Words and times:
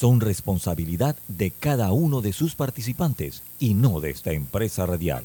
son 0.00 0.18
responsabilidad 0.18 1.14
de 1.28 1.50
cada 1.50 1.92
uno 1.92 2.22
de 2.22 2.32
sus 2.32 2.54
participantes 2.54 3.42
y 3.58 3.74
no 3.74 4.00
de 4.00 4.08
esta 4.08 4.32
empresa 4.32 4.86
radial. 4.86 5.24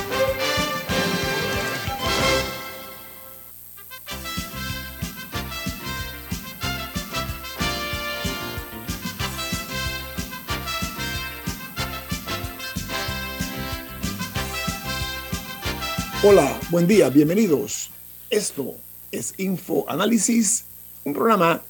Hola, 16.23 16.59
buen 16.69 16.85
día, 16.85 17.09
bienvenidos. 17.09 17.89
Esto 18.29 18.75
es 19.11 19.33
Info 19.39 19.89
Análisis, 19.89 20.65
un 21.03 21.15
programa 21.15 21.63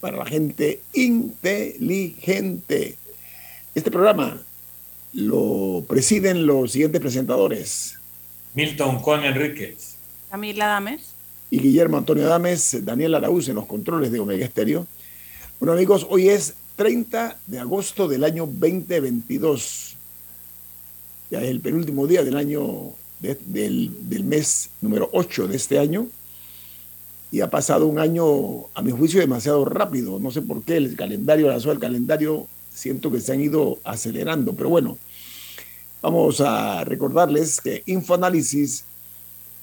para 0.00 0.18
la 0.18 0.24
gente 0.24 0.80
inteligente. 0.92 2.94
Este 3.74 3.90
programa 3.90 4.40
lo 5.14 5.84
presiden 5.88 6.46
los 6.46 6.70
siguientes 6.70 7.00
presentadores. 7.00 7.98
Milton 8.54 9.00
Juan 9.00 9.24
Enríquez. 9.24 9.96
Camila 10.30 10.68
Dames. 10.68 11.14
Y 11.50 11.58
Guillermo 11.58 11.96
Antonio 11.96 12.28
Dames, 12.28 12.84
Daniel 12.84 13.16
Araúz 13.16 13.48
en 13.48 13.56
los 13.56 13.66
controles 13.66 14.12
de 14.12 14.20
Omega 14.20 14.44
Estéreo. 14.44 14.86
Bueno 15.58 15.72
amigos, 15.72 16.06
hoy 16.08 16.28
es 16.28 16.54
30 16.76 17.36
de 17.48 17.58
agosto 17.58 18.06
del 18.06 18.22
año 18.22 18.46
2022. 18.46 19.96
Ya 21.32 21.42
es 21.42 21.48
el 21.48 21.60
penúltimo 21.60 22.06
día 22.06 22.22
del 22.22 22.36
año 22.36 22.92
del, 23.20 24.08
del, 24.08 24.24
mes 24.24 24.70
número 24.80 25.08
8 25.12 25.48
de 25.48 25.56
este 25.56 25.78
año 25.78 26.06
y 27.30 27.40
ha 27.40 27.50
pasado 27.50 27.86
un 27.86 27.98
año, 27.98 28.66
a 28.74 28.82
mi 28.82 28.90
juicio, 28.90 29.20
demasiado 29.20 29.64
rápido. 29.64 30.18
No 30.18 30.30
sé 30.30 30.40
por 30.40 30.62
qué 30.62 30.76
el 30.76 30.96
calendario, 30.96 31.48
la 31.48 31.58
del 31.58 31.78
calendario, 31.78 32.46
siento 32.72 33.10
que 33.10 33.20
se 33.20 33.32
han 33.32 33.40
ido 33.40 33.78
acelerando, 33.84 34.54
pero 34.54 34.70
bueno, 34.70 34.96
vamos 36.00 36.40
a 36.40 36.84
recordarles 36.84 37.60
que 37.60 37.82
Infoanálisis 37.86 38.84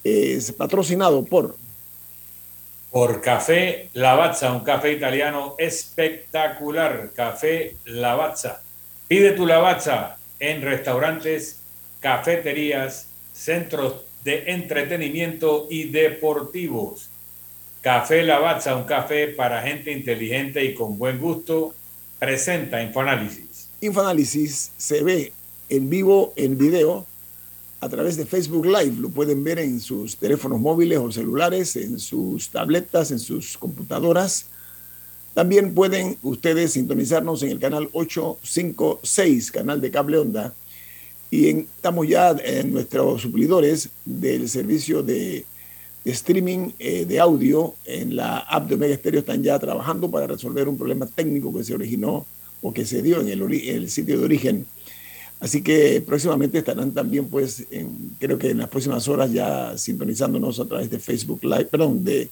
es 0.03 0.51
patrocinado 0.51 1.23
por... 1.23 1.57
Por 2.91 3.19
Café 3.19 3.89
Lavazza, 3.93 4.53
un 4.53 4.61
café 4.61 4.93
italiano 4.93 5.55
espectacular. 5.57 7.11
Café 7.13 7.75
Lavazza. 7.83 8.61
Pide 9.09 9.31
tu 9.31 9.45
Lavazza 9.45 10.15
en 10.39 10.61
restaurantes, 10.61 11.59
cafeterías, 11.99 13.09
centros 13.35 13.95
de 14.23 14.51
entretenimiento 14.51 15.67
y 15.69 15.89
deportivos. 15.89 17.09
Café 17.81 18.23
Lavazza, 18.23 18.75
un 18.75 18.85
café 18.85 19.27
para 19.27 19.61
gente 19.61 19.91
inteligente 19.91 20.63
y 20.65 20.73
con 20.73 20.97
buen 20.97 21.19
gusto, 21.19 21.75
presenta 22.17 22.81
Infoanálisis. 22.81 23.69
Infoanálisis 23.81 24.71
se 24.77 25.03
ve 25.03 25.33
en 25.69 25.89
vivo, 25.89 26.33
en 26.35 26.57
video, 26.57 27.05
a 27.81 27.89
través 27.89 28.17
de 28.17 28.25
Facebook 28.25 28.65
Live. 28.65 28.95
Lo 28.99 29.09
pueden 29.09 29.43
ver 29.43 29.59
en 29.59 29.79
sus 29.79 30.17
teléfonos 30.17 30.59
móviles 30.59 30.97
o 30.97 31.11
celulares, 31.11 31.75
en 31.75 31.99
sus 31.99 32.49
tabletas, 32.49 33.11
en 33.11 33.19
sus 33.19 33.57
computadoras. 33.57 34.47
También 35.35 35.75
pueden 35.75 36.17
ustedes 36.23 36.73
sintonizarnos 36.73 37.43
en 37.43 37.49
el 37.51 37.59
canal 37.59 37.89
856, 37.91 39.51
canal 39.51 39.81
de 39.81 39.91
cable 39.91 40.17
onda, 40.17 40.53
y 41.35 41.49
estamos 41.49 42.07
ya 42.07 42.33
en 42.43 42.71
nuestros 42.71 43.21
suplidores 43.21 43.89
del 44.05 44.47
servicio 44.47 45.03
de, 45.03 45.45
streaming 46.05 46.69
eh, 46.79 47.05
de 47.05 47.19
audio 47.19 47.73
en 47.83 48.15
la 48.15 48.37
app 48.37 48.69
de 48.69 48.75
Omega 48.75 48.95
Stereo. 48.95 49.19
Están 49.19 49.43
ya 49.43 49.59
trabajando 49.59 50.09
para 50.09 50.27
resolver 50.27 50.69
un 50.69 50.77
problema 50.77 51.07
técnico 51.07 51.53
que 51.53 51.63
se 51.63 51.73
originó 51.73 52.25
o 52.61 52.71
que 52.73 52.85
se 52.85 53.01
dio 53.01 53.19
en 53.19 53.27
el, 53.27 53.89
sitio 53.89 54.17
de 54.17 54.23
origen. 54.23 54.65
Así 55.41 55.61
que 55.61 56.01
próximamente 56.01 56.59
estarán 56.59 56.91
también, 56.93 57.27
pues, 57.27 57.65
creo 58.19 58.37
que 58.37 58.51
en 58.51 58.59
las 58.59 58.69
próximas 58.69 59.05
horas 59.09 59.33
ya 59.33 59.77
sintonizándonos 59.77 60.59
a 60.61 60.65
través 60.65 60.89
de 60.89 60.99
Facebook 60.99 61.43
Live, 61.43 61.65
perdón, 61.65 62.03
de, 62.05 62.29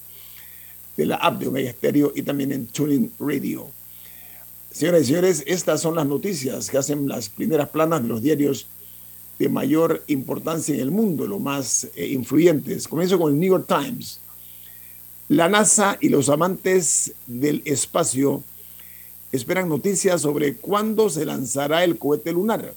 de 0.96 1.06
la 1.06 1.16
app 1.16 1.40
de 1.40 1.48
Omega 1.48 1.70
Stereo 1.72 2.12
y 2.14 2.22
también 2.22 2.52
en 2.52 2.66
Tuning 2.68 3.10
Radio. 3.18 3.68
Señoras 4.70 5.02
y 5.02 5.06
señores, 5.06 5.44
estas 5.46 5.82
son 5.82 5.94
las 5.94 6.06
noticias 6.06 6.70
que 6.70 6.78
hacen 6.78 7.06
las 7.06 7.28
primeras 7.28 7.68
planas 7.68 8.02
de 8.02 8.08
los 8.08 8.22
diarios 8.22 8.66
de 9.38 9.48
mayor 9.48 10.02
importancia 10.06 10.74
en 10.74 10.80
el 10.80 10.90
mundo, 10.90 11.26
los 11.26 11.40
más 11.40 11.88
eh, 11.94 12.08
influyentes. 12.08 12.88
Comienzo 12.88 13.18
con 13.18 13.32
el 13.32 13.38
New 13.38 13.50
York 13.50 13.66
Times. 13.66 14.20
La 15.28 15.48
NASA 15.48 15.96
y 16.00 16.08
los 16.08 16.28
amantes 16.28 17.14
del 17.26 17.62
espacio 17.64 18.42
esperan 19.32 19.68
noticias 19.68 20.20
sobre 20.20 20.54
cuándo 20.54 21.10
se 21.10 21.24
lanzará 21.24 21.82
el 21.82 21.98
cohete 21.98 22.32
lunar. 22.32 22.74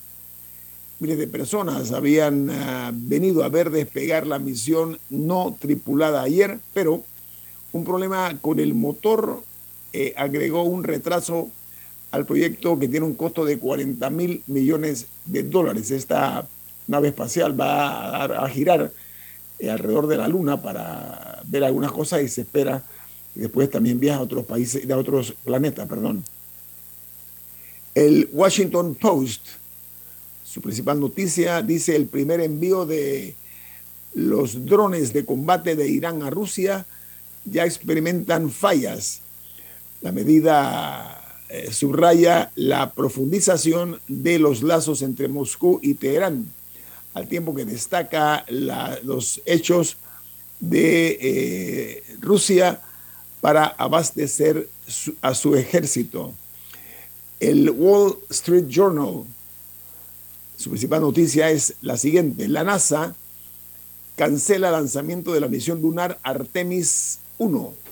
Miles 1.00 1.19
de 1.19 1.28
personas 1.28 1.91
habían 1.91 2.50
ah, 2.50 2.91
venido 2.94 3.44
a 3.44 3.50
ver 3.50 3.69
despegar 3.69 4.25
la 4.25 4.40
misión 4.40 4.97
no 5.09 5.56
tripulada 5.59 6.23
ayer, 6.23 6.59
pero 6.73 7.03
un 7.73 7.84
problema 7.84 8.35
con 8.41 8.59
el 8.59 8.73
motor 8.73 9.44
eh, 9.94 10.13
agregó 10.17 10.63
un 10.63 10.84
retraso 10.84 11.50
al 12.12 12.25
proyecto 12.25 12.79
que 12.79 12.88
tiene 12.88 13.06
un 13.06 13.16
costo 13.16 13.45
de 13.45 13.59
40 13.59 14.09
mil 14.09 14.44
millones 14.47 15.07
de 15.25 15.44
dólares. 15.44 15.91
Esta 15.91 16.47
nave 16.88 17.09
espacial 17.09 17.59
va 17.59 18.23
a, 18.23 18.50
girar 18.50 18.91
eh, 19.59 19.69
alrededor 19.69 20.07
de 20.07 20.17
la 20.17 20.28
Luna 20.28 20.62
para 20.62 21.41
ver 21.46 21.63
algunas 21.63 21.91
cosas 21.91 22.23
y 22.23 22.28
se 22.28 22.41
espera 22.41 22.84
después 23.35 23.69
también 23.69 24.00
viaja 24.00 24.19
a 24.19 24.23
otros 24.23 24.46
países, 24.46 24.90
a 24.90 24.97
otros 24.97 25.34
planetas, 25.44 25.88
perdón. 25.88 26.23
El 27.94 28.29
Washington 28.31 28.96
Post, 28.96 29.47
su 30.44 30.62
principal 30.62 31.00
noticia, 31.00 31.62
dice 31.62 31.96
el 31.96 32.07
primer 32.07 32.41
envío 32.41 32.85
de 32.85 33.35
los 34.13 34.66
drones 34.66 35.13
de 35.13 35.25
combate 35.25 35.75
de 35.75 35.88
Irán 35.88 36.23
a 36.23 36.29
Rusia 36.29 36.85
ya 37.46 37.66
experimentan 37.66 38.50
fallas. 38.50 39.22
La 40.01 40.12
medida 40.12 41.27
eh, 41.50 41.72
subraya 41.72 42.52
la 42.56 42.94
profundización 42.94 44.02
de 44.09 44.38
los 44.38 44.63
lazos 44.63 45.02
entre 45.02 45.30
Moscú 45.30 45.80
y 45.81 45.94
Teherán, 45.94 46.52
al 47.13 47.28
tiempo 47.30 47.56
que 47.56 47.63
destaca 47.63 48.46
los 48.50 49.41
hechos 49.46 49.96
de 50.59 51.18
eh, 51.22 52.03
Rusia 52.19 52.81
para 53.40 53.66
abastecer 53.66 54.68
a 55.22 55.34
su 55.34 55.56
ejército. 55.56 56.34
El 57.40 57.69
Wall 57.69 58.18
Street 58.29 58.66
Journal, 58.68 59.24
su 60.58 60.69
principal 60.69 61.02
noticia 61.02 61.50
es 61.50 61.75
la 61.81 61.96
siguiente. 61.96 62.50
La 62.50 62.66
NASA 62.66 63.16
cancela 64.18 64.68
el 64.68 64.74
lanzamiento 64.74 65.31
de 65.31 65.40
la 65.40 65.47
misión 65.47 65.81
lunar 65.81 66.19
Artemis 66.24 67.19
1 67.38 67.87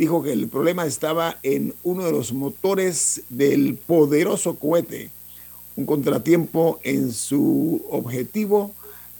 dijo 0.00 0.22
que 0.22 0.32
el 0.32 0.48
problema 0.48 0.86
estaba 0.86 1.36
en 1.42 1.74
uno 1.82 2.06
de 2.06 2.12
los 2.12 2.32
motores 2.32 3.20
del 3.28 3.74
poderoso 3.74 4.56
cohete, 4.56 5.10
un 5.76 5.84
contratiempo 5.84 6.80
en 6.82 7.12
su 7.12 7.84
objetivo 7.90 8.72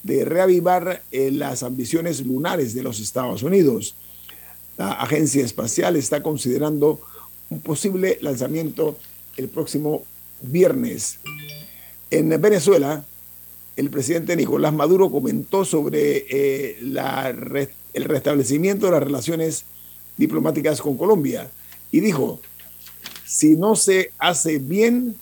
de 0.02 0.24
reavivar 0.24 1.02
eh, 1.10 1.30
las 1.32 1.62
ambiciones 1.62 2.24
lunares 2.24 2.72
de 2.72 2.82
los 2.82 2.98
Estados 2.98 3.42
Unidos. 3.42 3.94
La 4.78 4.92
agencia 4.92 5.44
espacial 5.44 5.96
está 5.96 6.22
considerando 6.22 6.98
un 7.50 7.60
posible 7.60 8.16
lanzamiento 8.22 8.96
el 9.36 9.48
próximo 9.48 10.04
viernes. 10.40 11.18
En 12.10 12.30
Venezuela, 12.40 13.04
el 13.76 13.90
presidente 13.90 14.34
Nicolás 14.34 14.72
Maduro 14.72 15.10
comentó 15.10 15.66
sobre 15.66 16.24
eh, 16.30 16.78
el 16.80 18.04
restablecimiento 18.04 18.86
de 18.86 18.92
las 18.92 19.02
relaciones 19.02 19.66
diplomáticas 20.20 20.82
con 20.82 20.98
Colombia 20.98 21.50
y 21.90 22.00
dijo, 22.00 22.40
si 23.24 23.56
no 23.56 23.74
se 23.74 24.12
hace 24.18 24.58
bien, 24.58 25.16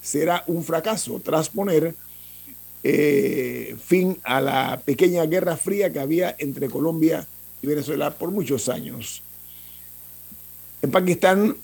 será 0.00 0.44
un 0.46 0.62
fracaso 0.62 1.20
tras 1.22 1.48
poner 1.48 1.94
eh, 2.84 3.76
fin 3.84 4.18
a 4.22 4.40
la 4.40 4.80
pequeña 4.84 5.26
guerra 5.26 5.56
fría 5.56 5.92
que 5.92 5.98
había 5.98 6.36
entre 6.38 6.70
Colombia 6.70 7.26
y 7.60 7.66
Venezuela 7.66 8.12
por 8.12 8.30
muchos 8.30 8.68
años. 8.68 9.22
En 10.80 10.92
Pakistán, 10.92 11.56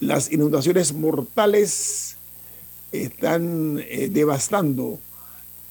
las 0.00 0.30
inundaciones 0.32 0.92
mortales 0.92 2.16
están 2.90 3.78
eh, 3.78 4.08
devastando 4.10 4.98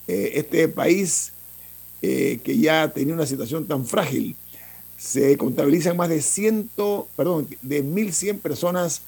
eh, 0.08 0.32
este 0.36 0.66
país 0.68 1.32
que 2.00 2.58
ya 2.58 2.88
tenía 2.88 3.14
una 3.14 3.26
situación 3.26 3.64
tan 3.68 3.86
frágil. 3.86 4.34
Se 5.02 5.36
contabilizan 5.36 5.96
más 5.96 6.08
de 6.08 6.22
100, 6.22 6.70
perdón, 7.16 7.48
de 7.60 7.84
1.100 7.84 8.38
personas 8.38 9.02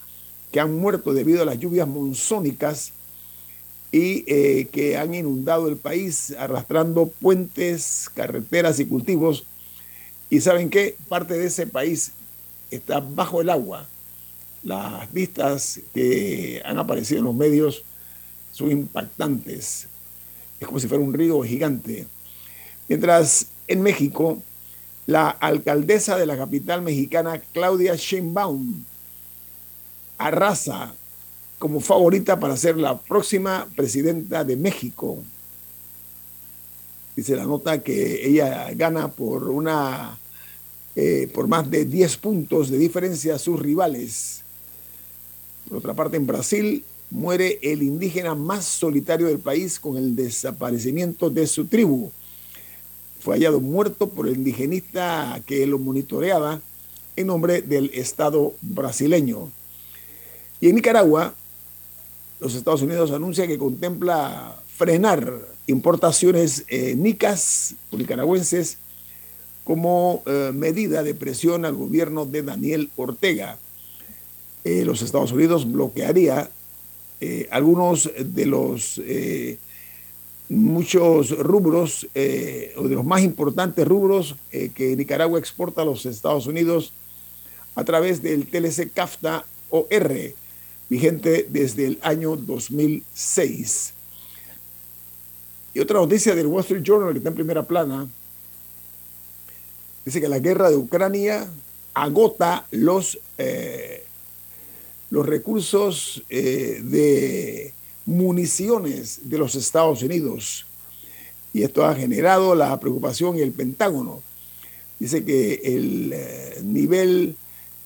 que 0.50 0.58
han 0.58 0.76
muerto 0.76 1.14
debido 1.14 1.42
a 1.42 1.44
las 1.44 1.60
lluvias 1.60 1.86
monzónicas 1.86 2.92
y 3.92 4.24
eh, 4.26 4.66
que 4.72 4.96
han 4.96 5.14
inundado 5.14 5.68
el 5.68 5.76
país 5.76 6.34
arrastrando 6.36 7.06
puentes, 7.06 8.10
carreteras 8.12 8.80
y 8.80 8.86
cultivos. 8.86 9.44
Y 10.30 10.40
saben 10.40 10.68
qué, 10.68 10.96
parte 11.08 11.34
de 11.34 11.46
ese 11.46 11.68
país 11.68 12.10
está 12.72 12.98
bajo 12.98 13.40
el 13.40 13.48
agua. 13.48 13.86
Las 14.64 15.12
vistas 15.12 15.78
que 15.94 16.60
han 16.64 16.76
aparecido 16.76 17.20
en 17.20 17.26
los 17.26 17.36
medios 17.36 17.84
son 18.50 18.72
impactantes. 18.72 19.86
Es 20.58 20.66
como 20.66 20.80
si 20.80 20.88
fuera 20.88 21.04
un 21.04 21.14
río 21.14 21.40
gigante. 21.42 22.04
Mientras 22.88 23.46
en 23.68 23.80
México, 23.80 24.42
la 25.06 25.30
alcaldesa 25.30 26.16
de 26.16 26.26
la 26.26 26.36
capital 26.36 26.82
mexicana, 26.82 27.40
Claudia 27.52 27.94
Sheinbaum, 27.94 28.84
arrasa 30.18 30.94
como 31.58 31.80
favorita 31.80 32.38
para 32.38 32.56
ser 32.56 32.76
la 32.76 32.98
próxima 32.98 33.66
presidenta 33.76 34.44
de 34.44 34.56
México. 34.56 35.18
Dice 37.16 37.36
la 37.36 37.44
nota 37.44 37.82
que 37.82 38.26
ella 38.26 38.70
gana 38.74 39.08
por 39.08 39.48
una 39.48 40.18
eh, 40.96 41.28
por 41.34 41.48
más 41.48 41.68
de 41.70 41.84
10 41.84 42.16
puntos 42.18 42.70
de 42.70 42.78
diferencia 42.78 43.34
a 43.34 43.38
sus 43.38 43.58
rivales. 43.58 44.42
Por 45.68 45.78
otra 45.78 45.94
parte, 45.94 46.16
en 46.16 46.26
Brasil 46.26 46.84
muere 47.10 47.58
el 47.62 47.82
indígena 47.82 48.34
más 48.34 48.64
solitario 48.64 49.26
del 49.26 49.38
país 49.38 49.80
con 49.80 49.96
el 49.96 50.14
desaparecimiento 50.14 51.30
de 51.30 51.46
su 51.46 51.66
tribu. 51.66 52.10
Fue 53.24 53.36
hallado 53.36 53.58
muerto 53.58 54.10
por 54.10 54.28
el 54.28 54.34
indigenista 54.34 55.40
que 55.46 55.66
lo 55.66 55.78
monitoreaba 55.78 56.60
en 57.16 57.26
nombre 57.26 57.62
del 57.62 57.90
Estado 57.94 58.52
brasileño. 58.60 59.50
Y 60.60 60.68
en 60.68 60.74
Nicaragua, 60.74 61.34
los 62.38 62.54
Estados 62.54 62.82
Unidos 62.82 63.12
anuncia 63.12 63.46
que 63.46 63.56
contempla 63.56 64.60
frenar 64.76 65.32
importaciones 65.66 66.66
eh, 66.68 66.96
nicas 66.96 67.76
nicaragüenses 67.92 68.76
como 69.64 70.22
eh, 70.26 70.50
medida 70.52 71.02
de 71.02 71.14
presión 71.14 71.64
al 71.64 71.76
gobierno 71.76 72.26
de 72.26 72.42
Daniel 72.42 72.90
Ortega. 72.94 73.56
Eh, 74.64 74.84
los 74.84 75.00
Estados 75.00 75.32
Unidos 75.32 75.72
bloquearía 75.72 76.50
eh, 77.22 77.48
algunos 77.50 78.10
de 78.18 78.44
los 78.44 79.00
muchos 80.48 81.30
rubros 81.38 82.06
o 82.14 82.88
de 82.88 82.94
los 82.94 83.04
más 83.04 83.22
importantes 83.22 83.86
rubros 83.86 84.36
que 84.50 84.94
Nicaragua 84.96 85.38
exporta 85.38 85.82
a 85.82 85.84
los 85.84 86.06
Estados 86.06 86.46
Unidos 86.46 86.92
a 87.74 87.84
través 87.84 88.22
del 88.22 88.46
TLC 88.46 88.92
CAFTA 88.92 89.44
OR, 89.70 90.34
vigente 90.88 91.46
desde 91.48 91.86
el 91.86 91.98
año 92.02 92.36
2006. 92.36 93.94
Y 95.72 95.80
otra 95.80 95.98
noticia 95.98 96.34
del 96.34 96.46
Wall 96.46 96.60
Street 96.60 96.82
Journal 96.82 97.12
que 97.12 97.18
está 97.18 97.30
en 97.30 97.34
primera 97.34 97.62
plana 97.62 98.06
Dice 100.04 100.20
que 100.20 100.28
la 100.28 100.38
guerra 100.38 100.70
de 100.70 100.76
Ucrania 100.76 101.48
agota 101.94 102.66
los, 102.70 103.18
eh, 103.38 104.04
los 105.10 105.24
recursos 105.24 106.22
eh, 106.28 106.80
de 106.82 107.72
municiones 108.06 109.20
de 109.28 109.38
los 109.38 109.54
Estados 109.54 110.02
Unidos. 110.02 110.66
Y 111.52 111.62
esto 111.62 111.84
ha 111.84 111.94
generado 111.94 112.54
la 112.54 112.78
preocupación 112.80 113.38
y 113.38 113.40
el 113.40 113.52
Pentágono. 113.52 114.22
Dice 114.98 115.24
que 115.24 115.60
el 115.64 116.12
eh, 116.12 116.60
nivel 116.62 117.36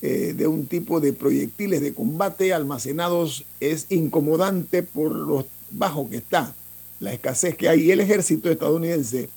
de 0.00 0.46
un 0.46 0.68
tipo 0.68 1.00
de 1.00 1.12
proyectiles 1.12 1.80
de 1.80 1.92
combate 1.92 2.52
almacenados 2.52 3.44
es 3.58 3.86
incomodante 3.90 4.84
por 4.84 5.12
lo 5.12 5.44
bajo 5.72 6.08
que 6.08 6.18
está, 6.18 6.54
la 7.00 7.12
escasez 7.12 7.56
que 7.56 7.68
hay. 7.68 7.82
Y 7.82 7.90
el 7.90 8.00
ejército 8.00 8.48
estadounidense 8.48 9.28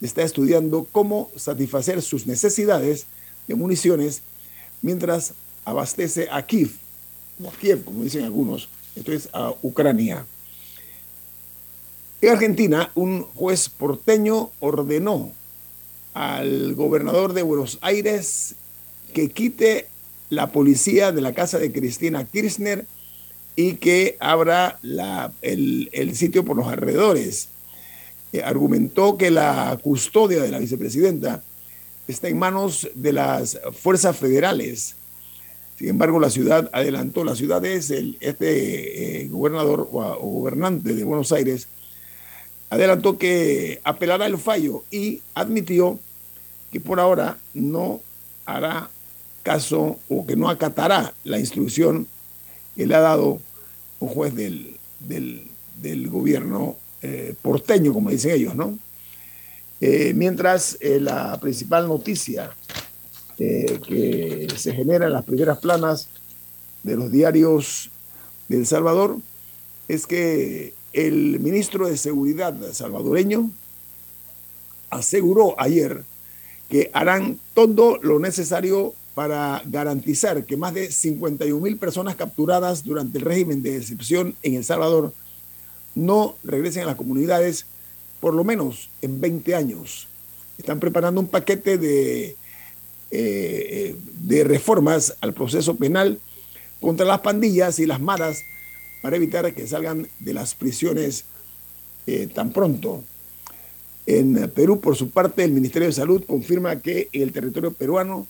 está 0.00 0.22
estudiando 0.22 0.86
cómo 0.90 1.30
satisfacer 1.36 2.02
sus 2.02 2.26
necesidades 2.26 3.06
de 3.46 3.54
municiones 3.54 4.22
mientras 4.82 5.34
abastece 5.64 6.28
a 6.30 6.46
Kiev, 6.46 6.70
como 7.84 8.04
dicen 8.04 8.24
algunos, 8.24 8.68
esto 8.96 9.12
es 9.12 9.28
a 9.32 9.54
Ucrania. 9.62 10.26
En 12.20 12.30
Argentina, 12.30 12.90
un 12.94 13.22
juez 13.22 13.68
porteño 13.68 14.50
ordenó 14.60 15.32
al 16.12 16.74
gobernador 16.74 17.32
de 17.32 17.42
Buenos 17.42 17.78
Aires 17.80 18.54
que 19.14 19.30
quite 19.30 19.88
la 20.28 20.52
policía 20.52 21.12
de 21.12 21.20
la 21.20 21.32
casa 21.32 21.58
de 21.58 21.72
Cristina 21.72 22.24
Kirchner 22.24 22.86
y 23.56 23.74
que 23.74 24.16
abra 24.20 24.78
el, 25.42 25.88
el 25.92 26.14
sitio 26.14 26.44
por 26.44 26.56
los 26.56 26.68
alrededores 26.68 27.48
eh, 28.32 28.42
argumentó 28.42 29.16
que 29.16 29.30
la 29.30 29.76
custodia 29.82 30.40
de 30.40 30.50
la 30.50 30.58
vicepresidenta 30.58 31.42
está 32.06 32.28
en 32.28 32.38
manos 32.38 32.88
de 32.94 33.12
las 33.12 33.58
fuerzas 33.72 34.16
federales. 34.16 34.94
Sin 35.80 35.88
embargo, 35.88 36.20
la 36.20 36.28
ciudad 36.28 36.68
adelantó, 36.74 37.24
la 37.24 37.34
ciudad 37.34 37.64
es 37.64 37.90
el, 37.90 38.18
este 38.20 39.22
eh, 39.22 39.28
gobernador 39.28 39.88
o, 39.90 40.14
gobernante 40.18 40.94
de 40.94 41.04
Buenos 41.04 41.32
Aires, 41.32 41.68
adelantó 42.68 43.16
que 43.16 43.80
apelará 43.82 44.26
el 44.26 44.36
fallo 44.36 44.84
y 44.90 45.22
admitió 45.32 45.98
que 46.70 46.80
por 46.80 47.00
ahora 47.00 47.38
no 47.54 48.02
hará 48.44 48.90
caso 49.42 49.98
o 50.10 50.26
que 50.26 50.36
no 50.36 50.50
acatará 50.50 51.14
la 51.24 51.38
instrucción 51.38 52.06
que 52.76 52.86
le 52.86 52.94
ha 52.94 53.00
dado 53.00 53.40
un 54.00 54.08
juez 54.10 54.34
del, 54.34 54.76
del, 54.98 56.10
gobierno 56.10 56.76
eh, 57.00 57.34
porteño, 57.40 57.94
como 57.94 58.10
dicen 58.10 58.32
ellos, 58.32 58.54
¿no? 58.54 58.78
Eh, 59.80 60.12
mientras 60.14 60.76
la 60.82 61.40
principal 61.40 61.88
noticia 61.88 62.50
que 63.40 64.48
se 64.56 64.74
genera 64.74 65.06
en 65.06 65.14
las 65.14 65.24
primeras 65.24 65.58
planas 65.58 66.08
de 66.82 66.96
los 66.96 67.10
diarios 67.10 67.90
de 68.48 68.58
El 68.58 68.66
Salvador 68.66 69.16
es 69.88 70.06
que 70.06 70.74
el 70.92 71.40
ministro 71.40 71.88
de 71.88 71.96
Seguridad 71.96 72.54
salvadoreño 72.72 73.50
aseguró 74.90 75.58
ayer 75.58 76.04
que 76.68 76.90
harán 76.92 77.38
todo 77.54 77.98
lo 78.02 78.18
necesario 78.18 78.92
para 79.14 79.62
garantizar 79.66 80.44
que 80.44 80.56
más 80.56 80.74
de 80.74 80.90
51 80.90 81.60
mil 81.60 81.78
personas 81.78 82.16
capturadas 82.16 82.84
durante 82.84 83.18
el 83.18 83.24
régimen 83.24 83.62
de 83.62 83.76
excepción 83.76 84.34
en 84.42 84.54
El 84.54 84.64
Salvador 84.64 85.14
no 85.94 86.36
regresen 86.44 86.82
a 86.82 86.86
las 86.86 86.96
comunidades 86.96 87.66
por 88.20 88.34
lo 88.34 88.44
menos 88.44 88.90
en 89.00 89.20
20 89.20 89.54
años. 89.54 90.08
Están 90.58 90.78
preparando 90.78 91.20
un 91.20 91.26
paquete 91.26 91.78
de, 91.78 92.36
eh, 93.10 93.96
de 94.22 94.44
reformas 94.44 95.16
al 95.20 95.32
proceso 95.34 95.76
penal 95.76 96.20
contra 96.80 97.06
las 97.06 97.20
pandillas 97.20 97.78
y 97.78 97.86
las 97.86 98.00
maras 98.00 98.42
para 99.02 99.16
evitar 99.16 99.52
que 99.54 99.66
salgan 99.66 100.08
de 100.18 100.34
las 100.34 100.54
prisiones 100.54 101.24
eh, 102.06 102.28
tan 102.32 102.52
pronto. 102.52 103.02
En 104.06 104.50
Perú, 104.50 104.80
por 104.80 104.96
su 104.96 105.10
parte, 105.10 105.44
el 105.44 105.52
Ministerio 105.52 105.88
de 105.88 105.94
Salud 105.94 106.24
confirma 106.26 106.80
que 106.80 107.08
el 107.12 107.32
territorio 107.32 107.72
peruano, 107.72 108.26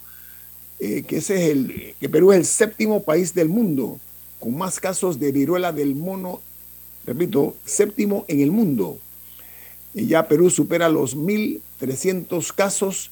eh, 0.79 1.03
que, 1.03 1.19
ese 1.19 1.37
es 1.37 1.51
el, 1.51 1.95
que 1.99 2.09
Perú 2.09 2.33
es 2.33 2.39
el 2.39 2.47
séptimo 2.47 3.03
país 3.03 3.35
del 3.35 3.49
mundo 3.49 3.99
con 4.39 4.57
más 4.57 4.81
casos 4.81 5.21
de 5.21 5.33
viruela 5.33 5.73
del 5.73 5.95
mono 5.95 6.41
repito, 7.05 7.57
séptimo 7.65 8.25
en 8.29 8.41
el 8.41 8.51
mundo. 8.51 8.99
Y 9.95 10.07
ya 10.07 10.29
Perú 10.29 10.51
supera 10.51 10.89
los 10.89 11.17
1.300 11.17 12.55
casos 12.55 13.11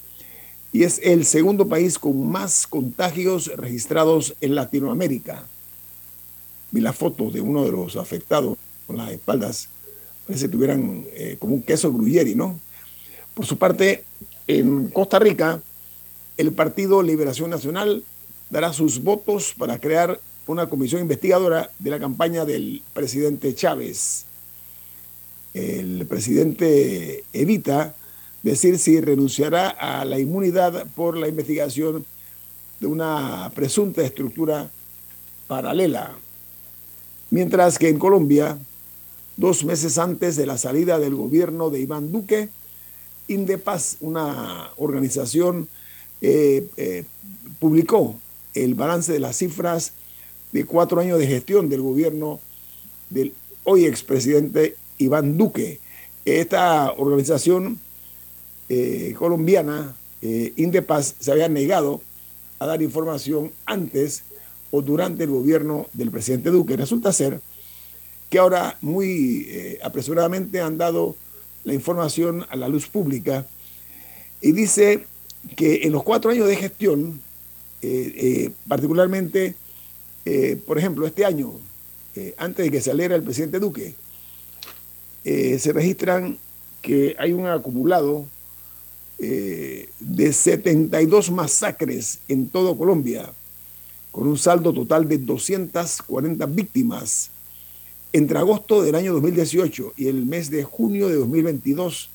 y 0.73 0.85
es 0.85 1.01
el 1.03 1.25
segundo 1.25 1.69
país 1.69 1.99
con 1.99 2.29
más 2.29 2.67
contagios 2.67 3.51
registrados 3.57 4.35
en 4.41 4.55
Latinoamérica. 4.55 5.45
Vi 6.71 6.81
la 6.81 6.93
foto 6.93 7.31
de 7.31 7.41
uno 7.41 7.65
de 7.65 7.73
los 7.73 7.97
afectados 7.97 8.59
con 8.87 8.97
las 8.99 9.11
espaldas, 9.11 9.69
parece 10.27 10.47
que 10.47 10.53
tuvieran 10.53 11.07
eh, 11.13 11.37
como 11.39 11.55
un 11.55 11.63
queso 11.63 11.93
gruyeri, 11.93 12.35
¿no? 12.35 12.61
Por 13.35 13.47
su 13.47 13.57
parte, 13.57 14.05
en 14.47 14.89
Costa 14.89 15.19
Rica, 15.19 15.61
el 16.37 16.53
Partido 16.53 17.03
Liberación 17.03 17.51
Nacional 17.51 18.05
dará 18.51 18.73
sus 18.73 19.03
votos 19.03 19.55
para 19.57 19.79
crear 19.79 20.21
una 20.47 20.69
comisión 20.69 21.03
investigadora 21.03 21.71
de 21.79 21.91
la 21.91 21.99
campaña 21.99 22.45
del 22.45 22.83
presidente 22.95 23.55
Chávez. 23.55 24.25
El 25.55 26.07
presidente 26.07 27.25
evita 27.33 27.95
decir 28.50 28.78
si 28.78 29.00
renunciará 29.00 29.69
a 29.71 30.05
la 30.05 30.19
inmunidad 30.19 30.87
por 30.95 31.17
la 31.17 31.28
investigación 31.28 32.05
de 32.81 32.87
una 32.87 33.50
presunta 33.55 34.02
estructura 34.02 34.71
paralela. 35.47 36.17
Mientras 37.31 37.78
que 37.78 37.88
en 37.88 37.99
Colombia, 37.99 38.59
dos 39.38 39.64
meses 39.64 39.99
antes 39.99 40.37
de 40.37 40.47
la 40.47 40.59
salida 40.59 40.99
del 40.99 41.14
gobierno 41.14 41.71
de 41.71 41.81
Iván 41.81 42.11
Duque. 42.11 42.49
Indepaz, 43.28 43.97
una 44.00 44.71
organización, 44.76 45.69
eh, 46.21 46.67
eh, 46.76 47.05
publicó 47.61 48.19
el 48.55 48.75
balance 48.75 49.12
de 49.12 49.21
las 49.21 49.37
cifras 49.37 49.93
de 50.50 50.64
cuatro 50.64 51.00
años 51.00 51.19
de 51.19 51.26
gestión 51.26 51.69
del 51.69 51.83
gobierno 51.83 52.40
del 53.11 53.33
hoy 53.62 53.85
expresidente 53.87 54.76
Iván 54.99 55.37
Duque. 55.37 55.78
Esta 56.25 56.93
organización 56.93 57.78
eh, 58.69 59.15
colombiana, 59.17 59.97
Indepaz, 60.21 61.15
se 61.21 61.31
había 61.31 61.49
negado 61.49 62.01
a 62.59 62.67
dar 62.67 62.83
información 62.83 63.53
antes 63.67 64.25
o 64.71 64.83
durante 64.83 65.25
el 65.25 65.31
gobierno 65.31 65.87
del 65.93 66.11
presidente 66.11 66.51
Duque. 66.51 66.77
Resulta 66.77 67.13
ser 67.13 67.41
que 68.29 68.39
ahora 68.39 68.77
muy 68.81 69.47
eh, 69.49 69.79
apresuradamente 69.83 70.61
han 70.61 70.77
dado 70.77 71.17
la 71.65 71.75
información 71.75 72.47
a 72.51 72.57
la 72.57 72.69
luz 72.69 72.87
pública 72.89 73.47
y 74.41 74.53
dice 74.53 75.05
que 75.57 75.83
en 75.85 75.93
los 75.93 76.03
cuatro 76.03 76.31
años 76.31 76.47
de 76.47 76.57
gestión, 76.57 77.21
eh, 77.83 78.13
eh, 78.17 78.51
particularmente, 78.67 79.55
por 80.67 80.77
ejemplo, 80.77 81.07
este 81.07 81.25
año, 81.25 81.55
antes 82.37 82.67
de 82.67 82.71
que 82.71 82.83
saliera 82.83 83.17
el 83.17 83.23
presidente 83.23 83.59
Duque, 83.59 83.95
se 85.25 85.73
registran 85.73 86.37
que 86.83 87.17
hay 87.19 87.33
un 87.33 87.47
acumulado 87.47 88.27
de 89.19 90.33
72 90.33 91.31
masacres 91.31 92.21
en 92.29 92.49
todo 92.49 92.77
Colombia, 92.77 93.33
con 94.13 94.29
un 94.29 94.39
saldo 94.39 94.73
total 94.73 95.09
de 95.09 95.19
240 95.19 96.47
víctimas 96.47 97.31
entre 98.13 98.39
agosto 98.39 98.83
del 98.83 98.95
año 98.95 99.13
2018 99.13 99.95
y 99.97 100.09
el 100.09 100.25
mes 100.25 100.51
de 100.51 100.65
junio 100.65 101.09
de 101.09 101.17
2022, 101.17 102.09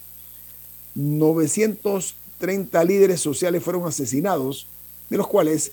930 0.95 2.83
líderes 2.83 3.21
sociales 3.21 3.63
fueron 3.63 3.85
asesinados, 3.85 4.67
de 5.09 5.17
los 5.17 5.27
cuales 5.27 5.71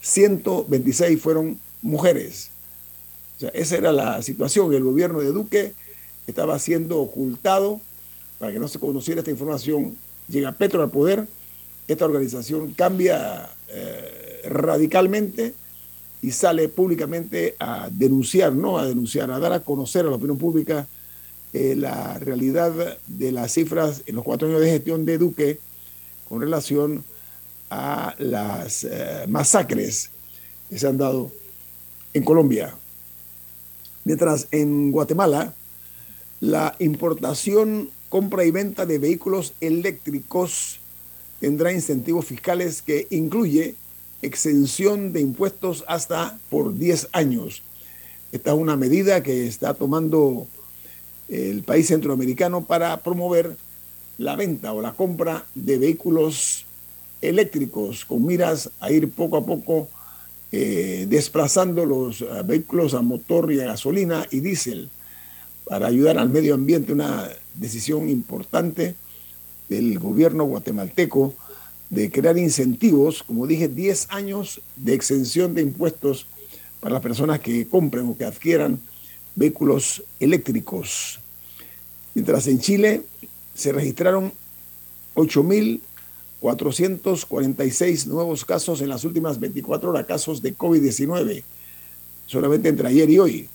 126 0.00 1.20
fueron 1.20 1.60
mujeres. 1.82 2.50
Esa 3.52 3.76
era 3.76 3.92
la 3.92 4.22
situación. 4.22 4.72
El 4.74 4.84
gobierno 4.84 5.20
de 5.20 5.32
Duque 5.32 5.72
estaba 6.26 6.58
siendo 6.58 6.98
ocultado 7.00 7.80
para 8.38 8.52
que 8.52 8.58
no 8.58 8.68
se 8.68 8.78
conociera 8.78 9.20
esta 9.20 9.30
información. 9.30 9.96
Llega 10.30 10.52
Petro 10.52 10.82
al 10.82 10.90
poder, 10.90 11.26
esta 11.88 12.04
organización 12.04 12.72
cambia 12.74 13.50
eh, 13.68 14.42
radicalmente 14.48 15.54
y 16.22 16.30
sale 16.30 16.68
públicamente 16.68 17.56
a 17.58 17.88
denunciar, 17.90 18.52
no 18.52 18.78
a 18.78 18.86
denunciar, 18.86 19.30
a 19.30 19.38
dar 19.38 19.52
a 19.52 19.60
conocer 19.60 20.06
a 20.06 20.10
la 20.10 20.16
opinión 20.16 20.38
pública 20.38 20.86
eh, 21.52 21.74
la 21.76 22.18
realidad 22.18 22.98
de 23.08 23.32
las 23.32 23.52
cifras 23.52 24.02
en 24.06 24.14
los 24.14 24.24
cuatro 24.24 24.46
años 24.46 24.60
de 24.60 24.70
gestión 24.70 25.04
de 25.04 25.18
Duque 25.18 25.58
con 26.28 26.40
relación 26.40 27.02
a 27.70 28.14
las 28.18 28.84
eh, 28.84 29.24
masacres 29.28 30.10
que 30.68 30.78
se 30.78 30.86
han 30.86 30.96
dado 30.96 31.32
en 32.14 32.22
Colombia. 32.22 32.76
Mientras 34.04 34.46
en 34.52 34.92
Guatemala, 34.92 35.54
la 36.40 36.76
importación, 36.78 37.90
compra 38.10 38.44
y 38.44 38.50
venta 38.50 38.84
de 38.84 38.98
vehículos 38.98 39.54
eléctricos 39.60 40.80
tendrá 41.40 41.72
incentivos 41.72 42.26
fiscales 42.26 42.82
que 42.82 43.06
incluye 43.08 43.76
exención 44.20 45.14
de 45.14 45.20
impuestos 45.20 45.84
hasta 45.88 46.38
por 46.50 46.74
10 46.74 47.08
años. 47.12 47.62
Esta 48.32 48.50
es 48.50 48.58
una 48.58 48.76
medida 48.76 49.22
que 49.22 49.46
está 49.46 49.72
tomando 49.72 50.46
el 51.28 51.62
país 51.62 51.86
centroamericano 51.86 52.64
para 52.64 53.02
promover 53.02 53.56
la 54.18 54.36
venta 54.36 54.72
o 54.74 54.82
la 54.82 54.92
compra 54.92 55.46
de 55.54 55.78
vehículos 55.78 56.66
eléctricos 57.22 58.04
con 58.04 58.26
miras 58.26 58.70
a 58.80 58.90
ir 58.90 59.10
poco 59.10 59.36
a 59.36 59.46
poco 59.46 59.88
eh, 60.52 61.06
desplazando 61.08 61.86
los 61.86 62.22
eh, 62.22 62.26
vehículos 62.44 62.94
a 62.94 63.02
motor 63.02 63.52
y 63.52 63.60
a 63.60 63.66
gasolina 63.66 64.26
y 64.30 64.40
diésel 64.40 64.90
para 65.70 65.86
ayudar 65.86 66.18
al 66.18 66.28
medio 66.30 66.54
ambiente, 66.54 66.92
una 66.92 67.30
decisión 67.54 68.10
importante 68.10 68.96
del 69.68 70.00
gobierno 70.00 70.42
guatemalteco 70.42 71.32
de 71.90 72.10
crear 72.10 72.36
incentivos, 72.36 73.22
como 73.22 73.46
dije, 73.46 73.68
10 73.68 74.08
años 74.10 74.60
de 74.74 74.94
exención 74.94 75.54
de 75.54 75.62
impuestos 75.62 76.26
para 76.80 76.94
las 76.94 77.02
personas 77.02 77.38
que 77.38 77.68
compren 77.68 78.08
o 78.08 78.18
que 78.18 78.24
adquieran 78.24 78.80
vehículos 79.36 80.02
eléctricos. 80.18 81.20
Mientras 82.14 82.48
en 82.48 82.58
Chile 82.58 83.02
se 83.54 83.70
registraron 83.70 84.32
8.446 85.14 88.06
nuevos 88.06 88.44
casos 88.44 88.80
en 88.80 88.88
las 88.88 89.04
últimas 89.04 89.38
24 89.38 89.90
horas, 89.90 90.06
casos 90.06 90.42
de 90.42 90.58
COVID-19, 90.58 91.44
solamente 92.26 92.68
entre 92.68 92.88
ayer 92.88 93.08
y 93.08 93.20
hoy. 93.20 93.48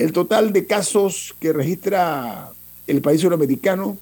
El 0.00 0.12
total 0.12 0.52
de 0.54 0.66
casos 0.66 1.34
que 1.40 1.52
registra 1.52 2.52
el 2.86 3.02
país 3.02 3.20
sudamericano 3.20 3.98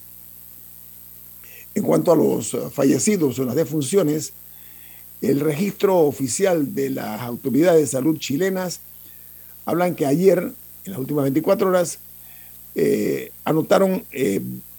En 1.76 1.84
cuanto 1.84 2.10
a 2.10 2.16
los 2.16 2.56
fallecidos 2.72 3.38
o 3.38 3.44
las 3.44 3.54
defunciones, 3.54 4.32
el 5.20 5.38
registro 5.38 5.98
oficial 5.98 6.74
de 6.74 6.90
las 6.90 7.20
autoridades 7.20 7.82
de 7.82 7.86
salud 7.86 8.18
chilenas 8.18 8.80
hablan 9.64 9.94
que 9.94 10.06
ayer, 10.06 10.40
en 10.40 10.90
las 10.90 10.98
últimas 10.98 11.22
24 11.22 11.68
horas, 11.68 12.00
eh, 12.74 13.30
anotaron 13.44 14.04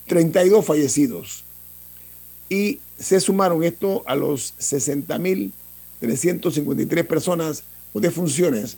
32 0.08 0.60
eh, 0.60 0.62
fallecidos 0.62 1.46
y 2.54 2.80
se 3.00 3.20
sumaron 3.20 3.64
esto 3.64 4.04
a 4.06 4.16
los 4.16 4.54
60.353 4.60 7.08
personas 7.08 7.64
o 7.94 8.00
defunciones 8.00 8.78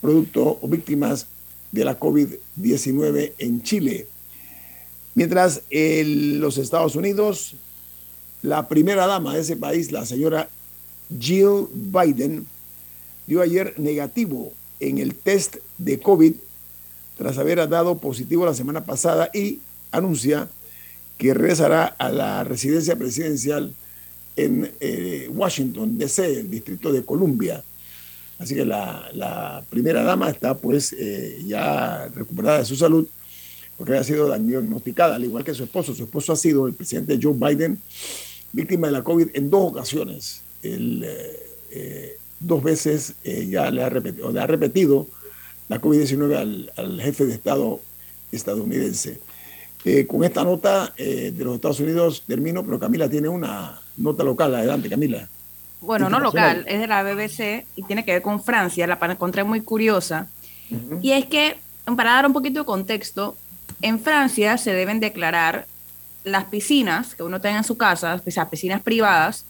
producto 0.00 0.58
o 0.60 0.68
víctimas 0.68 1.28
de 1.70 1.84
la 1.84 2.00
COVID-19 2.00 3.34
en 3.38 3.62
Chile. 3.62 4.08
Mientras 5.14 5.62
en 5.70 6.40
los 6.40 6.58
Estados 6.58 6.96
Unidos, 6.96 7.54
la 8.42 8.66
primera 8.68 9.06
dama 9.06 9.34
de 9.34 9.42
ese 9.42 9.56
país, 9.56 9.92
la 9.92 10.04
señora 10.04 10.48
Jill 11.16 11.68
Biden, 11.72 12.44
dio 13.28 13.40
ayer 13.40 13.78
negativo 13.78 14.52
en 14.80 14.98
el 14.98 15.14
test 15.14 15.58
de 15.78 16.00
COVID 16.00 16.34
tras 17.16 17.38
haber 17.38 17.68
dado 17.68 17.98
positivo 17.98 18.44
la 18.44 18.54
semana 18.54 18.84
pasada 18.84 19.30
y 19.32 19.60
anuncia 19.92 20.48
que 21.18 21.34
regresará 21.34 21.86
a 21.86 22.10
la 22.10 22.44
residencia 22.44 22.96
presidencial 22.96 23.72
en 24.36 24.70
eh, 24.80 25.30
Washington, 25.32 25.96
D.C., 25.96 26.40
el 26.40 26.50
Distrito 26.50 26.92
de 26.92 27.04
Columbia. 27.04 27.62
Así 28.38 28.54
que 28.54 28.66
la, 28.66 29.64
primera 29.70 30.02
dama 30.02 30.28
está 30.28 30.54
pues 30.56 30.94
eh, 30.98 31.42
ya 31.46 32.08
recuperada 32.14 32.58
de 32.58 32.64
su 32.66 32.76
salud 32.76 33.08
porque 33.78 33.96
ha 33.96 34.04
sido 34.04 34.34
diagnosticada, 34.38 35.16
al 35.16 35.24
igual 35.24 35.44
que 35.44 35.54
su 35.54 35.64
esposo. 35.64 35.94
Su 35.94 36.04
esposo 36.04 36.32
ha 36.32 36.36
sido 36.36 36.66
el 36.66 36.74
presidente 36.74 37.18
Joe 37.20 37.34
Biden, 37.34 37.78
víctima 38.52 38.86
de 38.86 38.92
la 38.94 39.04
COVID 39.04 39.28
en 39.34 39.50
dos 39.50 39.70
ocasiones. 39.70 40.42
Eh, 40.62 42.16
dos 42.40 42.62
veces 42.62 43.14
ya 43.22 43.70
le 43.70 43.82
ha 43.82 43.88
repetido 44.46 45.06
la 45.68 45.80
COVID-19 45.80 46.70
al, 46.76 47.00
jefe 47.00 47.26
de 47.26 47.34
Estado 47.34 47.80
estadounidense. 48.32 49.18
Con 50.06 50.24
esta 50.24 50.42
nota 50.42 50.92
de 50.96 51.32
los 51.38 51.54
Estados 51.54 51.80
Unidos 51.80 52.24
termino, 52.26 52.64
pero 52.64 52.78
Camila 52.78 53.08
tiene 53.08 53.28
una 53.28 53.80
nota 53.96 54.24
local. 54.24 54.54
Adelante, 54.54 54.88
Camila 54.88 55.28
bueno, 55.80 56.08
no 56.08 56.20
local, 56.20 56.64
es 56.66 56.80
de 56.80 56.86
la 56.86 57.02
BBC 57.02 57.66
y 57.76 57.82
tiene 57.84 58.04
que 58.04 58.12
ver 58.12 58.22
con 58.22 58.42
Francia, 58.42 58.86
la 58.86 58.98
encontré 59.02 59.44
muy 59.44 59.60
curiosa. 59.60 60.26
Y 61.00 61.12
es 61.12 61.26
que, 61.26 61.58
para 61.96 62.14
dar 62.14 62.26
un 62.26 62.32
poquito 62.32 62.60
de 62.60 62.66
contexto, 62.66 63.36
en 63.82 64.00
Francia 64.00 64.58
se 64.58 64.72
deben 64.72 64.98
declarar 64.98 65.66
las 66.24 66.46
piscinas 66.46 67.14
que 67.14 67.22
uno 67.22 67.40
tenga 67.40 67.58
en 67.58 67.64
su 67.64 67.76
casa, 67.76 68.20
o 68.26 68.30
sea, 68.30 68.50
piscinas 68.50 68.82
privadas, 68.82 69.44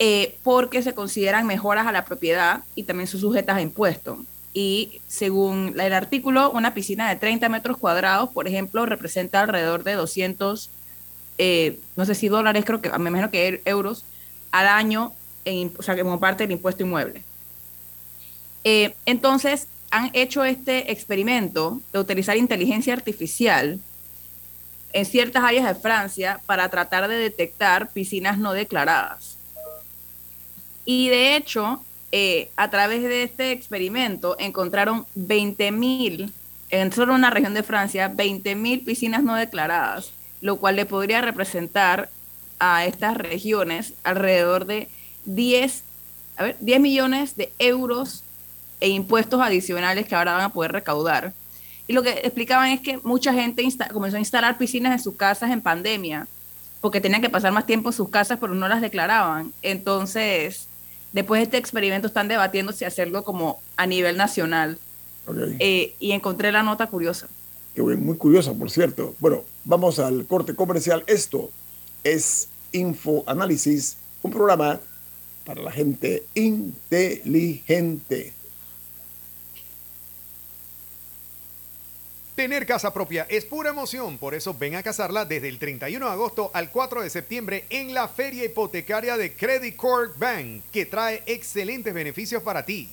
eh, 0.00 0.36
porque 0.42 0.82
se 0.82 0.94
consideran 0.94 1.46
mejoras 1.46 1.86
a 1.86 1.92
la 1.92 2.04
propiedad 2.04 2.64
y 2.74 2.82
también 2.82 3.06
son 3.06 3.20
sujetas 3.20 3.56
a 3.56 3.62
impuestos. 3.62 4.18
Y 4.54 5.00
según 5.08 5.74
el 5.80 5.92
artículo, 5.92 6.50
una 6.50 6.74
piscina 6.74 7.08
de 7.08 7.16
30 7.16 7.48
metros 7.48 7.78
cuadrados, 7.78 8.30
por 8.30 8.46
ejemplo, 8.46 8.84
representa 8.84 9.40
alrededor 9.40 9.82
de 9.82 9.94
200, 9.94 10.70
eh, 11.38 11.80
no 11.96 12.04
sé 12.04 12.14
si 12.14 12.28
dólares, 12.28 12.64
creo 12.64 12.82
que, 12.82 12.90
me 12.98 13.08
imagino 13.08 13.30
que 13.30 13.62
euros, 13.64 14.04
al 14.50 14.68
año 14.68 15.14
o 15.76 15.82
sea, 15.82 15.98
como 15.98 16.20
parte 16.20 16.44
del 16.44 16.52
impuesto 16.52 16.84
inmueble. 16.84 17.22
Eh, 18.64 18.94
entonces, 19.06 19.66
han 19.90 20.10
hecho 20.14 20.44
este 20.44 20.92
experimento 20.92 21.80
de 21.92 21.98
utilizar 21.98 22.36
inteligencia 22.36 22.94
artificial 22.94 23.80
en 24.92 25.04
ciertas 25.04 25.42
áreas 25.42 25.66
de 25.66 25.74
Francia 25.74 26.40
para 26.46 26.68
tratar 26.68 27.08
de 27.08 27.16
detectar 27.16 27.90
piscinas 27.90 28.38
no 28.38 28.52
declaradas. 28.52 29.36
Y 30.84 31.08
de 31.08 31.36
hecho, 31.36 31.82
eh, 32.14 32.50
a 32.56 32.68
través 32.68 33.02
de 33.02 33.22
este 33.22 33.52
experimento 33.52 34.36
encontraron 34.38 35.06
20.000, 35.16 36.30
en 36.68 36.92
solo 36.92 37.14
una 37.14 37.30
región 37.30 37.54
de 37.54 37.62
Francia, 37.62 38.12
20.000 38.12 38.84
piscinas 38.84 39.22
no 39.22 39.34
declaradas, 39.34 40.12
lo 40.42 40.56
cual 40.56 40.76
le 40.76 40.84
podría 40.84 41.22
representar 41.22 42.10
a 42.58 42.84
estas 42.84 43.16
regiones 43.16 43.94
alrededor 44.04 44.66
de 44.66 44.88
10, 45.24 45.84
a 46.36 46.42
ver, 46.44 46.56
10 46.60 46.80
millones 46.80 47.36
de 47.36 47.50
euros 47.58 48.24
e 48.80 48.88
impuestos 48.90 49.40
adicionales 49.40 50.06
que 50.06 50.14
ahora 50.14 50.34
van 50.34 50.44
a 50.44 50.48
poder 50.50 50.72
recaudar. 50.72 51.32
Y 51.86 51.94
lo 51.94 52.02
que 52.02 52.10
explicaban 52.10 52.68
es 52.68 52.80
que 52.80 52.98
mucha 52.98 53.32
gente 53.32 53.66
comenzó 53.92 54.16
a 54.16 54.20
instalar 54.20 54.58
piscinas 54.58 54.92
en 54.92 54.98
sus 54.98 55.16
casas 55.16 55.50
en 55.50 55.62
pandemia, 55.62 56.26
porque 56.82 57.00
tenían 57.00 57.22
que 57.22 57.30
pasar 57.30 57.52
más 57.52 57.64
tiempo 57.64 57.88
en 57.88 57.94
sus 57.94 58.10
casas, 58.10 58.38
pero 58.38 58.54
no 58.54 58.68
las 58.68 58.82
declaraban. 58.82 59.52
Entonces, 59.62 60.68
después 61.12 61.40
de 61.40 61.44
este 61.44 61.56
experimento 61.58 62.06
están 62.06 62.28
debatiendo 62.28 62.72
si 62.72 62.84
hacerlo 62.84 63.24
como 63.24 63.60
a 63.76 63.86
nivel 63.86 64.16
nacional. 64.16 64.78
Eh, 65.60 65.94
y 66.00 66.12
encontré 66.12 66.50
la 66.50 66.62
nota 66.62 66.86
curiosa. 66.88 67.28
muy 67.76 68.16
curiosa, 68.16 68.52
por 68.52 68.70
cierto. 68.70 69.14
Bueno, 69.20 69.44
vamos 69.64 69.98
al 69.98 70.26
corte 70.26 70.54
comercial. 70.54 71.04
Esto 71.06 71.50
es 72.02 72.48
Info 72.72 73.22
Análisis, 73.26 73.96
un 74.22 74.32
programa 74.32 74.80
para 75.44 75.62
la 75.62 75.70
gente 75.70 76.24
inteligente. 76.34 78.32
Tener 82.34 82.64
casa 82.64 82.94
propia 82.94 83.26
es 83.28 83.44
pura 83.44 83.68
emoción, 83.70 84.16
por 84.16 84.34
eso 84.34 84.56
ven 84.58 84.76
a 84.76 84.82
casarla 84.82 85.26
desde 85.26 85.48
el 85.48 85.58
31 85.58 86.06
de 86.06 86.12
agosto 86.12 86.50
al 86.54 86.70
4 86.70 87.02
de 87.02 87.10
septiembre 87.10 87.66
en 87.68 87.92
la 87.92 88.08
feria 88.08 88.46
hipotecaria 88.46 89.18
de 89.18 89.34
Credit 89.34 89.76
Corp 89.76 90.18
Bank, 90.18 90.62
que 90.72 90.86
trae 90.86 91.22
excelentes 91.26 91.92
beneficios 91.92 92.42
para 92.42 92.64
ti. 92.64 92.88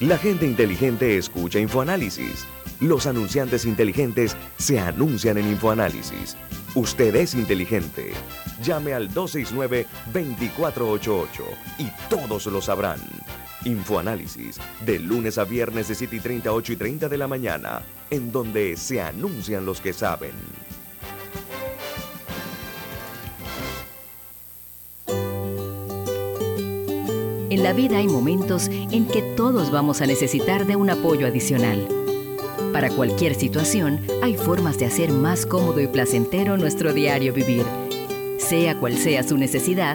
La 0.00 0.18
gente 0.18 0.44
inteligente 0.44 1.16
escucha 1.16 1.60
InfoAnálisis. 1.60 2.44
Los 2.80 3.06
anunciantes 3.06 3.64
inteligentes 3.64 4.36
se 4.58 4.80
anuncian 4.80 5.38
en 5.38 5.46
InfoAnálisis. 5.46 6.36
Usted 6.74 7.14
es 7.14 7.34
inteligente. 7.34 8.12
Llame 8.60 8.92
al 8.92 9.08
269-2488 9.14 11.28
y 11.78 11.86
todos 12.10 12.46
lo 12.46 12.60
sabrán. 12.60 12.98
Infoanálisis, 13.64 14.60
de 14.84 14.98
lunes 14.98 15.38
a 15.38 15.44
viernes 15.44 15.88
de 15.88 15.94
7 15.94 16.16
y 16.16 16.20
30, 16.20 16.52
8 16.52 16.72
y 16.72 16.76
30 16.76 17.08
de 17.08 17.18
la 17.18 17.26
mañana, 17.26 17.82
en 18.10 18.30
donde 18.30 18.76
se 18.76 19.00
anuncian 19.00 19.64
los 19.64 19.80
que 19.80 19.92
saben. 19.92 20.32
En 27.54 27.62
la 27.62 27.72
vida 27.72 27.98
hay 27.98 28.08
momentos 28.08 28.68
en 28.68 29.06
que 29.06 29.22
todos 29.22 29.70
vamos 29.70 30.00
a 30.00 30.06
necesitar 30.06 30.66
de 30.66 30.74
un 30.74 30.90
apoyo 30.90 31.26
adicional. 31.26 31.86
Para 32.72 32.90
cualquier 32.90 33.36
situación, 33.36 34.00
hay 34.22 34.36
formas 34.36 34.76
de 34.78 34.86
hacer 34.86 35.12
más 35.12 35.46
cómodo 35.46 35.80
y 35.80 35.86
placentero 35.86 36.56
nuestro 36.56 36.92
diario 36.92 37.32
vivir. 37.32 37.64
Sea 38.38 38.76
cual 38.80 38.96
sea 38.96 39.22
su 39.22 39.38
necesidad, 39.38 39.94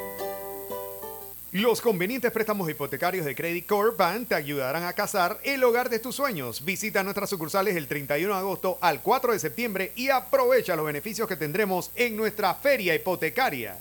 Los 1.53 1.81
convenientes 1.81 2.31
préstamos 2.31 2.69
hipotecarios 2.69 3.25
de 3.25 3.35
Credit 3.35 3.65
Corp 3.65 3.97
Bank 3.97 4.29
te 4.29 4.35
ayudarán 4.35 4.85
a 4.85 4.93
casar 4.93 5.37
el 5.43 5.61
hogar 5.65 5.89
de 5.89 5.99
tus 5.99 6.15
sueños. 6.15 6.63
Visita 6.63 7.03
nuestras 7.03 7.29
sucursales 7.29 7.75
el 7.75 7.89
31 7.89 8.33
de 8.33 8.39
agosto 8.39 8.77
al 8.79 9.01
4 9.01 9.33
de 9.33 9.39
septiembre 9.39 9.91
y 9.97 10.07
aprovecha 10.07 10.77
los 10.77 10.85
beneficios 10.85 11.27
que 11.27 11.35
tendremos 11.35 11.91
en 11.95 12.15
nuestra 12.15 12.55
feria 12.55 12.95
hipotecaria. 12.95 13.77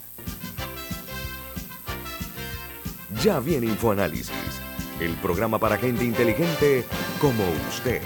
Ya 3.22 3.38
viene 3.38 3.66
InfoAnálisis, 3.66 4.32
el 4.98 5.14
programa 5.18 5.60
para 5.60 5.78
gente 5.78 6.02
inteligente 6.02 6.84
como 7.20 7.44
usted. 7.68 8.02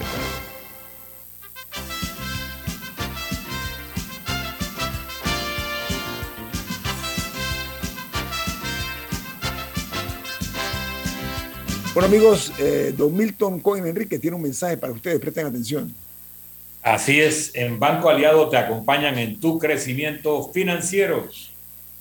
Bueno 11.94 12.08
amigos, 12.08 12.52
eh, 12.58 12.92
don 12.96 13.16
Milton 13.16 13.60
Cohen 13.60 13.86
Enrique 13.86 14.18
tiene 14.18 14.34
un 14.34 14.42
mensaje 14.42 14.76
para 14.76 14.92
ustedes, 14.92 15.20
presten 15.20 15.46
atención. 15.46 15.94
Así 16.82 17.20
es, 17.20 17.54
en 17.54 17.78
Banco 17.78 18.10
Aliado 18.10 18.48
te 18.48 18.56
acompañan 18.56 19.16
en 19.16 19.38
tu 19.38 19.60
crecimiento 19.60 20.50
financiero. 20.52 21.28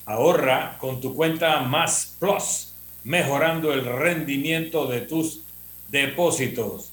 Ahorra 0.08 0.80
con 0.80 1.00
tu 1.00 1.16
cuenta 1.16 1.62
Más 1.62 2.16
Plus, 2.20 2.74
mejorando 3.04 3.72
el 3.72 3.86
rendimiento 3.86 4.88
de 4.88 5.02
tus 5.02 5.42
depósitos. 5.90 6.92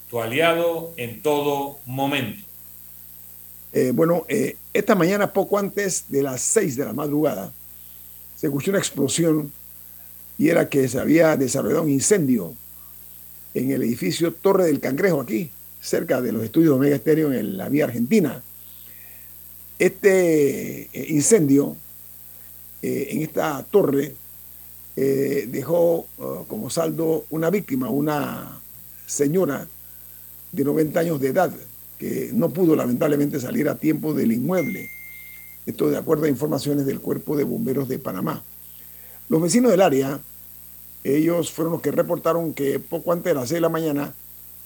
tu 0.09 0.19
aliado 0.19 0.91
en 0.97 1.21
todo 1.21 1.77
momento. 1.85 2.43
Eh, 3.71 3.91
bueno, 3.93 4.25
eh, 4.27 4.55
esta 4.73 4.95
mañana, 4.95 5.31
poco 5.31 5.59
antes 5.59 6.05
de 6.09 6.23
las 6.23 6.41
6 6.41 6.75
de 6.77 6.85
la 6.85 6.93
madrugada, 6.93 7.51
se 8.35 8.47
escuchó 8.47 8.71
una 8.71 8.79
explosión 8.79 9.51
y 10.39 10.49
era 10.49 10.69
que 10.69 10.87
se 10.87 10.99
había 10.99 11.37
desarrollado 11.37 11.83
un 11.83 11.91
incendio 11.91 12.55
en 13.53 13.71
el 13.71 13.83
edificio 13.83 14.33
Torre 14.33 14.65
del 14.65 14.79
Cangrejo, 14.79 15.21
aquí, 15.21 15.51
cerca 15.81 16.21
de 16.21 16.31
los 16.31 16.43
estudios 16.43 16.73
Omega 16.73 16.95
Estéreo 16.95 17.31
en 17.31 17.57
la 17.57 17.69
vía 17.69 17.85
argentina. 17.85 18.41
Este 19.77 20.89
eh, 20.93 21.05
incendio 21.09 21.75
eh, 22.81 23.07
en 23.11 23.21
esta 23.21 23.63
torre 23.63 24.15
eh, 24.95 25.47
dejó 25.49 26.07
uh, 26.17 26.45
como 26.47 26.69
saldo 26.69 27.25
una 27.29 27.49
víctima, 27.49 27.89
una 27.89 28.59
señora 29.05 29.67
de 30.51 30.63
90 30.63 30.99
años 30.99 31.21
de 31.21 31.29
edad, 31.29 31.51
que 31.97 32.31
no 32.33 32.49
pudo 32.49 32.75
lamentablemente 32.75 33.39
salir 33.39 33.69
a 33.69 33.75
tiempo 33.75 34.13
del 34.13 34.31
inmueble. 34.31 34.89
Esto 35.65 35.89
de 35.89 35.97
acuerdo 35.97 36.25
a 36.25 36.29
informaciones 36.29 36.85
del 36.85 36.99
Cuerpo 36.99 37.37
de 37.37 37.43
Bomberos 37.43 37.87
de 37.87 37.99
Panamá. 37.99 38.43
Los 39.29 39.41
vecinos 39.41 39.71
del 39.71 39.81
área, 39.81 40.19
ellos 41.03 41.51
fueron 41.51 41.73
los 41.73 41.81
que 41.81 41.91
reportaron 41.91 42.53
que 42.53 42.79
poco 42.79 43.13
antes 43.13 43.25
de 43.25 43.35
las 43.35 43.49
6 43.49 43.57
de 43.57 43.61
la 43.61 43.69
mañana 43.69 44.13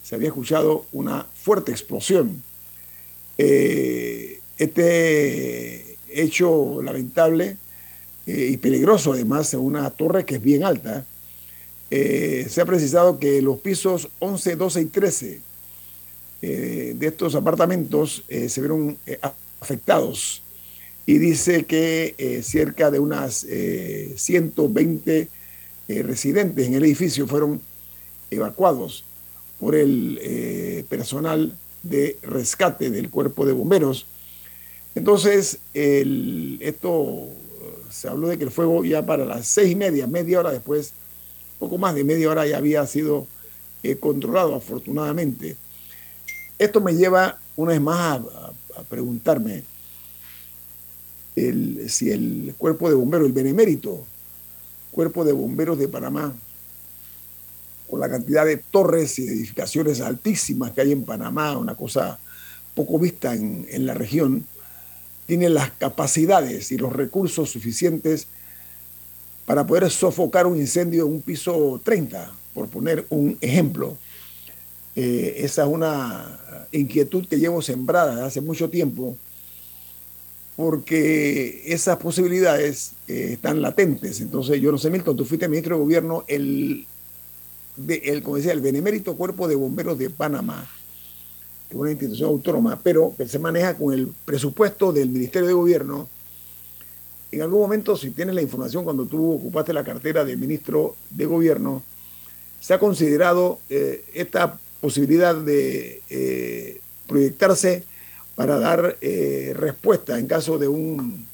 se 0.04 0.16
había 0.16 0.30
escuchado 0.30 0.86
una 0.94 1.28
fuerte 1.34 1.72
explosión. 1.72 2.42
Eh, 3.38 4.40
este 4.58 5.98
hecho 6.10 6.82
lamentable 6.82 7.58
eh, 8.26 8.52
y 8.54 8.58
peligroso 8.58 9.14
además 9.14 9.54
en 9.54 9.60
una 9.60 9.90
torre 9.90 10.26
que 10.26 10.36
es 10.36 10.42
bien 10.42 10.64
alta. 10.64 11.06
Eh, 11.92 12.48
se 12.50 12.62
ha 12.62 12.66
precisado 12.66 13.20
que 13.20 13.42
los 13.42 13.60
pisos 13.60 14.10
11, 14.20 14.56
12 14.56 14.82
y 14.82 14.86
13 14.86 15.42
eh, 16.42 16.96
de 16.98 17.08
estos 17.08 17.36
apartamentos 17.36 18.24
se 18.28 18.62
vieron 18.62 18.98
afectados 19.60 20.42
y 21.06 21.18
dice 21.18 21.66
que 21.66 22.42
cerca 22.44 22.90
de 22.90 23.00
unas 23.00 23.46
120 24.16 25.30
residentes 25.88 26.68
en 26.68 26.74
el 26.74 26.84
edificio 26.84 27.28
fueron 27.28 27.62
evacuados 28.32 29.04
por 29.60 29.76
el 29.76 30.86
personal 30.90 31.56
de 31.84 32.18
rescate 32.24 32.90
del 32.90 33.10
cuerpo 33.10 33.46
de 33.46 33.54
bomberos. 33.54 34.06
Entonces, 34.96 35.60
el, 35.74 36.58
esto 36.62 37.30
se 37.94 38.10
habló 38.10 38.28
de 38.28 38.38
que 38.38 38.44
el 38.44 38.52
fuego 38.52 38.84
ya 38.84 39.06
para 39.06 39.24
las 39.24 39.48
seis 39.48 39.72
y 39.72 39.76
media, 39.76 40.08
media 40.08 40.40
hora 40.40 40.52
después, 40.52 40.94
poco 41.60 41.78
más 41.78 41.94
de 41.94 42.04
media 42.04 42.30
hora 42.30 42.46
ya 42.48 42.58
había 42.58 42.86
sido 42.88 43.28
eh, 43.84 43.98
controlado, 43.98 44.56
afortunadamente. 44.56 45.56
Esto 46.58 46.82
me 46.82 46.96
lleva 46.96 47.40
una 47.56 47.74
vez 47.74 47.82
más 47.82 48.22
a, 48.76 48.84
preguntarme, 48.90 49.64
si 51.36 52.12
el 52.12 52.56
cuerpo 52.58 52.90
de 52.90 52.96
bomberos, 52.96 53.28
el 53.28 53.34
benemérito, 53.34 54.04
cuerpo 54.92 55.24
de 55.24 55.32
bomberos 55.32 55.78
de 55.78 55.88
Panamá, 55.88 56.34
con 57.88 58.00
la 58.00 58.10
cantidad 58.10 58.46
de 58.46 58.58
torres 58.58 59.20
y 59.20 59.28
edificaciones 59.28 60.02
altísimas 60.02 60.72
que 60.72 60.82
hay 60.82 60.92
en 60.92 61.06
Panamá, 61.06 61.56
una 61.58 61.76
cosa 61.76 62.20
poco 62.74 62.98
vista 62.98 63.36
en 63.36 63.86
la 63.86 63.94
región, 63.94 64.48
tiene 65.26 65.50
las 65.50 65.72
capacidades 65.72 66.72
y 66.72 66.78
los 66.78 66.94
recursos 66.94 67.50
suficientes 67.50 68.28
para 69.46 69.66
poder 69.66 69.90
sofocar 69.90 70.48
un 70.48 70.58
incendio 70.58 71.06
en 71.06 71.14
un 71.14 71.22
piso 71.22 71.82
30, 71.84 72.32
por 72.54 72.70
poner 72.70 73.06
un 73.10 73.38
ejemplo. 73.42 73.98
Eh, 74.96 75.36
esa 75.38 75.64
es 75.64 75.70
una 75.70 76.68
inquietud 76.72 77.28
que 77.28 77.40
llevo 77.40 77.62
sembrada 77.62 78.26
hace 78.26 78.42
mucho 78.42 78.70
tiempo, 78.70 79.18
porque 80.56 81.64
esas 81.66 81.98
posibilidades 81.98 82.94
eh, 83.08 83.30
están 83.34 83.62
latentes. 83.62 84.22
Entonces, 84.22 84.62
yo 84.62 84.72
no 84.72 84.78
sé, 84.78 84.90
Milton, 84.90 85.18
tú 85.18 85.26
fuiste 85.26 85.48
ministro 85.48 85.76
de 85.76 85.84
gobierno, 85.84 86.24
el, 86.28 86.86
el, 87.88 88.24
como 88.24 88.38
decía, 88.38 88.54
el 88.54 88.62
Benemérito 88.62 89.16
Cuerpo 89.16 89.48
de 89.48 89.56
Bomberos 89.56 89.98
de 89.98 90.10
Panamá, 90.10 90.70
una 91.74 91.92
institución 91.92 92.30
autónoma, 92.30 92.80
pero 92.82 93.14
que 93.18 93.28
se 93.28 93.40
maneja 93.40 93.76
con 93.76 93.94
el 93.94 94.12
presupuesto 94.26 94.92
del 94.92 95.10
Ministerio 95.10 95.48
de 95.48 95.54
Gobierno. 95.54 96.08
En 97.32 97.42
algún 97.42 97.62
momento, 97.62 97.98
si 97.98 98.12
tienes 98.12 98.36
la 98.36 98.42
información, 98.42 98.84
cuando 98.84 99.06
tú 99.06 99.34
ocupaste 99.34 99.74
la 99.74 99.84
cartera 99.84 100.24
de 100.24 100.36
ministro 100.36 100.96
de 101.10 101.26
Gobierno, 101.26 101.84
se 102.60 102.74
ha 102.74 102.80
considerado 102.80 103.60
eh, 103.70 104.06
esta 104.14 104.60
posibilidad 104.80 105.36
de 105.36 106.02
eh, 106.10 106.80
proyectarse 107.08 107.84
para 108.36 108.58
dar 108.58 108.98
eh, 109.02 109.54
respuesta 109.56 110.18
en 110.18 110.28
caso 110.28 110.58
de 110.58 110.68
un 110.68 111.28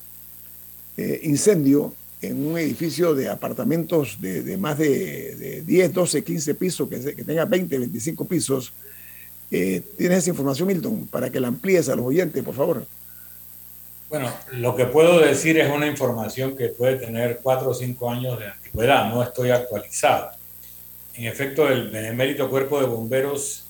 incendio 1.23 1.93
en 2.21 2.45
un 2.45 2.57
edificio 2.57 3.15
de 3.15 3.29
apartamentos 3.29 4.17
de, 4.19 4.57
más 4.57 4.77
de, 4.77 5.63
10, 5.65 5.93
12, 5.93 6.23
15 6.23 6.55
pisos, 6.55 6.89
que, 6.89 7.15
que 7.15 7.23
tenga 7.23 7.45
20, 7.45 7.79
25 7.79 8.25
pisos. 8.25 8.73
¿Tienes 9.49 10.19
esa 10.19 10.29
información, 10.29 10.67
Milton, 10.67 11.07
para 11.07 11.29
que 11.29 11.39
la 11.39 11.47
amplíes 11.47 11.89
a 11.89 11.95
los 11.95 12.05
oyentes, 12.05 12.43
por 12.43 12.55
favor? 12.55 12.85
Bueno, 14.09 14.31
lo 14.53 14.75
que 14.75 14.85
puedo 14.85 15.19
decir 15.19 15.59
es 15.59 15.69
una 15.71 15.87
información 15.87 16.55
que 16.57 16.69
puede 16.69 16.95
tener 16.95 17.39
4 17.43 17.69
o 17.69 17.73
5 17.73 18.09
años 18.09 18.39
de 18.39 18.47
antigüedad, 18.47 19.09
no 19.09 19.21
estoy 19.21 19.51
actualizado. 19.51 20.31
En 21.13 21.25
efecto, 21.25 21.67
el 21.67 21.89
Benemérito 21.89 22.49
Cuerpo 22.49 22.79
de 22.79 22.87
Bomberos 22.87 23.65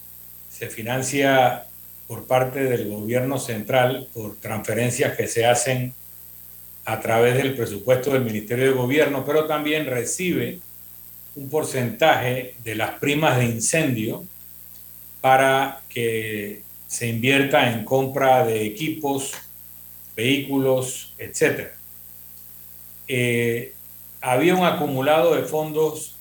se 0.50 0.68
financia 0.68 1.66
por 2.08 2.26
parte 2.26 2.64
del 2.64 2.90
gobierno 2.90 3.38
central 3.38 4.08
por 4.14 4.36
transferencias 4.38 5.16
que 5.16 5.28
se 5.28 5.46
hacen 5.46 5.94
a 6.86 7.00
través 7.00 7.36
del 7.36 7.56
presupuesto 7.56 8.12
del 8.12 8.24
Ministerio 8.24 8.66
de 8.66 8.72
Gobierno, 8.72 9.24
pero 9.26 9.46
también 9.46 9.86
recibe 9.86 10.60
un 11.36 11.50
porcentaje 11.50 12.56
de 12.64 12.76
las 12.76 12.98
primas 13.00 13.38
de 13.38 13.46
incendio 13.46 14.24
para 15.22 15.82
que 15.90 16.64
se 16.88 17.08
invierta 17.08 17.72
en 17.72 17.86
compra 17.86 18.46
de 18.46 18.66
equipos, 18.66 19.34
vehículos, 20.16 21.14
etc. 21.18 21.70
Eh, 23.08 23.74
había 24.22 24.56
un 24.56 24.66
acumulado 24.66 25.36
de 25.36 25.44
fondos 25.44 26.16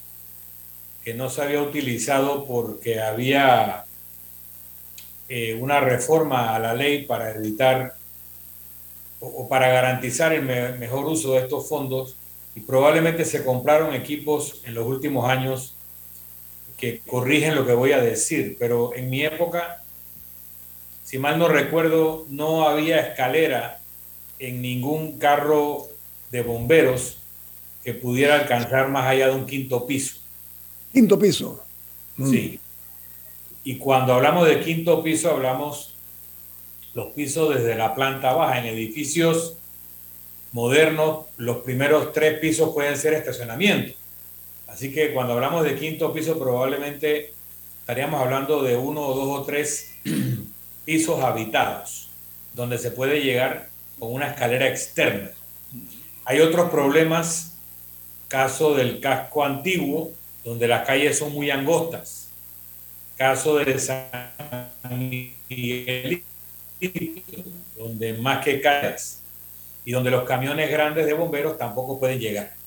que 1.05 1.15
no 1.15 1.31
se 1.31 1.43
había 1.43 1.63
utilizado 1.63 2.45
porque 2.45 3.01
había 3.01 3.85
eh, 5.29 5.55
una 5.55 5.81
reforma 5.81 6.55
a 6.55 6.59
la 6.59 6.75
ley 6.75 7.05
para 7.07 7.35
evitar 7.35 7.95
o, 9.21 9.49
para 9.49 9.69
garantizar 9.69 10.33
el 10.33 10.43
mejor 10.79 11.07
uso 11.07 11.33
de 11.33 11.41
estos 11.41 11.69
fondos 11.69 12.17
y 12.55 12.61
probablemente 12.61 13.25
se 13.25 13.45
compraron 13.45 13.95
equipos 13.95 14.61
en 14.65 14.75
los 14.75 14.87
últimos 14.87 15.29
años 15.29 15.75
que 16.79 17.01
corrigen 17.07 17.57
lo 17.57 17.67
que 17.67 17.75
voy 17.75 17.93
a 17.93 18.01
decir, 18.01 18.57
pero 18.59 18.95
en 18.95 19.11
mi 19.11 19.25
época, 19.25 19.83
si 21.05 21.19
mal 21.19 21.39
no 21.39 21.49
recuerdo, 21.49 22.25
no 22.31 22.69
había 22.69 23.01
escalera 23.01 23.81
en 24.39 24.63
ningún 24.63 25.19
carro 25.19 25.89
de 26.31 26.43
bomberos 26.43 27.19
que 27.83 27.95
pudiera 27.95 28.37
alcanzar 28.37 28.89
más 28.89 29.07
allá 29.07 29.29
de 29.29 29.35
un 29.35 29.47
quinto 29.47 29.87
piso. 29.87 30.19
Quinto 30.93 31.19
piso. 31.19 31.65
Sí. 32.17 32.61
Y 33.65 33.77
cuando 33.77 34.15
hablamos 34.15 34.47
de 34.47 34.61
quinto 34.61 35.03
piso, 35.03 35.31
hablamos 35.31 35.95
los 36.95 37.09
pisos 37.09 37.55
desde 37.55 37.75
la 37.75 37.95
planta 37.95 38.33
baja. 38.33 38.61
En 38.61 38.67
edificios 38.67 39.57
modernos, 40.53 41.27
los 41.37 41.59
primeros 41.59 42.13
tres 42.13 42.39
pisos 42.39 42.73
pueden 42.73 42.97
ser 42.97 43.15
estacionamiento. 43.15 43.98
Así 44.69 44.93
que 44.93 45.13
cuando 45.13 45.33
hablamos 45.33 45.65
de 45.65 45.77
quinto 45.77 46.13
piso, 46.13 46.39
probablemente 46.39 47.33
estaríamos 47.81 48.21
hablando 48.21 48.63
de 48.63 48.77
uno 48.77 49.01
o 49.01 49.15
dos 49.15 49.41
o 49.41 49.43
tres 49.45 49.95
pisos 50.85 51.25
habitados, 51.25 52.11
donde 52.55 52.79
se 52.79 52.91
puede 52.91 53.23
llegar 53.23 53.71
con 53.99 54.13
una 54.13 54.29
escalera 54.29 54.69
externa. 54.69 55.31
Hay 56.27 56.41
otros 56.41 56.71
problemas, 56.71 57.57
caso 58.29 58.75
del 58.75 59.01
casco 59.01 59.43
antiguo, 59.43 60.13
donde 60.45 60.69
las 60.69 60.87
calles 60.87 61.19
son 61.19 61.33
muy 61.33 61.51
angostas. 61.51 62.29
Caso 63.17 63.57
de 63.57 63.79
San 63.79 64.11
Miguel, 64.91 66.23
donde 67.77 68.13
más 68.13 68.45
que 68.45 68.61
calles 68.61 69.23
y 69.85 69.93
donde 69.93 70.11
los 70.11 70.25
camiones 70.25 70.71
grandes 70.71 71.07
de 71.07 71.15
bomberos 71.15 71.57
tampoco 71.57 71.99
pueden 71.99 72.21
llegar. 72.21 72.58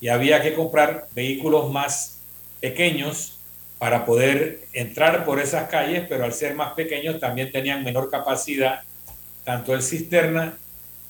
Y 0.00 0.08
había 0.08 0.40
que 0.42 0.54
comprar 0.54 1.06
vehículos 1.14 1.70
más 1.70 2.18
pequeños 2.60 3.38
para 3.78 4.04
poder 4.04 4.66
entrar 4.72 5.24
por 5.24 5.40
esas 5.40 5.68
calles, 5.68 6.04
pero 6.08 6.24
al 6.24 6.32
ser 6.32 6.54
más 6.54 6.74
pequeños 6.74 7.18
también 7.18 7.50
tenían 7.50 7.82
menor 7.82 8.10
capacidad, 8.10 8.82
tanto 9.44 9.74
el 9.74 9.82
cisterna 9.82 10.58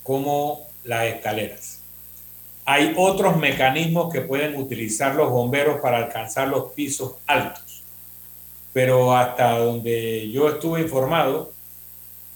como 0.03 0.69
las 0.85 1.07
escaleras. 1.07 1.81
Hay 2.65 2.95
otros 2.97 3.37
mecanismos 3.37 4.13
que 4.13 4.21
pueden 4.21 4.55
utilizar 4.57 5.17
los 5.17 5.31
bomberos 5.31 5.81
para 5.81 5.99
alcanzar 5.99 6.47
los 6.49 6.73
pisos 6.73 7.15
altos, 7.27 7.83
pero 8.73 9.17
hasta 9.17 9.59
donde 9.59 10.31
yo 10.31 10.49
estuve 10.49 10.81
informado, 10.81 11.53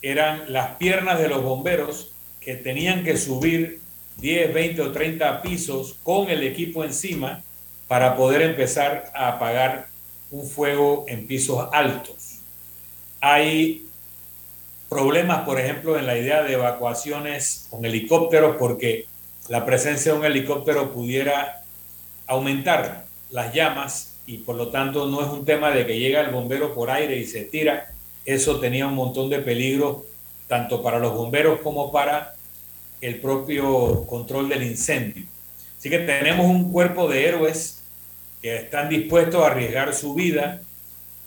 eran 0.03 0.53
las 0.53 0.77
piernas 0.77 1.21
de 1.21 1.29
los 1.29 1.43
bomberos 1.43 2.11
que 2.41 2.57
tenían 2.57 3.05
que 3.05 3.17
subir 3.17 3.81
10, 4.19 4.55
20 4.55 4.83
o 4.83 4.93
30 4.93 5.43
pisos 5.43 5.97
con 6.03 6.31
el 6.31 6.43
equipo 6.43 6.85
encima 6.85 7.43
para 7.89 8.17
poder 8.17 8.43
empezar 8.43 9.11
a 9.15 9.29
apagar 9.29 9.89
un 10.31 10.47
fuego 10.47 11.05
en 11.09 11.27
pisos 11.27 11.69
altos. 11.73 12.41
Hay 13.21 13.87
problemas, 14.89 15.43
por 15.45 15.61
ejemplo, 15.61 15.99
en 15.99 16.07
la 16.07 16.17
idea 16.17 16.43
de 16.43 16.55
evacuaciones 16.55 17.67
con 17.71 17.85
helicópteros 17.85 18.57
porque 18.57 19.07
la 19.49 19.65
presencia 19.67 20.13
de 20.13 20.19
un 20.19 20.25
helicóptero 20.25 20.93
pudiera 20.93 21.65
aumentar 22.27 23.05
las 23.31 23.53
llamas 23.53 24.17
y 24.27 24.39
por 24.39 24.57
lo 24.57 24.69
tanto 24.69 25.07
no 25.07 25.21
es 25.21 25.29
un 25.29 25.45
tema 25.45 25.71
de 25.71 25.87
que 25.87 25.99
llega 25.99 26.23
el 26.23 26.31
bombero 26.31 26.75
por 26.75 26.91
aire 26.91 27.17
y 27.19 27.27
se 27.27 27.43
tira. 27.43 27.93
Eso 28.25 28.59
tenía 28.59 28.87
un 28.87 28.95
montón 28.95 29.29
de 29.29 29.41
peligro 29.41 30.07
tanto 30.49 30.83
para 30.83 30.99
los 30.99 31.15
bomberos 31.15 31.61
como 31.61 31.93
para 31.93 32.35
el 33.01 33.21
propio 33.21 34.05
control 34.07 34.49
del 34.49 34.63
incendio. 34.63 35.25
Así 35.79 35.91
que 35.91 35.99
tenemos 35.99 36.47
un 36.47 36.73
cuerpo 36.73 37.09
de 37.09 37.27
héroes 37.27 37.83
que 38.41 38.57
están 38.57 38.89
dispuestos 38.89 39.43
a 39.43 39.49
arriesgar 39.49 39.95
su 39.95 40.15
vida, 40.15 40.63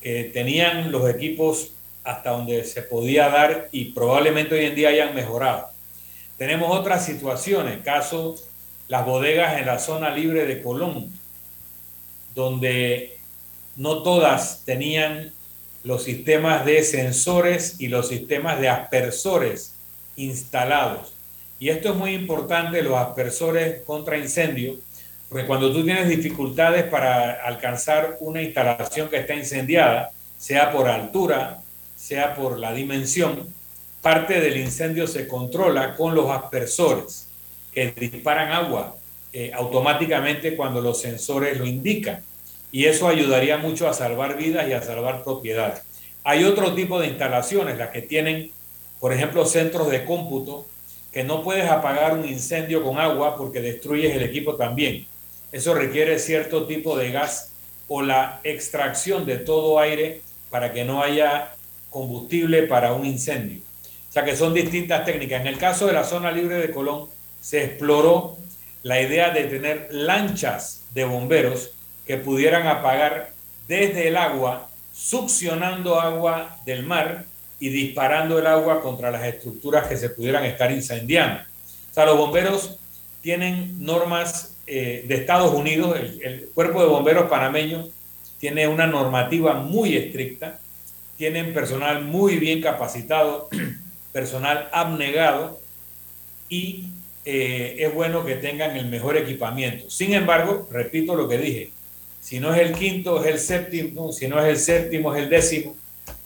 que 0.01 0.25
tenían 0.25 0.91
los 0.91 1.09
equipos 1.09 1.71
hasta 2.03 2.31
donde 2.31 2.63
se 2.63 2.81
podía 2.81 3.29
dar 3.29 3.69
y 3.71 3.85
probablemente 3.85 4.55
hoy 4.55 4.65
en 4.65 4.75
día 4.75 4.89
hayan 4.89 5.13
mejorado. 5.13 5.67
Tenemos 6.37 6.75
otras 6.75 7.05
situaciones, 7.05 7.79
caso 7.83 8.35
las 8.87 9.05
bodegas 9.05 9.59
en 9.59 9.65
la 9.65 9.79
zona 9.79 10.09
libre 10.11 10.45
de 10.45 10.61
Colón, 10.61 11.11
donde 12.33 13.17
no 13.75 14.03
todas 14.03 14.63
tenían 14.63 15.33
los 15.83 16.03
sistemas 16.03 16.65
de 16.65 16.83
sensores 16.83 17.79
y 17.79 17.87
los 17.87 18.07
sistemas 18.07 18.59
de 18.59 18.69
aspersores 18.69 19.73
instalados. 20.15 21.13
Y 21.59 21.69
esto 21.69 21.89
es 21.89 21.95
muy 21.95 22.13
importante, 22.13 22.81
los 22.81 22.95
aspersores 22.95 23.81
contra 23.83 24.17
incendio, 24.17 24.75
porque 25.29 25.45
cuando 25.45 25.71
tú 25.73 25.83
tienes 25.83 26.07
dificultades 26.07 26.85
para 26.85 27.33
alcanzar 27.43 28.17
una 28.21 28.41
instalación 28.41 29.09
que 29.09 29.17
está 29.17 29.33
incendiada, 29.33 30.11
sea 30.37 30.71
por 30.71 30.87
altura, 30.87 31.59
sea 31.95 32.35
por 32.35 32.59
la 32.59 32.73
dimensión, 32.73 33.47
parte 34.01 34.39
del 34.39 34.57
incendio 34.57 35.07
se 35.07 35.27
controla 35.27 35.95
con 35.95 36.15
los 36.15 36.29
aspersores 36.29 37.27
que 37.73 37.91
disparan 37.91 38.51
agua 38.51 38.95
eh, 39.33 39.51
automáticamente 39.53 40.55
cuando 40.55 40.79
los 40.81 41.01
sensores 41.01 41.57
lo 41.57 41.65
indican. 41.65 42.23
Y 42.71 42.85
eso 42.85 43.07
ayudaría 43.07 43.57
mucho 43.57 43.87
a 43.87 43.93
salvar 43.93 44.37
vidas 44.37 44.67
y 44.67 44.73
a 44.73 44.81
salvar 44.81 45.23
propiedades. 45.23 45.81
Hay 46.23 46.43
otro 46.43 46.73
tipo 46.73 46.99
de 46.99 47.07
instalaciones, 47.07 47.77
las 47.77 47.89
que 47.89 48.01
tienen, 48.01 48.51
por 48.99 49.13
ejemplo, 49.13 49.45
centros 49.45 49.89
de 49.89 50.05
cómputo, 50.05 50.65
que 51.17 51.23
no 51.23 51.41
puedes 51.41 51.67
apagar 51.67 52.13
un 52.13 52.27
incendio 52.27 52.83
con 52.83 52.99
agua 52.99 53.35
porque 53.37 53.59
destruyes 53.59 54.15
el 54.15 54.21
equipo 54.21 54.55
también. 54.55 55.07
Eso 55.51 55.73
requiere 55.73 56.19
cierto 56.19 56.67
tipo 56.67 56.95
de 56.95 57.11
gas 57.11 57.53
o 57.87 58.03
la 58.03 58.39
extracción 58.43 59.25
de 59.25 59.37
todo 59.37 59.79
aire 59.79 60.21
para 60.51 60.71
que 60.71 60.85
no 60.85 61.01
haya 61.01 61.55
combustible 61.89 62.67
para 62.67 62.93
un 62.93 63.03
incendio. 63.03 63.61
O 64.07 64.11
sea 64.13 64.25
que 64.25 64.35
son 64.35 64.53
distintas 64.53 65.05
técnicas. 65.05 65.41
En 65.41 65.47
el 65.47 65.57
caso 65.57 65.87
de 65.87 65.93
la 65.93 66.03
zona 66.03 66.31
libre 66.31 66.59
de 66.59 66.69
Colón, 66.69 67.07
se 67.41 67.63
exploró 67.63 68.37
la 68.83 69.01
idea 69.01 69.31
de 69.31 69.45
tener 69.45 69.87
lanchas 69.89 70.83
de 70.93 71.03
bomberos 71.05 71.71
que 72.05 72.17
pudieran 72.17 72.67
apagar 72.67 73.31
desde 73.67 74.09
el 74.09 74.17
agua, 74.17 74.69
succionando 74.93 75.99
agua 75.99 76.59
del 76.63 76.83
mar 76.83 77.25
y 77.59 77.69
disparando 77.69 78.37
el 78.39 78.47
agua 78.47 78.81
contra 78.81 79.11
las 79.11 79.25
estructuras 79.25 79.87
que 79.87 79.97
se 79.97 80.09
pudieran 80.09 80.45
estar 80.45 80.71
incendiando. 80.71 81.41
O 81.91 81.93
sea, 81.93 82.05
los 82.05 82.17
bomberos 82.17 82.77
tienen 83.21 83.83
normas 83.83 84.57
eh, 84.67 85.05
de 85.07 85.15
Estados 85.15 85.53
Unidos, 85.53 85.97
el, 86.21 86.49
cuerpo 86.53 86.81
de 86.81 86.87
bomberos 86.87 87.29
panameño 87.29 87.87
tiene 88.39 88.67
una 88.67 88.85
normativa 88.85 89.55
muy 89.55 89.95
estricta, 89.95 90.59
tienen 91.17 91.53
personal 91.53 92.03
muy 92.03 92.37
bien 92.37 92.61
capacitado, 92.61 93.49
personal 94.11 94.69
abnegado 94.71 95.59
y 96.49 96.89
eh, 97.25 97.77
es 97.79 97.93
bueno 97.93 98.23
que 98.23 98.35
tengan 98.35 98.77
el 98.77 98.85
mejor 98.87 99.17
equipamiento. 99.17 99.89
Sin 99.89 100.13
embargo, 100.13 100.67
repito 100.71 101.15
lo 101.15 101.27
que 101.27 101.37
dije, 101.37 101.71
si 102.21 102.39
no 102.39 102.53
es 102.53 102.61
el 102.61 102.73
quinto, 102.75 103.23
es 103.23 103.27
el 103.27 103.39
séptimo, 103.39 104.11
si 104.11 104.27
no 104.27 104.39
es 104.39 104.47
el 104.47 104.57
séptimo, 104.57 105.15
es 105.15 105.23
el 105.23 105.29
décimo, 105.29 105.75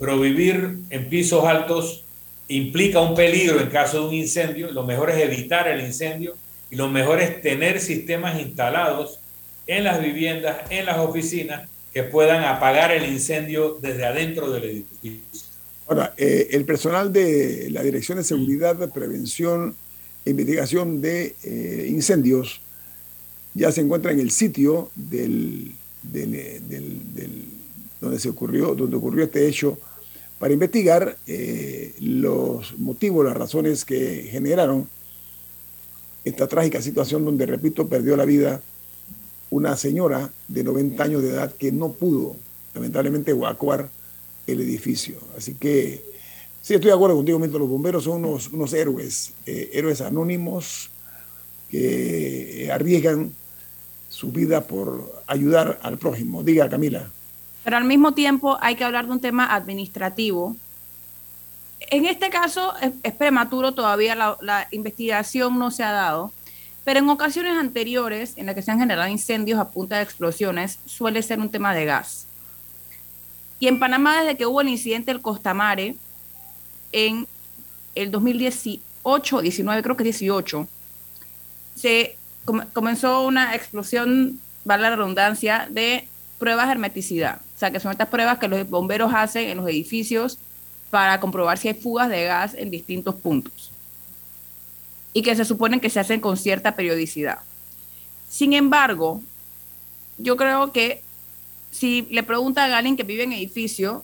pero 0.02 0.20
vivir 0.20 0.80
en 0.90 1.10
pisos 1.10 1.46
altos 1.46 2.04
implica 2.48 3.00
un 3.00 3.14
peligro 3.14 3.62
en 3.62 3.70
caso 3.70 4.02
de 4.02 4.08
un 4.08 4.14
incendio, 4.16 4.72
lo 4.72 4.84
mejor 4.84 5.12
es 5.12 5.18
evitar 5.18 5.68
el 5.68 5.80
incendio 5.80 6.34
y 6.72 6.76
lo 6.76 6.90
mejor 6.90 7.22
es 7.22 7.40
tener 7.44 7.80
sistemas 7.80 8.42
instalados 8.42 9.20
en 9.68 9.84
las 9.84 10.02
viviendas, 10.02 10.58
en 10.72 10.88
las 10.88 10.98
oficinas, 10.98 11.70
que 11.94 12.02
puedan 12.02 12.44
apagar 12.44 12.92
el 12.92 13.06
incendio 13.14 13.78
desde 13.80 14.04
adentro 14.04 14.50
del 14.50 14.64
edificio. 14.64 15.22
Ahora, 15.88 16.16
eh, 16.18 16.48
el 16.50 16.66
personal 16.66 17.14
de 17.14 17.68
la 17.70 17.84
Dirección 17.84 18.18
de 18.18 18.24
Seguridad, 18.24 18.92
Prevención 18.92 19.76
e 20.26 20.32
Investigación 20.32 21.00
de 21.00 21.36
eh, 21.44 21.86
Incendios 21.90 22.60
ya 23.54 23.72
se 23.72 23.82
encuentra 23.82 24.12
en 24.12 24.20
el 24.20 24.32
sitio 24.32 24.90
del, 24.96 25.74
donde, 28.02 28.20
se 28.20 28.30
ocurrió, 28.30 28.74
donde 28.74 28.96
ocurrió 28.96 29.26
este 29.26 29.48
hecho 29.48 29.78
para 30.42 30.54
investigar 30.56 31.18
eh, 31.28 31.94
los 32.00 32.80
motivos, 32.80 33.24
las 33.24 33.38
razones 33.38 33.86
que 33.86 34.28
generaron 34.32 34.90
esta 36.24 36.48
trágica 36.48 36.82
situación 36.82 37.24
donde, 37.24 37.46
repito, 37.46 37.88
perdió 37.88 38.18
la 38.18 38.26
vida 38.26 38.60
una 39.52 39.78
señora 39.78 40.32
de 40.48 40.64
90 40.64 41.04
años 41.04 41.22
de 41.22 41.30
edad 41.30 41.54
que 41.54 41.72
no 41.72 41.92
pudo, 41.92 42.38
lamentablemente, 42.74 43.30
evacuar 43.32 43.92
el 44.48 44.62
edificio. 44.62 45.20
Así 45.38 45.54
que, 45.54 46.04
sí, 46.60 46.74
estoy 46.74 46.90
de 46.90 46.96
acuerdo 46.96 47.18
contigo, 47.18 47.38
Milton, 47.38 47.62
los 47.62 47.70
bomberos 47.70 48.06
son 48.06 48.26
unos, 48.26 48.48
unos 48.48 48.74
héroes, 48.74 49.34
eh, 49.46 49.70
héroes 49.74 50.02
anónimos 50.02 50.90
que 51.70 52.68
arriesgan 52.74 53.32
su 54.10 54.32
vida 54.32 54.62
por 54.62 55.22
ayudar 55.28 55.78
al 55.84 56.00
prójimo. 56.00 56.42
Diga, 56.42 56.68
Camila. 56.68 57.12
Pero 57.64 57.78
al 57.78 57.84
mismo 57.86 58.14
tiempo 58.14 58.58
hay 58.62 58.76
que 58.76 58.84
hablar 58.84 59.06
de 59.06 59.12
un 59.12 59.22
tema 59.22 59.54
administrativo 59.54 60.56
en 61.90 62.06
este 62.06 62.30
caso 62.30 62.74
es, 63.04 63.14
prematuro, 63.14 63.74
todavía 63.74 64.16
la, 64.16 64.68
investigación 64.72 65.58
no 65.58 65.72
se 65.72 65.84
ha 65.84 65.92
dado, 65.92 66.32
pero 66.84 67.00
en 67.00 67.10
ocasiones 67.10 67.58
anteriores 67.58 68.34
en 68.38 68.46
las 68.46 68.56
que 68.56 68.62
se 68.62 68.72
han 68.72 68.80
generado 68.80 69.10
incendios 69.10 69.60
a 69.60 69.70
punta 69.70 69.98
de 69.98 70.04
explosiones 70.04 70.80
suele 70.86 71.22
ser 71.22 71.40
un 71.40 71.50
tema 71.50 71.74
de 71.74 71.86
gas. 71.86 72.28
Y 73.60 73.68
en 73.68 73.80
Panamá, 73.80 74.22
desde 74.22 74.38
que 74.38 74.46
hubo 74.46 74.62
el 74.62 74.70
incidente 74.70 75.12
del 75.12 75.22
Costamare 75.22 75.96
en 76.92 77.28
el 77.94 78.10
2018, 78.10 79.42
19, 79.42 79.84
creo 79.84 79.98
que 79.98 80.04
18, 80.04 80.68
se 81.76 82.18
comenzó 82.74 83.24
una 83.24 83.56
explosión, 83.56 84.40
vale 84.64 84.84
la 84.84 84.96
redundancia, 84.96 85.68
de 85.70 86.08
pruebas 86.40 86.68
de 86.68 86.72
hermeticidad. 86.72 87.42
Sea, 87.62 87.70
que 87.70 87.80
son 87.80 87.92
estas 87.92 88.08
pruebas 88.08 88.40
que 88.40 88.48
los 88.48 88.68
bomberos 88.68 89.14
hacen 89.14 89.48
en 89.48 89.58
los 89.58 89.68
edificios 89.68 90.40
para 90.90 91.20
comprobar 91.20 91.60
si 91.60 91.68
hay 91.68 91.76
fugas 91.76 92.10
de 92.10 92.24
gas 92.24 92.56
en 92.56 92.72
distintos 92.72 93.14
puntos 93.14 93.70
y 95.14 95.22
que 95.22 95.36
se 95.36 95.46
suponen 95.46 95.80
que 95.80 95.92
se 95.92 96.00
hacen 96.00 96.20
con 96.22 96.38
cierta 96.38 96.76
periodicidad. 96.76 97.38
Sin 98.28 98.54
embargo, 98.54 99.22
yo 100.18 100.36
creo 100.38 100.72
que 100.72 101.04
si 101.70 102.08
le 102.10 102.24
pregunta 102.24 102.66
a 102.66 102.78
alguien 102.80 102.98
que 102.98 103.04
vive 103.04 103.26
en 103.26 103.34
edificio, 103.34 104.04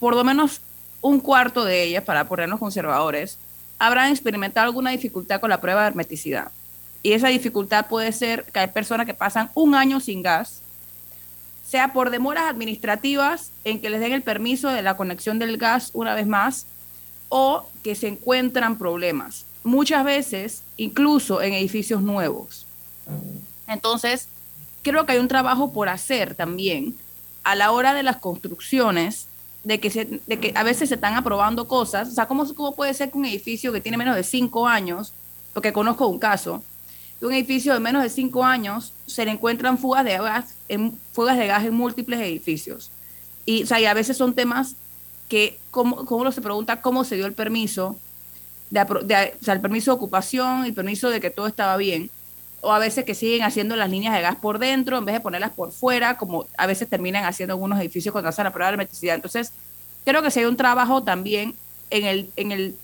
por 0.00 0.16
lo 0.16 0.24
menos 0.24 0.62
un 1.02 1.20
cuarto 1.20 1.66
de 1.66 1.82
ellas, 1.82 2.02
para 2.02 2.26
ponernos 2.26 2.60
conservadores, 2.60 3.36
habrán 3.78 4.10
experimentado 4.10 4.68
alguna 4.68 4.90
dificultad 4.92 5.38
con 5.38 5.50
la 5.50 5.60
prueba 5.60 5.82
de 5.82 5.88
hermeticidad. 5.88 6.50
Y 7.02 7.12
esa 7.12 7.28
dificultad 7.28 7.88
puede 7.88 8.10
ser 8.12 8.44
que 8.44 8.60
hay 8.60 8.68
personas 8.68 9.04
que 9.04 9.12
pasan 9.12 9.50
un 9.52 9.74
año 9.74 10.00
sin 10.00 10.22
gas 10.22 10.62
sea 11.66 11.92
por 11.92 12.10
demoras 12.10 12.44
administrativas 12.44 13.50
en 13.64 13.80
que 13.80 13.90
les 13.90 14.00
den 14.00 14.12
el 14.12 14.22
permiso 14.22 14.68
de 14.68 14.82
la 14.82 14.96
conexión 14.96 15.38
del 15.38 15.56
gas 15.56 15.90
una 15.94 16.14
vez 16.14 16.26
más, 16.26 16.66
o 17.28 17.66
que 17.82 17.94
se 17.94 18.08
encuentran 18.08 18.78
problemas, 18.78 19.44
muchas 19.64 20.04
veces 20.04 20.62
incluso 20.76 21.42
en 21.42 21.54
edificios 21.54 22.02
nuevos. 22.02 22.66
Entonces, 23.66 24.28
creo 24.82 25.06
que 25.06 25.12
hay 25.12 25.18
un 25.18 25.28
trabajo 25.28 25.72
por 25.72 25.88
hacer 25.88 26.34
también 26.34 26.94
a 27.42 27.54
la 27.54 27.72
hora 27.72 27.94
de 27.94 28.02
las 28.02 28.18
construcciones, 28.18 29.26
de 29.64 29.80
que, 29.80 29.90
se, 29.90 30.20
de 30.26 30.38
que 30.38 30.52
a 30.54 30.62
veces 30.62 30.90
se 30.90 30.96
están 30.96 31.14
aprobando 31.14 31.66
cosas, 31.66 32.08
o 32.08 32.12
sea, 32.12 32.26
¿cómo, 32.26 32.46
¿cómo 32.54 32.74
puede 32.74 32.92
ser 32.92 33.10
que 33.10 33.18
un 33.18 33.24
edificio 33.24 33.72
que 33.72 33.80
tiene 33.80 33.96
menos 33.96 34.14
de 34.14 34.22
cinco 34.22 34.68
años, 34.68 35.12
porque 35.54 35.72
conozco 35.72 36.06
un 36.06 36.18
caso, 36.18 36.62
de 37.20 37.26
un 37.26 37.32
edificio 37.32 37.72
de 37.72 37.80
menos 37.80 38.02
de 38.02 38.08
cinco 38.08 38.44
años 38.44 38.92
se 39.06 39.24
le 39.24 39.30
encuentran 39.30 39.78
fugas 39.78 40.04
de 40.04 40.18
gas 40.18 40.54
en, 40.68 40.98
fugas 41.12 41.38
de 41.38 41.46
gas 41.46 41.64
en 41.64 41.74
múltiples 41.74 42.20
edificios. 42.20 42.90
Y, 43.46 43.64
o 43.64 43.66
sea, 43.66 43.80
y 43.80 43.86
a 43.86 43.94
veces 43.94 44.16
son 44.16 44.34
temas 44.34 44.76
que, 45.28 45.58
como, 45.70 46.04
como 46.04 46.30
se 46.32 46.40
pregunta 46.40 46.80
cómo 46.80 47.04
se 47.04 47.16
dio 47.16 47.26
el 47.26 47.32
permiso, 47.32 47.96
de, 48.70 48.82
o 48.82 49.44
sea, 49.44 49.54
el 49.54 49.60
permiso 49.60 49.90
de 49.90 49.96
ocupación, 49.96 50.64
el 50.64 50.74
permiso 50.74 51.10
de 51.10 51.20
que 51.20 51.30
todo 51.30 51.46
estaba 51.46 51.76
bien, 51.76 52.10
o 52.60 52.72
a 52.72 52.78
veces 52.78 53.04
que 53.04 53.14
siguen 53.14 53.42
haciendo 53.42 53.76
las 53.76 53.90
líneas 53.90 54.14
de 54.14 54.22
gas 54.22 54.36
por 54.36 54.58
dentro 54.58 54.96
en 54.96 55.04
vez 55.04 55.14
de 55.14 55.20
ponerlas 55.20 55.52
por 55.52 55.70
fuera, 55.70 56.16
como 56.16 56.46
a 56.56 56.66
veces 56.66 56.88
terminan 56.88 57.24
haciendo 57.24 57.54
algunos 57.54 57.78
edificios 57.78 58.12
cuando 58.12 58.30
hacen 58.30 58.44
la 58.44 58.52
prueba 58.52 58.68
de 58.70 58.74
hermeticidad. 58.74 59.14
Entonces, 59.14 59.52
creo 60.04 60.22
que 60.22 60.30
si 60.30 60.40
hay 60.40 60.46
un 60.46 60.56
trabajo 60.56 61.02
también 61.02 61.54
en, 61.90 62.04
el, 62.06 62.30
en, 62.36 62.52
el, 62.52 62.76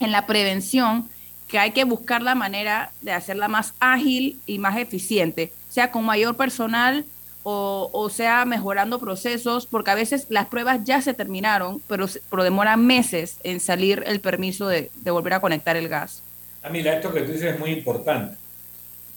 en 0.00 0.12
la 0.12 0.26
prevención 0.26 1.08
que 1.48 1.58
hay 1.58 1.70
que 1.70 1.84
buscar 1.84 2.22
la 2.22 2.34
manera 2.34 2.92
de 3.02 3.12
hacerla 3.12 3.48
más 3.48 3.74
ágil 3.78 4.40
y 4.46 4.58
más 4.58 4.76
eficiente, 4.78 5.52
sea 5.68 5.90
con 5.90 6.04
mayor 6.04 6.36
personal 6.36 7.04
o, 7.48 8.10
sea 8.10 8.44
mejorando 8.44 8.98
procesos, 8.98 9.66
porque 9.66 9.92
a 9.92 9.94
veces 9.94 10.26
las 10.30 10.46
pruebas 10.46 10.80
ya 10.82 11.00
se 11.00 11.14
terminaron, 11.14 11.80
pero, 11.86 12.06
pero 12.28 12.42
demoran 12.42 12.84
meses 12.84 13.36
en 13.44 13.60
salir 13.60 14.02
el 14.04 14.18
permiso 14.18 14.66
de, 14.66 14.90
volver 15.04 15.34
a 15.34 15.40
conectar 15.40 15.76
el 15.76 15.88
gas. 15.88 16.24
Mira, 16.72 16.94
esto 16.94 17.14
que 17.14 17.20
tú 17.20 17.30
dices 17.30 17.54
es 17.54 17.60
muy 17.60 17.70
importante. 17.70 18.36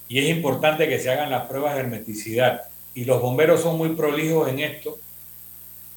Y 0.07 0.19
es 0.19 0.29
importante 0.29 0.87
que 0.87 0.99
se 0.99 1.09
hagan 1.09 1.31
las 1.31 1.47
pruebas 1.47 1.73
de 1.73 1.79
hermeticidad. 1.79 2.61
Y 2.93 3.05
los 3.05 3.19
bomberos 3.19 3.61
son 3.61 3.79
muy 3.79 3.95
prolijos 3.95 4.47
en 4.47 4.59
esto, 4.59 4.99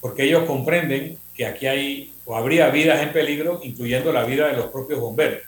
porque 0.01 0.23
ellos 0.23 0.45
comprenden 0.45 1.19
que 1.35 1.45
aquí 1.45 1.67
hay 1.67 2.13
o 2.25 2.35
habría 2.35 2.69
vidas 2.69 3.03
en 3.03 3.13
peligro, 3.13 3.59
incluyendo 3.61 4.11
la 4.11 4.23
vida 4.23 4.47
de 4.47 4.53
los 4.53 4.71
propios 4.71 4.99
bomberos 4.99 5.43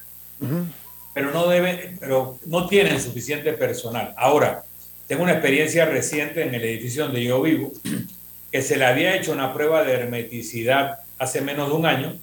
pero 1.14 1.32
no 1.32 1.48
deben, 1.48 1.98
pero 2.00 2.38
no 2.46 2.68
tienen 2.68 3.00
suficiente 3.00 3.54
personal. 3.54 4.14
Ahora, 4.18 4.64
tengo 5.08 5.24
una 5.24 5.34
experiencia 5.34 5.86
reciente 5.86 6.44
en 6.44 6.54
el 6.54 6.64
edificio 6.64 7.06
donde 7.06 7.24
yo 7.24 7.42
vivo, 7.42 7.72
que 8.52 8.62
se 8.62 8.78
le 8.78 8.86
había 8.86 9.16
hecho 9.16 9.32
una 9.32 9.54
prueba 9.54 9.84
de 9.84 9.94
hermeticidad 9.94 11.00
hace 11.18 11.42
menos 11.42 11.70
de 11.70 11.76
un 11.76 11.86
año 11.86 12.18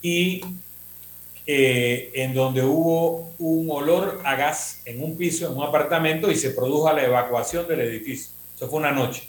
y 0.00 0.42
eh, 1.46 2.10
en 2.14 2.34
donde 2.34 2.62
hubo 2.62 3.32
un 3.38 3.70
olor 3.70 4.20
a 4.24 4.36
gas 4.36 4.82
en 4.84 5.02
un 5.02 5.16
piso, 5.16 5.46
en 5.46 5.56
un 5.56 5.64
apartamento, 5.64 6.30
y 6.30 6.36
se 6.36 6.50
produjo 6.50 6.92
la 6.92 7.04
evacuación 7.04 7.66
del 7.66 7.80
edificio. 7.80 8.32
Eso 8.54 8.68
fue 8.68 8.78
una 8.78 8.92
noche. 8.92 9.28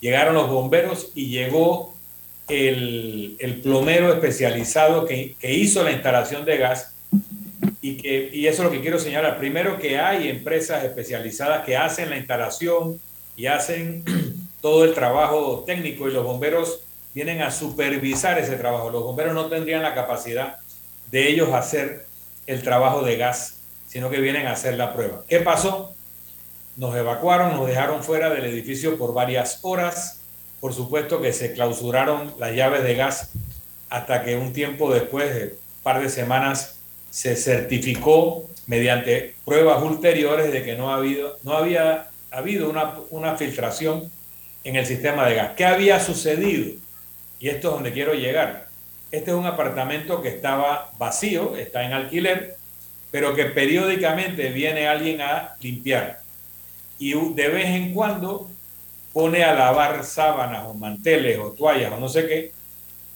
Llegaron 0.00 0.34
los 0.34 0.48
bomberos 0.48 1.12
y 1.14 1.28
llegó 1.28 1.94
el, 2.48 3.36
el 3.38 3.60
plomero 3.60 4.12
especializado 4.12 5.06
que, 5.06 5.34
que 5.38 5.54
hizo 5.54 5.82
la 5.82 5.92
instalación 5.92 6.44
de 6.44 6.58
gas 6.58 6.94
y, 7.80 7.96
que, 7.96 8.30
y 8.32 8.46
eso 8.46 8.62
es 8.62 8.68
lo 8.68 8.70
que 8.70 8.80
quiero 8.80 8.98
señalar. 8.98 9.38
Primero 9.38 9.78
que 9.78 9.98
hay 9.98 10.28
empresas 10.28 10.84
especializadas 10.84 11.64
que 11.64 11.76
hacen 11.76 12.10
la 12.10 12.16
instalación 12.16 13.00
y 13.36 13.46
hacen 13.46 14.04
todo 14.60 14.84
el 14.84 14.94
trabajo 14.94 15.64
técnico 15.66 16.08
y 16.08 16.12
los 16.12 16.24
bomberos 16.24 16.80
vienen 17.14 17.42
a 17.42 17.50
supervisar 17.50 18.38
ese 18.38 18.56
trabajo. 18.56 18.90
Los 18.90 19.02
bomberos 19.02 19.34
no 19.34 19.46
tendrían 19.46 19.82
la 19.82 19.94
capacidad 19.94 20.58
de 21.10 21.28
ellos 21.28 21.52
hacer 21.52 22.06
el 22.46 22.62
trabajo 22.62 23.02
de 23.02 23.16
gas, 23.16 23.60
sino 23.88 24.10
que 24.10 24.20
vienen 24.20 24.46
a 24.46 24.52
hacer 24.52 24.74
la 24.74 24.92
prueba. 24.92 25.22
¿Qué 25.28 25.40
pasó? 25.40 25.94
Nos 26.76 26.94
evacuaron, 26.94 27.56
nos 27.56 27.66
dejaron 27.66 28.02
fuera 28.02 28.30
del 28.30 28.44
edificio 28.44 28.96
por 28.96 29.12
varias 29.12 29.58
horas. 29.62 30.20
Por 30.60 30.74
supuesto 30.74 31.20
que 31.20 31.32
se 31.32 31.52
clausuraron 31.52 32.34
las 32.38 32.54
llaves 32.54 32.84
de 32.84 32.94
gas 32.94 33.30
hasta 33.88 34.22
que 34.24 34.36
un 34.36 34.52
tiempo 34.52 34.92
después, 34.92 35.34
de 35.34 35.44
un 35.46 35.82
par 35.82 36.00
de 36.00 36.08
semanas, 36.08 36.79
se 37.10 37.36
certificó 37.36 38.48
mediante 38.66 39.34
pruebas 39.44 39.82
ulteriores 39.82 40.52
de 40.52 40.62
que 40.62 40.76
no, 40.76 40.90
ha 40.90 40.96
habido, 40.96 41.38
no 41.42 41.54
había 41.54 42.08
habido 42.30 42.70
una, 42.70 42.94
una 43.10 43.36
filtración 43.36 44.10
en 44.64 44.76
el 44.76 44.86
sistema 44.86 45.26
de 45.28 45.34
gas. 45.34 45.52
¿Qué 45.56 45.64
había 45.64 45.98
sucedido? 46.00 46.72
Y 47.40 47.48
esto 47.48 47.68
es 47.68 47.74
donde 47.74 47.92
quiero 47.92 48.14
llegar. 48.14 48.68
Este 49.10 49.32
es 49.32 49.36
un 49.36 49.46
apartamento 49.46 50.22
que 50.22 50.28
estaba 50.28 50.92
vacío, 50.98 51.56
está 51.56 51.84
en 51.84 51.92
alquiler, 51.92 52.56
pero 53.10 53.34
que 53.34 53.46
periódicamente 53.46 54.50
viene 54.50 54.86
alguien 54.86 55.20
a 55.20 55.56
limpiar. 55.60 56.20
Y 56.98 57.12
de 57.34 57.48
vez 57.48 57.66
en 57.66 57.92
cuando 57.92 58.48
pone 59.12 59.42
a 59.42 59.54
lavar 59.54 60.04
sábanas 60.04 60.64
o 60.66 60.74
manteles 60.74 61.38
o 61.38 61.50
toallas 61.52 61.92
o 61.92 61.98
no 61.98 62.08
sé 62.08 62.28
qué 62.28 62.52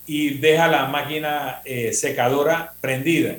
y 0.07 0.39
deja 0.39 0.69
la 0.69 0.87
máquina 0.87 1.63
eh, 1.65 1.93
secadora 1.93 2.75
prendida. 2.81 3.37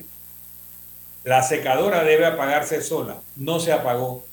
La 1.25 1.41
secadora 1.41 2.03
debe 2.03 2.27
apagarse 2.27 2.83
sola, 2.83 3.19
no 3.35 3.59
se 3.59 3.73
apagó 3.73 4.23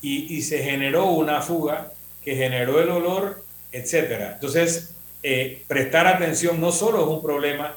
y, 0.00 0.40
se 0.42 0.62
generó 0.62 1.06
una 1.06 1.42
fuga 1.42 1.92
que 2.22 2.36
generó 2.36 2.80
el 2.80 2.90
olor, 2.90 3.42
etcétera. 3.72 4.34
Entonces, 4.34 4.94
eh, 5.24 5.64
prestar 5.66 6.06
atención 6.06 6.60
no 6.60 6.70
solo 6.70 7.02
es 7.02 7.08
un 7.08 7.22
problema 7.22 7.74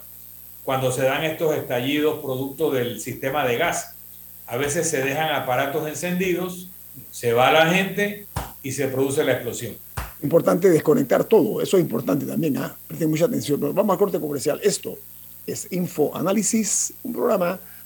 cuando 0.63 0.91
se 0.91 1.01
dan 1.01 1.23
estos 1.23 1.55
estallidos 1.55 2.21
producto 2.21 2.69
del 2.69 2.99
sistema 2.99 3.47
de 3.47 3.57
gas. 3.57 3.95
A 4.45 4.57
veces 4.57 4.87
se 4.87 5.01
dejan 5.01 5.33
aparatos 5.33 5.87
encendidos, 5.87 6.67
se 7.09 7.33
va 7.33 7.51
la 7.51 7.65
gente 7.65 8.27
y 8.61 8.73
se 8.73 8.87
produce 8.89 9.23
la 9.23 9.31
explosión. 9.31 9.75
Importante 10.21 10.69
desconectar 10.69 11.23
todo, 11.23 11.63
eso 11.63 11.77
es 11.77 11.81
importante 11.83 12.27
también, 12.27 12.57
¿ah? 12.57 12.77
presten 12.87 13.09
mucha 13.09 13.25
atención. 13.25 13.59
vamos 13.73 13.95
a 13.95 13.97
corte 13.97 14.19
comercial. 14.19 14.59
Esto 14.61 14.99
es 15.47 15.67
Info 15.71 16.15
Análisis, 16.15 16.93
un 17.01 17.13
programa 17.13 17.59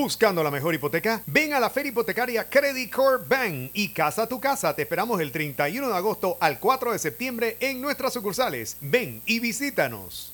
Buscando 0.00 0.44
la 0.44 0.52
mejor 0.52 0.76
hipoteca, 0.76 1.24
ven 1.26 1.54
a 1.54 1.58
la 1.58 1.70
feria 1.70 1.90
hipotecaria 1.90 2.48
Credit 2.48 2.88
Core 2.88 3.24
Bank 3.28 3.72
y 3.74 3.88
Casa 3.88 4.28
tu 4.28 4.38
Casa. 4.38 4.72
Te 4.72 4.82
esperamos 4.82 5.20
el 5.20 5.32
31 5.32 5.88
de 5.88 5.96
agosto 5.96 6.38
al 6.40 6.60
4 6.60 6.92
de 6.92 7.00
septiembre 7.00 7.56
en 7.58 7.80
nuestras 7.80 8.12
sucursales. 8.12 8.76
Ven 8.80 9.20
y 9.26 9.40
visítanos. 9.40 10.32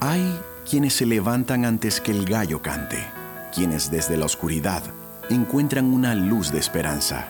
Hay 0.00 0.36
quienes 0.68 0.94
se 0.94 1.06
levantan 1.06 1.64
antes 1.64 2.00
que 2.00 2.10
el 2.10 2.24
gallo 2.24 2.62
cante 2.62 3.06
quienes 3.54 3.92
desde 3.92 4.16
la 4.16 4.24
oscuridad 4.24 4.82
encuentran 5.28 5.94
una 5.94 6.16
luz 6.16 6.50
de 6.50 6.58
esperanza, 6.58 7.28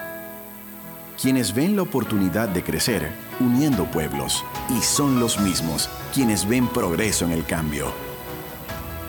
quienes 1.21 1.55
ven 1.55 1.77
la 1.77 1.83
oportunidad 1.83 2.49
de 2.49 2.63
crecer 2.63 3.13
uniendo 3.39 3.85
pueblos 3.85 4.47
y 4.71 4.81
son 4.81 5.21
los 5.21 5.39
mismos 5.39 5.91
quienes 6.15 6.49
ven 6.49 6.69
progreso 6.69 7.27
en 7.27 7.33
el 7.33 7.45
cambio. 7.45 8.10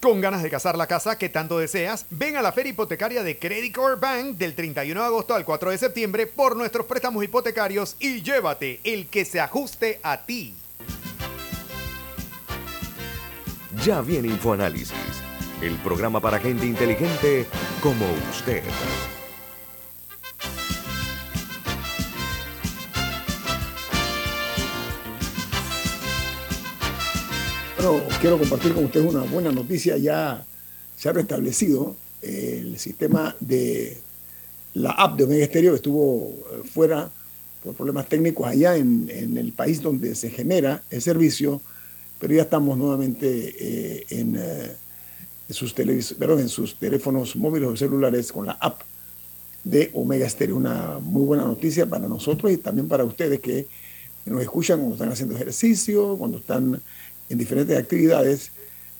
Con 0.00 0.20
ganas 0.20 0.44
de 0.44 0.50
casar 0.50 0.78
la 0.78 0.86
casa 0.86 1.18
que 1.18 1.28
tanto 1.28 1.58
deseas, 1.58 2.06
ven 2.10 2.36
a 2.36 2.42
la 2.42 2.52
feria 2.52 2.70
hipotecaria 2.70 3.24
de 3.24 3.36
Credit 3.36 3.74
Core 3.74 3.96
Bank 3.96 4.36
del 4.36 4.54
31 4.54 5.00
de 5.00 5.06
agosto 5.06 5.34
al 5.34 5.44
4 5.44 5.70
de 5.72 5.78
septiembre 5.78 6.28
por 6.28 6.56
nuestros 6.56 6.86
préstamos 6.86 7.24
hipotecarios 7.24 7.96
y 7.98 8.22
llévate 8.22 8.80
el 8.84 9.08
que 9.08 9.24
se 9.24 9.40
ajuste 9.40 9.98
a 10.04 10.24
ti. 10.24 10.54
Ya 13.84 14.00
viene 14.00 14.28
InfoAnálisis, 14.28 14.94
el 15.62 15.74
programa 15.78 16.20
para 16.20 16.38
gente 16.38 16.64
inteligente 16.64 17.46
como 17.82 18.06
usted. 18.30 18.62
Quiero 28.20 28.38
compartir 28.38 28.74
con 28.74 28.84
ustedes 28.84 29.06
una 29.14 29.22
buena 29.22 29.50
noticia. 29.50 29.96
Ya 29.96 30.44
se 30.94 31.08
ha 31.08 31.12
restablecido 31.12 31.96
el 32.20 32.78
sistema 32.78 33.34
de 33.40 33.96
la 34.74 34.90
app 34.90 35.16
de 35.16 35.24
Omega 35.24 35.46
Stereo 35.46 35.70
que 35.72 35.76
estuvo 35.76 36.34
eh, 36.52 36.68
fuera 36.68 37.10
por 37.62 37.74
problemas 37.74 38.06
técnicos 38.06 38.46
allá 38.46 38.76
en, 38.76 39.08
el 39.08 39.52
país 39.54 39.80
donde 39.80 40.14
se 40.14 40.28
genera 40.28 40.82
el 40.90 41.00
servicio, 41.00 41.62
pero 42.20 42.34
ya 42.34 42.42
estamos 42.42 42.76
nuevamente 42.76 43.54
eh, 43.58 44.04
en, 44.10 44.36
eh, 44.38 44.76
sus 45.48 45.74
en 45.78 46.48
sus 46.50 46.74
teléfonos 46.78 47.36
móviles 47.36 47.70
o 47.70 47.76
celulares 47.76 48.30
con 48.32 48.44
la 48.46 48.58
app 48.60 48.82
de 49.64 49.90
Omega 49.94 50.28
Stereo. 50.28 50.56
Una 50.56 50.98
muy 51.00 51.24
buena 51.24 51.44
noticia 51.44 51.86
para 51.86 52.06
nosotros 52.06 52.52
y 52.52 52.58
también 52.58 52.86
para 52.86 53.04
ustedes 53.04 53.40
que 53.40 53.66
nos 54.26 54.42
escuchan 54.42 54.78
cuando 54.78 54.96
están 54.96 55.10
haciendo 55.10 55.34
ejercicio, 55.34 56.16
cuando 56.18 56.36
están 56.36 56.82
en 57.28 57.38
diferentes 57.38 57.76
actividades. 57.76 58.52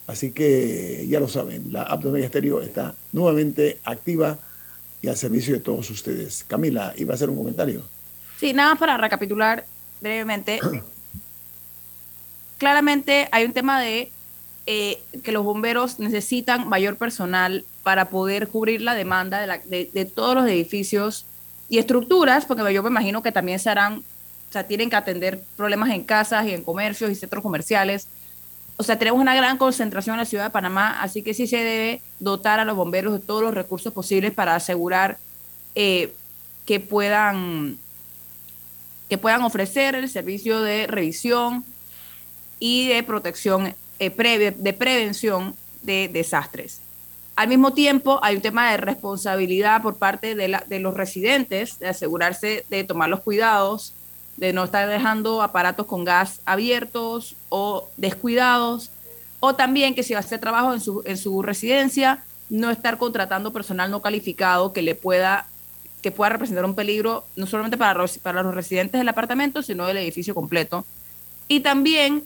Así 0.06 0.32
que 0.32 1.06
ya 1.08 1.20
lo 1.20 1.28
saben, 1.28 1.72
la 1.72 1.82
app 1.82 2.02
de 2.02 2.08
Omega 2.08 2.30
está 2.64 2.94
nuevamente 3.12 3.78
activa 3.84 4.38
y 5.02 5.08
al 5.08 5.16
servicio 5.16 5.54
de 5.54 5.60
todos 5.60 5.90
ustedes. 5.90 6.44
Camila, 6.48 6.94
iba 6.96 7.12
a 7.12 7.16
hacer 7.16 7.28
un 7.28 7.36
comentario. 7.36 7.82
Sí, 8.38 8.52
nada 8.52 8.70
más 8.70 8.78
para 8.78 8.96
recapitular 8.96 9.66
brevemente. 10.00 10.60
Claramente 12.56 13.28
hay 13.30 13.44
un 13.44 13.52
tema 13.52 13.80
de 13.80 14.10
eh, 14.66 15.00
que 15.22 15.32
los 15.32 15.44
bomberos 15.44 15.98
necesitan 15.98 16.68
mayor 16.68 16.96
personal 16.96 17.64
para 17.82 18.10
poder 18.10 18.48
cubrir 18.48 18.80
la 18.80 18.94
demanda 18.94 19.40
de, 19.40 19.90
de, 19.92 20.04
todos 20.04 20.34
los 20.34 20.46
edificios 20.46 21.24
y 21.68 21.78
estructuras, 21.78 22.44
porque 22.44 22.72
yo 22.72 22.82
me 22.82 22.88
imagino 22.88 23.22
que 23.22 23.32
también 23.32 23.58
se 23.58 23.70
harán, 23.70 23.98
o 23.98 24.52
sea, 24.52 24.66
tienen 24.66 24.90
que 24.90 24.96
atender 24.96 25.40
problemas 25.56 25.90
en 25.90 26.02
casas 26.02 26.46
y 26.46 26.52
en 26.52 26.62
comercios 26.62 27.10
y 27.10 27.14
centros 27.14 27.42
comerciales 27.42 28.08
o 28.78 28.84
sea, 28.84 28.96
tenemos 28.96 29.20
una 29.20 29.34
gran 29.34 29.58
concentración 29.58 30.14
en 30.14 30.20
la 30.20 30.24
ciudad 30.24 30.44
de 30.44 30.50
Panamá, 30.50 31.02
así 31.02 31.22
que 31.22 31.34
sí 31.34 31.48
se 31.48 31.56
debe 31.56 32.00
dotar 32.20 32.60
a 32.60 32.64
los 32.64 32.76
bomberos 32.76 33.12
de 33.12 33.18
todos 33.18 33.42
los 33.42 33.52
recursos 33.52 33.92
posibles 33.92 34.32
para 34.32 34.54
asegurar 34.54 35.18
eh, 35.74 36.14
que 36.64 36.80
puedan 36.80 37.76
que 39.08 39.18
puedan 39.18 39.42
ofrecer 39.42 39.96
el 39.96 40.08
servicio 40.08 40.60
de 40.60 40.86
revisión 40.86 41.64
y 42.60 42.88
de 42.88 43.02
protección 43.02 43.74
eh, 43.98 44.54
de 44.56 44.72
prevención 44.74 45.56
de 45.82 46.08
desastres. 46.12 46.80
Al 47.34 47.48
mismo 47.48 47.72
tiempo, 47.72 48.20
hay 48.22 48.36
un 48.36 48.42
tema 48.42 48.70
de 48.70 48.76
responsabilidad 48.76 49.82
por 49.82 49.96
parte 49.96 50.34
de, 50.36 50.48
la, 50.48 50.62
de 50.66 50.78
los 50.78 50.94
residentes, 50.94 51.78
de 51.80 51.88
asegurarse 51.88 52.64
de 52.68 52.84
tomar 52.84 53.08
los 53.08 53.20
cuidados, 53.20 53.94
de 54.38 54.52
no 54.52 54.64
estar 54.64 54.88
dejando 54.88 55.42
aparatos 55.42 55.86
con 55.86 56.04
gas 56.04 56.40
abiertos 56.44 57.34
o 57.48 57.88
descuidados, 57.96 58.90
o 59.40 59.54
también 59.54 59.94
que 59.94 60.02
si 60.02 60.14
va 60.14 60.20
a 60.20 60.22
hacer 60.22 60.40
trabajo 60.40 60.72
en 60.72 60.80
su, 60.80 61.02
en 61.04 61.16
su 61.16 61.42
residencia, 61.42 62.24
no 62.48 62.70
estar 62.70 62.98
contratando 62.98 63.52
personal 63.52 63.90
no 63.90 64.00
calificado 64.00 64.72
que 64.72 64.82
le 64.82 64.94
pueda 64.94 65.46
que 66.00 66.12
pueda 66.12 66.30
representar 66.30 66.64
un 66.64 66.76
peligro 66.76 67.24
no 67.34 67.46
solamente 67.46 67.76
para 67.76 67.92
los, 67.94 68.18
para 68.18 68.44
los 68.44 68.54
residentes 68.54 69.00
del 69.00 69.08
apartamento, 69.08 69.62
sino 69.62 69.84
del 69.84 69.96
edificio 69.96 70.32
completo. 70.32 70.84
Y 71.48 71.58
también 71.58 72.22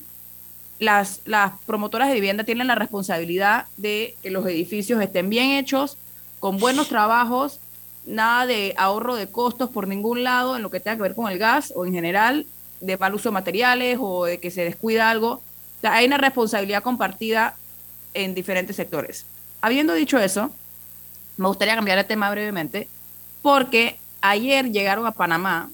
las, 0.79 1.23
las 1.25 1.53
promotoras 1.65 2.09
de 2.09 2.15
vivienda 2.15 2.45
tienen 2.45 2.67
la 2.67 2.75
responsabilidad 2.75 3.65
de 3.79 4.15
que 4.23 4.31
los 4.31 4.45
edificios 4.45 5.01
estén 5.01 5.31
bien 5.31 5.53
hechos, 5.53 5.97
con 6.39 6.59
buenos 6.59 6.89
trabajos, 6.89 7.61
nada 8.07 8.47
de 8.47 8.75
ahorro 8.77 9.15
de 9.15 9.29
costos 9.29 9.71
por 9.71 9.87
ningún 9.87 10.25
lado 10.25 10.57
en 10.57 10.63
lo 10.63 10.71
que 10.71 10.81
tenga 10.81 10.97
que 10.97 11.03
ver 11.03 11.15
con 11.15 11.31
el 11.31 11.39
gas 11.39 11.73
o 11.75 11.87
en 11.87 11.93
general 11.93 12.47
de 12.81 12.97
mal 12.99 13.15
uso 13.15 13.29
de 13.29 13.35
materiales 13.35 13.99
o 14.01 14.25
de 14.25 14.39
que 14.39 14.51
se 14.51 14.65
descuida 14.65 15.11
algo. 15.11 15.43
hay 15.83 16.07
una 16.07 16.19
responsabilidad 16.19 16.83
compartida 16.83 17.57
en 18.15 18.35
diferentes 18.35 18.77
sectores. 18.77 19.25
Habiendo 19.61 19.95
dicho 19.95 20.19
eso, 20.19 20.51
me 21.37 21.49
gustaría 21.49 21.75
cambiar 21.75 21.99
el 21.99 22.07
tema 22.07 22.31
brevemente 22.31 22.89
porque 23.41 23.99
ayer 24.21 24.71
llegaron 24.71 25.07
a 25.07 25.13
Panamá 25.13 25.71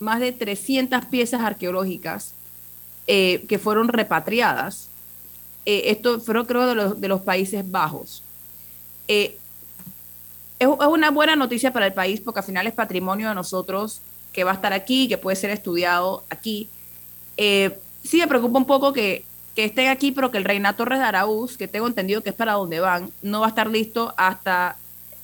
más 0.00 0.20
de 0.20 0.32
300 0.32 1.06
piezas 1.06 1.40
arqueológicas 1.40 2.34
eh, 3.06 3.44
que 3.48 3.58
fueron 3.58 3.88
repatriadas. 3.88 4.88
Eh, 5.64 5.84
esto 5.86 6.20
fueron 6.20 6.46
creo 6.46 6.66
de 6.66 6.74
los, 6.74 7.00
de 7.00 7.08
los 7.08 7.22
Países 7.22 7.68
Bajos. 7.70 8.22
Eh, 9.08 9.38
es, 10.58 10.68
una 10.68 11.10
buena 11.10 11.36
noticia 11.36 11.72
para 11.72 11.86
el 11.86 11.92
país 11.92 12.20
porque 12.20 12.40
al 12.40 12.46
final 12.46 12.66
es 12.66 12.74
patrimonio 12.74 13.28
de 13.28 13.34
nosotros 13.34 14.00
que 14.32 14.44
va 14.44 14.52
a 14.52 14.54
estar 14.54 14.72
aquí, 14.72 15.08
que 15.08 15.18
puede 15.18 15.36
ser 15.36 15.50
estudiado 15.50 16.24
aquí. 16.28 16.68
sí 17.36 18.18
me 18.18 18.28
preocupa 18.28 18.58
un 18.58 18.66
poco 18.66 18.92
que, 18.92 19.24
que 19.54 19.64
estén 19.64 19.88
aquí, 19.88 20.12
pero 20.12 20.30
que 20.30 20.38
el 20.38 20.44
Reina 20.44 20.76
Torres 20.76 20.98
de 20.98 21.06
Araúz, 21.06 21.56
que 21.56 21.68
tengo 21.68 21.86
entendido 21.86 22.22
que 22.22 22.30
es 22.30 22.36
para 22.36 22.52
donde 22.52 22.80
van, 22.80 23.10
no 23.22 23.40
va 23.40 23.46
a 23.46 23.48
estar 23.48 23.68
listo 23.68 24.14
hasta 24.16 24.76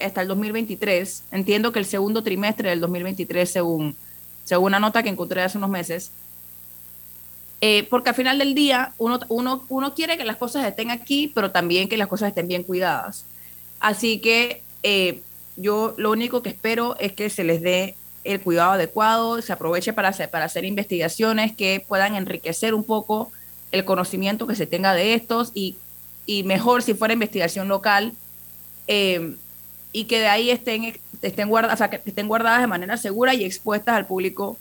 hasta 0.07 0.23
el 0.23 0.29
2023. 0.29 1.25
Entiendo 1.31 1.73
que 1.73 1.79
el 1.79 1.87
segundo 1.87 2.23
trimestre 2.23 2.71
del 2.71 2.81
2023, 2.81 3.51
según, 3.51 3.97
según 4.45 4.67
una 4.67 4.81
nota 4.81 5.03
que 5.03 5.09
encontré 5.09 5.43
hace 5.43 5.59
unos 5.59 5.71
meses. 5.71 6.11
Eh, 7.61 7.87
porque 7.89 8.09
al 8.09 8.17
final 8.17 8.39
del 8.39 8.55
día 8.55 8.93
uno, 8.99 9.21
uno, 9.29 9.65
uno 9.69 9.95
quiere 9.95 10.19
que 10.19 10.25
las 10.25 10.37
cosas 10.37 10.67
estén 10.67 10.91
aquí, 10.91 11.31
pero 11.33 11.53
también 11.53 11.89
que 11.89 11.97
las 11.97 12.09
cosas 12.09 12.29
estén 12.29 12.49
bien 12.49 12.65
cuidadas. 12.65 13.25
Así 13.79 14.21
que 14.21 14.63
eh, 14.83 15.21
yo 15.57 15.95
lo 15.97 16.11
único 16.11 16.43
que 16.43 16.49
espero 16.49 16.97
es 16.99 17.13
que 17.13 17.31
se 17.31 17.45
les 17.45 17.61
dé 17.61 17.95
el 18.25 18.41
cuidado 18.41 18.73
adecuado, 18.73 19.43
se 19.43 19.53
aproveche 19.53 19.93
para 19.93 20.09
hacer, 20.09 20.31
para 20.31 20.45
hacer 20.45 20.65
investigaciones 20.65 21.55
que 21.55 21.85
puedan 21.87 22.15
enriquecer 22.15 22.75
un 22.75 22.85
poco 22.85 23.33
el 23.73 23.85
conocimiento 23.85 24.47
que 24.47 24.55
se 24.55 24.67
tenga 24.67 24.95
de 24.95 25.15
estos 25.15 25.51
y, 25.55 25.77
y 26.27 26.45
mejor 26.45 26.83
si 26.83 26.95
fuera 26.95 27.15
investigación 27.15 27.69
local, 27.69 28.13
eh, 28.87 29.35
y 29.93 30.05
que 30.05 30.21
de 30.21 30.29
ahí 30.29 30.51
estén, 30.51 30.99
estén, 31.21 31.49
guardadas, 31.49 31.77
o 31.77 31.79
sea, 31.79 31.91
que 31.91 32.01
estén 32.05 32.29
guardadas 32.29 32.61
de 32.61 32.67
manera 32.67 32.97
segura 32.97 33.35
y 33.35 33.45
expuestas 33.45 33.95
al 33.95 34.07
público 34.07 34.57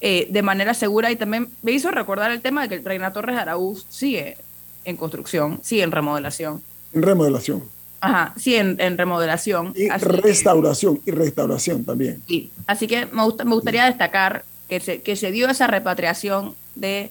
eh, 0.00 0.28
de 0.30 0.42
manera 0.42 0.74
segura. 0.74 1.10
Y 1.10 1.16
también 1.16 1.48
me 1.62 1.72
hizo 1.72 1.90
recordar 1.90 2.30
el 2.30 2.40
tema 2.40 2.62
de 2.62 2.68
que 2.68 2.74
el 2.76 2.84
Reina 2.84 3.12
Torres 3.12 3.36
Araúz 3.36 3.84
sigue 3.88 4.36
en 4.84 4.96
construcción, 4.96 5.58
sigue 5.62 5.82
en 5.82 5.90
remodelación. 5.90 6.62
En 6.92 7.02
remodelación. 7.02 7.75
Ajá, 8.00 8.34
sí, 8.36 8.54
en, 8.54 8.98
remodelación. 8.98 9.72
Y 9.74 9.88
restauración, 9.88 11.00
y 11.06 11.10
restauración 11.10 11.84
también. 11.84 12.22
Sí, 12.26 12.50
así 12.66 12.86
que 12.86 13.06
me, 13.06 13.22
me 13.44 13.54
gustaría 13.54 13.86
destacar 13.86 14.44
que 14.68 14.80
se, 14.80 15.02
que 15.02 15.16
se 15.16 15.30
dio 15.30 15.48
esa 15.48 15.66
repatriación 15.66 16.54
de, 16.74 17.10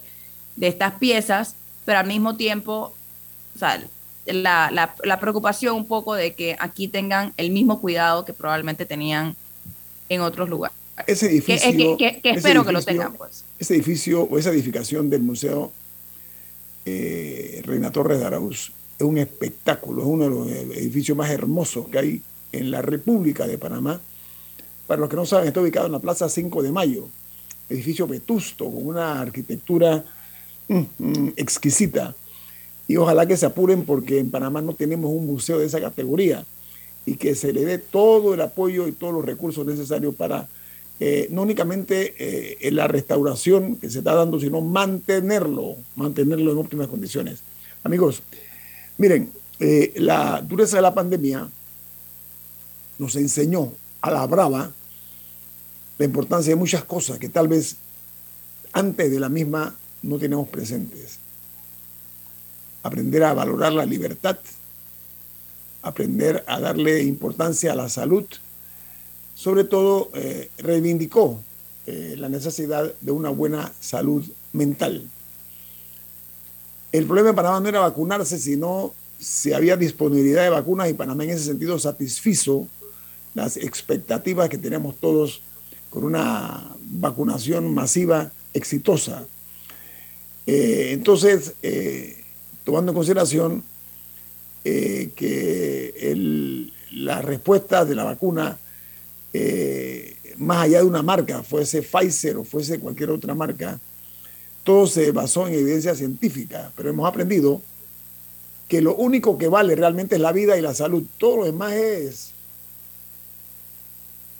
de 0.55 0.67
estas 0.67 0.95
piezas, 0.95 1.55
pero 1.85 1.99
al 1.99 2.07
mismo 2.07 2.35
tiempo, 2.35 2.93
o 3.55 3.59
sea, 3.59 3.81
la, 4.25 4.71
la, 5.03 5.19
preocupación 5.19 5.75
un 5.75 5.87
poco 5.87 6.15
de 6.15 6.33
que 6.33 6.55
aquí 6.59 6.87
tengan 6.87 7.33
el 7.37 7.51
mismo 7.51 7.79
cuidado 7.79 8.25
que 8.25 8.33
probablemente 8.33 8.85
tenían 8.85 9.35
en 10.09 10.21
otros 10.21 10.49
lugares. 10.49 10.75
Ese 11.07 11.27
edificio. 11.27 11.97
Que, 11.97 12.21
espero 12.23 12.65
que 12.65 12.71
lo 12.71 12.81
tengan, 12.81 13.13
pues. 13.13 13.43
Ese 13.59 13.75
edificio 13.75 14.23
o 14.23 14.37
esa 14.37 14.49
edificación 14.49 15.09
del 15.09 15.21
Museo 15.21 15.71
eh, 16.85 17.61
Reina 17.65 17.91
Torres 17.91 18.19
de 18.19 18.25
Araúz 18.25 18.71
es 18.97 19.05
un 19.05 19.17
espectáculo, 19.17 20.01
es 20.01 20.07
uno 20.07 20.23
de 20.23 20.29
los 20.29 20.47
edificios 20.77 21.17
más 21.17 21.29
hermosos 21.29 21.87
que 21.89 21.99
hay 21.99 22.21
en 22.51 22.71
la 22.71 22.81
República 22.81 23.47
de 23.47 23.57
Panamá. 23.57 23.99
Para 24.87 25.01
los 25.01 25.09
que 25.09 25.15
no 25.15 25.25
saben, 25.25 25.47
está 25.47 25.61
ubicado 25.61 25.87
en 25.87 25.91
la 25.93 25.99
Plaza 25.99 26.29
5 26.29 26.63
de 26.63 26.71
Mayo, 26.71 27.07
edificio 27.69 28.07
vetusto, 28.07 28.65
con 28.65 28.85
una 28.87 29.19
arquitectura 29.19 30.05
mm, 30.67 30.81
mm, 30.97 31.33
exquisita 31.35 32.15
y 32.87 32.97
ojalá 32.97 33.25
que 33.25 33.37
se 33.37 33.45
apuren 33.45 33.83
porque 33.83 34.19
en 34.19 34.29
Panamá 34.29 34.61
no 34.61 34.73
tenemos 34.73 35.11
un 35.11 35.25
museo 35.25 35.59
de 35.59 35.65
esa 35.65 35.81
categoría 35.81 36.45
y 37.05 37.15
que 37.15 37.35
se 37.35 37.51
le 37.51 37.65
dé 37.65 37.77
todo 37.77 38.33
el 38.33 38.41
apoyo 38.41 38.87
y 38.87 38.91
todos 38.91 39.13
los 39.13 39.25
recursos 39.25 39.65
necesarios 39.65 40.13
para 40.15 40.47
eh, 40.99 41.27
no 41.29 41.41
únicamente 41.41 42.13
eh, 42.17 42.71
la 42.71 42.87
restauración 42.87 43.75
que 43.75 43.89
se 43.89 43.99
está 43.99 44.13
dando, 44.13 44.39
sino 44.39 44.61
mantenerlo, 44.61 45.75
mantenerlo 45.95 46.51
en 46.51 46.57
óptimas 46.57 46.87
condiciones. 46.87 47.39
Amigos, 47.83 48.23
miren, 48.97 49.31
eh, 49.59 49.93
la 49.97 50.41
dureza 50.41 50.77
de 50.77 50.81
la 50.81 50.93
pandemia 50.93 51.49
nos 52.97 53.15
enseñó 53.15 53.73
a 54.01 54.11
la 54.11 54.25
brava 54.27 54.71
la 55.97 56.05
importancia 56.05 56.51
de 56.51 56.59
muchas 56.59 56.83
cosas 56.83 57.19
que 57.19 57.29
tal 57.29 57.47
vez 57.47 57.77
antes 58.73 59.09
de 59.09 59.19
la 59.19 59.29
misma 59.29 59.75
no 60.01 60.17
tenemos 60.17 60.47
presentes 60.49 61.19
aprender 62.85 63.23
a 63.23 63.33
valorar 63.33 63.73
la 63.73 63.83
libertad, 63.83 64.37
aprender 65.81 66.43
a 66.45 66.59
darle 66.59 67.01
importancia 67.01 67.71
a 67.71 67.75
la 67.75 67.89
salud, 67.89 68.25
sobre 69.33 69.63
todo 69.63 70.11
eh, 70.13 70.51
reivindicó 70.59 71.41
eh, 71.87 72.13
la 72.15 72.29
necesidad 72.29 72.93
de 73.01 73.11
una 73.11 73.31
buena 73.31 73.73
salud 73.79 74.23
mental. 74.53 75.09
El 76.97 77.05
problema 77.05 77.29
en 77.29 77.35
Panamá 77.35 77.59
no 77.59 77.69
era 77.69 77.79
vacunarse, 77.81 78.37
sino 78.37 78.93
si 79.19 79.53
había 79.53 79.75
disponibilidad 79.75 80.43
de 80.43 80.49
vacunas 80.49 80.89
y 80.89 80.93
Panamá 80.93 81.23
en 81.23 81.31
ese 81.31 81.45
sentido 81.45 81.77
satisfizo 81.79 82.67
las 83.33 83.57
expectativas 83.57 84.49
que 84.49 84.57
tenemos 84.57 84.95
todos 84.97 85.41
con 85.89 86.03
una 86.03 86.75
vacunación 86.91 87.73
masiva 87.73 88.31
exitosa. 88.53 89.25
Eh, 90.47 90.91
entonces, 90.91 91.55
tomando 92.63 92.91
en 92.91 92.95
consideración 92.95 93.63
eh, 94.67 95.11
que 95.15 96.17
la 96.91 97.21
respuesta 97.21 97.85
de 97.85 97.93
la 97.93 98.03
vacuna, 98.03 98.57
eh, 99.31 100.15
más 100.37 100.63
allá 100.63 100.79
de 100.79 100.85
una 100.85 101.03
marca, 101.03 101.43
fuese 101.43 101.83
Pfizer 101.83 102.37
o 102.37 102.43
fuese 102.43 102.79
cualquier 102.79 103.11
otra 103.11 103.35
marca, 103.35 103.79
todo 104.65 104.87
se 104.87 105.11
basó 105.11 105.47
en 105.47 105.53
evidencia 105.53 105.93
científica, 105.93 106.71
pero 106.75 106.89
hemos 106.89 107.07
aprendido 107.07 107.61
que 108.67 108.81
lo 108.81 108.95
único 108.95 109.37
que 109.37 109.47
vale 109.47 109.75
realmente 109.75 110.15
es 110.15 110.21
la 110.21 110.31
vida 110.31 110.57
y 110.57 110.61
la 110.61 110.73
salud. 110.73 111.03
Todo 111.19 111.37
lo 111.37 111.45
demás 111.45 111.73
es 111.73 112.31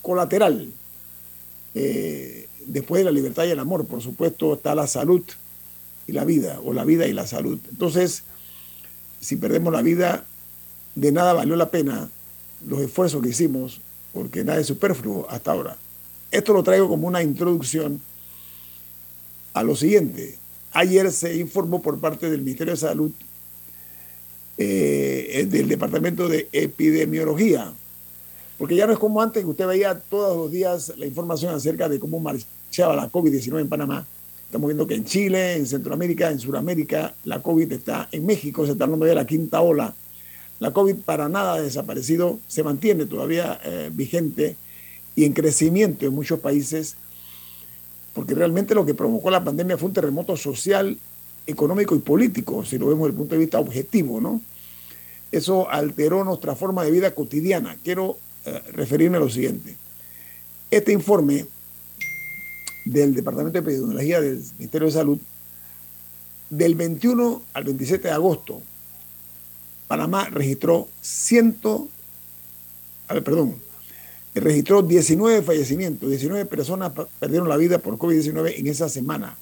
colateral. 0.01 0.71
Eh, 1.75 2.49
después 2.65 3.01
de 3.01 3.05
la 3.05 3.11
libertad 3.11 3.45
y 3.45 3.51
el 3.51 3.59
amor, 3.59 3.85
por 3.85 4.01
supuesto, 4.01 4.55
está 4.55 4.73
la 4.73 4.87
salud 4.87 5.21
y 6.07 6.11
la 6.11 6.25
vida, 6.25 6.59
o 6.65 6.73
la 6.73 6.85
vida 6.85 7.05
y 7.05 7.13
la 7.13 7.27
salud. 7.27 7.59
Entonces, 7.69 8.23
si 9.21 9.35
perdemos 9.35 9.71
la 9.71 9.83
vida, 9.83 10.25
de 10.95 11.11
nada 11.11 11.33
valió 11.33 11.55
la 11.55 11.69
pena 11.69 12.09
los 12.65 12.81
esfuerzos 12.81 13.21
que 13.21 13.29
hicimos, 13.29 13.79
porque 14.11 14.43
nada 14.43 14.59
es 14.59 14.65
superfluo 14.65 15.27
hasta 15.29 15.51
ahora. 15.51 15.77
Esto 16.31 16.51
lo 16.53 16.63
traigo 16.63 16.87
como 16.89 17.07
una 17.07 17.21
introducción 17.21 18.01
a 19.55 19.63
lo 19.63 19.75
siguiente. 19.75 20.35
Ayer 20.73 21.11
se 21.13 21.37
informó 21.37 21.81
por 21.81 21.97
parte 21.99 22.29
del 22.29 22.41
Ministerio 22.41 22.73
de 22.73 22.77
Salud, 22.77 23.11
eh, 24.57 25.47
del 25.49 25.69
Departamento 25.69 26.27
de 26.27 26.49
Epidemiología, 26.51 27.73
porque 28.57 28.75
ya 28.75 28.85
no 28.85 28.91
es 28.91 28.99
como 28.99 29.21
antes 29.21 29.43
que 29.43 29.49
usted 29.49 29.65
veía 29.65 29.97
todos 29.97 30.35
los 30.35 30.51
días 30.51 30.93
la 30.97 31.05
información 31.05 31.55
acerca 31.55 31.87
de 31.87 31.99
cómo 31.99 32.19
marchaba 32.19 32.97
la 32.97 33.09
COVID-19 33.09 33.61
en 33.61 33.69
Panamá. 33.69 34.05
Estamos 34.43 34.67
viendo 34.67 34.85
que 34.85 34.95
en 34.95 35.05
Chile, 35.05 35.55
en 35.55 35.65
Centroamérica, 35.65 36.29
en 36.29 36.39
Sudamérica, 36.39 37.15
la 37.23 37.41
COVID 37.41 37.71
está 37.71 38.09
en 38.11 38.25
México, 38.25 38.65
se 38.65 38.73
está 38.73 38.83
hablando 38.83 39.05
de 39.05 39.15
la 39.15 39.25
quinta 39.25 39.61
ola. 39.61 39.95
La 40.59 40.71
COVID 40.71 40.97
para 40.97 41.29
nada 41.29 41.53
ha 41.53 41.61
desaparecido, 41.61 42.39
se 42.47 42.61
mantiene 42.61 43.05
todavía 43.05 43.59
eh, 43.63 43.89
vigente 43.93 44.57
y 45.15 45.23
en 45.23 45.31
crecimiento 45.31 46.05
en 46.05 46.13
muchos 46.13 46.39
países, 46.39 46.97
porque 48.15 48.33
realmente 48.33 48.73
lo 48.73 48.85
que 48.85 48.95
provocó 48.95 49.29
la 49.29 49.43
pandemia 49.43 49.77
fue 49.77 49.89
un 49.89 49.93
terremoto 49.93 50.35
social, 50.35 50.97
económico 51.45 51.95
y 51.95 51.99
político, 51.99 52.65
si 52.65 52.79
lo 52.79 52.87
vemos 52.87 53.03
desde 53.03 53.11
el 53.11 53.17
punto 53.17 53.35
de 53.35 53.39
vista 53.39 53.59
objetivo, 53.59 54.19
¿no? 54.19 54.41
eso 55.31 55.69
alteró 55.69 56.23
nuestra 56.23 56.55
forma 56.55 56.83
de 56.83 56.91
vida 56.91 57.13
cotidiana. 57.13 57.77
Quiero 57.83 58.17
eh, 58.45 58.61
referirme 58.71 59.17
a 59.17 59.19
lo 59.19 59.29
siguiente. 59.29 59.75
Este 60.71 60.93
informe 60.93 61.45
del 62.85 63.13
Departamento 63.13 63.59
de 63.59 63.59
Epidemiología 63.59 64.21
del 64.21 64.41
Ministerio 64.57 64.87
de 64.87 64.93
Salud, 64.93 65.19
del 66.49 66.75
21 66.75 67.41
al 67.53 67.63
27 67.63 68.07
de 68.07 68.13
agosto, 68.13 68.61
Panamá 69.87 70.29
registró 70.29 70.87
100, 71.01 71.59
a 73.07 73.13
ver, 73.13 73.23
perdón, 73.23 73.55
registró 74.35 74.81
19 74.81 75.41
fallecimientos, 75.41 76.09
19 76.09 76.45
personas 76.45 76.91
perdieron 77.19 77.47
la 77.47 77.55
vida 77.57 77.77
por 77.79 77.97
COVID-19 77.97 78.55
en 78.57 78.67
esa 78.67 78.89
semana. 78.89 79.37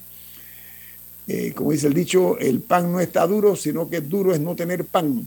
Eh, 1.28 1.54
como 1.54 1.72
dice 1.72 1.88
el 1.88 1.94
dicho, 1.94 2.38
el 2.40 2.62
pan 2.62 2.92
no 2.92 3.00
está 3.00 3.28
duro, 3.28 3.56
sino 3.56 3.90
que 3.90 4.02
duro 4.02 4.34
es 4.34 4.40
no 4.40 4.56
tener 4.56 4.86
pan. 4.86 5.26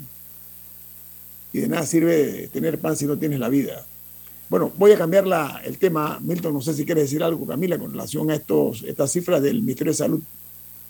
Y 1.53 1.61
de 1.61 1.69
nada 1.69 1.87
sirve 1.87 2.49
tener 2.53 2.79
pan 2.79 2.97
si 2.97 3.07
no 3.07 3.19
tienes 3.19 3.39
la 3.39 3.49
vida. 3.49 3.85
Bueno, 4.51 4.73
voy 4.77 4.91
a 4.91 4.99
cambiar 4.99 5.29
la, 5.29 5.63
el 5.65 5.79
tema. 5.79 6.19
Milton, 6.21 6.53
no 6.53 6.61
sé 6.61 6.75
si 6.75 6.85
quieres 6.85 7.05
decir 7.05 7.23
algo, 7.23 7.47
Camila, 7.47 7.79
con 7.79 7.93
relación 7.93 8.31
a 8.33 8.35
estos, 8.35 8.83
estas 8.83 9.13
cifras 9.13 9.41
del 9.41 9.63
Ministerio 9.63 9.93
de 9.93 9.97
Salud. 9.97 10.21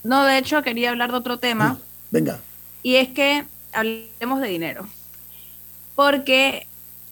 No, 0.03 0.25
de 0.25 0.39
hecho, 0.39 0.63
quería 0.63 0.91
hablar 0.91 1.11
de 1.11 1.19
otro 1.19 1.39
tema. 1.39 1.79
Venga. 2.11 2.41
Y 2.83 2.95
es 2.97 3.09
que 3.09 3.45
hablemos 3.73 4.41
de 4.41 4.49
dinero. 4.49 4.89
Porque 5.95 6.67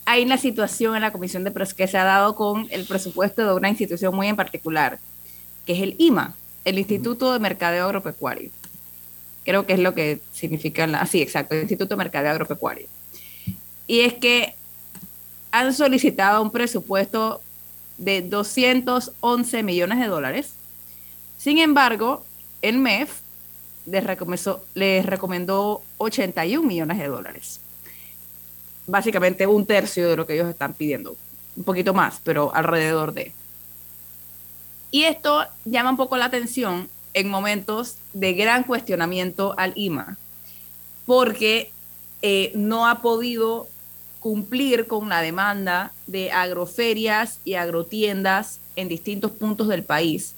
hay 0.06 0.24
una 0.24 0.38
situación 0.38 0.96
en 0.96 1.02
la 1.02 1.12
Comisión 1.12 1.44
de 1.44 1.52
que 1.52 1.86
se 1.86 1.98
ha 1.98 2.04
dado 2.04 2.34
con 2.34 2.66
el 2.70 2.86
presupuesto 2.86 3.46
de 3.46 3.52
una 3.52 3.68
institución 3.68 4.16
muy 4.16 4.26
en 4.26 4.36
particular, 4.36 4.98
que 5.66 5.74
es 5.74 5.82
el 5.82 5.96
IMA, 5.98 6.34
el 6.64 6.78
Instituto 6.78 7.30
de 7.30 7.40
Mercadeo 7.40 7.84
Agropecuario. 7.84 8.50
Creo 9.44 9.66
que 9.66 9.74
es 9.74 9.80
lo 9.80 9.92
que 9.92 10.20
significa, 10.32 10.86
la, 10.86 11.04
sí, 11.04 11.20
exacto, 11.20 11.54
el 11.54 11.60
Instituto 11.60 11.90
de 11.90 11.98
Mercadeo 11.98 12.30
Agropecuario. 12.30 12.86
Y 13.86 14.00
es 14.00 14.14
que 14.14 14.54
han 15.58 15.74
solicitado 15.74 16.40
un 16.40 16.50
presupuesto 16.50 17.40
de 17.96 18.22
211 18.22 19.62
millones 19.64 19.98
de 19.98 20.06
dólares. 20.06 20.52
Sin 21.36 21.58
embargo, 21.58 22.24
el 22.62 22.78
MEF 22.78 23.20
les 23.86 24.04
recomendó, 24.04 24.64
les 24.74 25.04
recomendó 25.04 25.82
81 25.98 26.66
millones 26.66 26.98
de 26.98 27.08
dólares. 27.08 27.60
Básicamente 28.86 29.46
un 29.46 29.66
tercio 29.66 30.08
de 30.08 30.16
lo 30.16 30.26
que 30.26 30.34
ellos 30.34 30.48
están 30.48 30.74
pidiendo. 30.74 31.16
Un 31.56 31.64
poquito 31.64 31.92
más, 31.92 32.20
pero 32.22 32.54
alrededor 32.54 33.12
de. 33.12 33.32
Y 34.92 35.04
esto 35.04 35.44
llama 35.64 35.90
un 35.90 35.96
poco 35.96 36.16
la 36.16 36.26
atención 36.26 36.88
en 37.14 37.28
momentos 37.28 37.96
de 38.12 38.32
gran 38.34 38.62
cuestionamiento 38.62 39.54
al 39.58 39.72
IMA, 39.74 40.16
porque 41.04 41.72
eh, 42.22 42.52
no 42.54 42.86
ha 42.86 43.02
podido 43.02 43.68
cumplir 44.20 44.86
con 44.86 45.08
la 45.08 45.22
demanda 45.22 45.92
de 46.06 46.32
agroferias 46.32 47.40
y 47.44 47.54
agrotiendas 47.54 48.60
en 48.76 48.88
distintos 48.88 49.30
puntos 49.32 49.68
del 49.68 49.84
país 49.84 50.34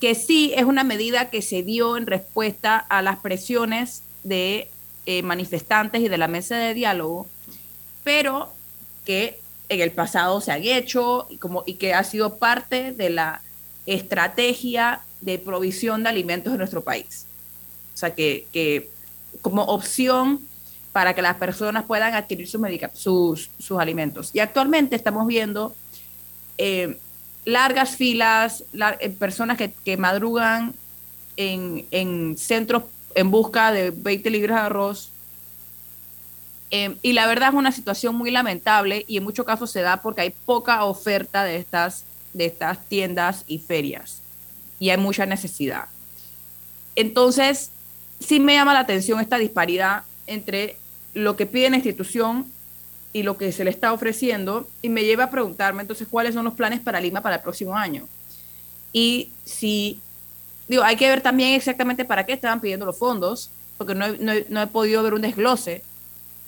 que 0.00 0.14
sí 0.14 0.52
es 0.54 0.64
una 0.64 0.84
medida 0.84 1.30
que 1.30 1.42
se 1.42 1.62
dio 1.62 1.96
en 1.96 2.06
respuesta 2.06 2.76
a 2.76 3.02
las 3.02 3.18
presiones 3.18 4.02
de 4.24 4.68
eh, 5.06 5.22
manifestantes 5.22 6.02
y 6.02 6.08
de 6.08 6.18
la 6.18 6.28
mesa 6.28 6.56
de 6.56 6.74
diálogo, 6.74 7.26
pero 8.04 8.52
que 9.04 9.40
en 9.68 9.80
el 9.80 9.92
pasado 9.92 10.40
se 10.40 10.52
han 10.52 10.64
hecho 10.64 11.26
y, 11.30 11.38
como, 11.38 11.62
y 11.66 11.74
que 11.74 11.94
ha 11.94 12.04
sido 12.04 12.36
parte 12.36 12.92
de 12.92 13.10
la 13.10 13.42
estrategia 13.86 15.00
de 15.20 15.38
provisión 15.38 16.02
de 16.02 16.10
alimentos 16.10 16.52
en 16.52 16.58
nuestro 16.58 16.84
país. 16.84 17.26
O 17.94 17.96
sea, 17.96 18.14
que, 18.14 18.46
que 18.52 18.90
como 19.40 19.62
opción 19.62 20.46
para 20.96 21.14
que 21.14 21.20
las 21.20 21.36
personas 21.36 21.84
puedan 21.84 22.14
adquirir 22.14 22.48
sus, 22.48 22.62
sus, 22.94 23.50
sus 23.58 23.78
alimentos. 23.78 24.30
Y 24.32 24.38
actualmente 24.38 24.96
estamos 24.96 25.26
viendo 25.26 25.76
eh, 26.56 26.98
largas 27.44 27.96
filas, 27.96 28.64
eh, 29.00 29.10
personas 29.10 29.58
que, 29.58 29.96
madrugan 29.98 30.72
en, 31.36 32.38
centros 32.38 32.84
en 33.14 33.30
busca 33.30 33.72
de 33.72 33.90
20 33.90 34.30
libras 34.30 34.56
de 34.56 34.62
arroz. 34.62 35.10
Em, 36.70 36.96
y 37.02 37.12
la 37.12 37.26
verdad 37.26 37.50
es 37.50 37.54
una 37.56 37.72
situación 37.72 38.14
muy 38.14 38.30
lamentable 38.30 39.04
y 39.06 39.18
en 39.18 39.24
muchos 39.24 39.44
casos 39.44 39.70
se 39.70 39.82
da 39.82 40.00
porque 40.00 40.22
hay 40.22 40.30
poca 40.46 40.82
oferta 40.84 41.44
de 41.44 41.56
estas, 41.56 42.04
de 42.32 42.46
estas 42.46 42.82
tiendas 42.86 43.44
y 43.46 43.58
ferias 43.58 44.22
y 44.80 44.88
hay 44.88 44.96
mucha 44.96 45.26
necesidad. 45.26 45.88
Entonces, 46.94 47.70
sí 48.18 48.40
me 48.40 48.54
llama 48.54 48.72
la 48.72 48.80
atención 48.80 49.20
esta 49.20 49.36
disparidad 49.36 50.04
entre 50.26 50.78
lo 51.16 51.34
que 51.34 51.46
pide 51.46 51.70
la 51.70 51.76
institución 51.76 52.44
y 53.14 53.22
lo 53.22 53.38
que 53.38 53.50
se 53.50 53.64
le 53.64 53.70
está 53.70 53.94
ofreciendo 53.94 54.68
y 54.82 54.90
me 54.90 55.02
lleva 55.02 55.24
a 55.24 55.30
preguntarme 55.30 55.80
entonces 55.80 56.06
cuáles 56.06 56.34
son 56.34 56.44
los 56.44 56.52
planes 56.52 56.80
para 56.80 57.00
Lima 57.00 57.22
para 57.22 57.36
el 57.36 57.42
próximo 57.42 57.74
año. 57.74 58.06
Y 58.92 59.32
si, 59.42 59.98
digo, 60.68 60.82
hay 60.82 60.96
que 60.96 61.08
ver 61.08 61.22
también 61.22 61.54
exactamente 61.54 62.04
para 62.04 62.26
qué 62.26 62.34
estaban 62.34 62.60
pidiendo 62.60 62.84
los 62.84 62.98
fondos, 62.98 63.50
porque 63.78 63.94
no 63.94 64.04
he, 64.04 64.46
no 64.50 64.60
he, 64.60 64.66
podido 64.66 65.02
ver 65.02 65.14
un 65.14 65.22
desglose, 65.22 65.82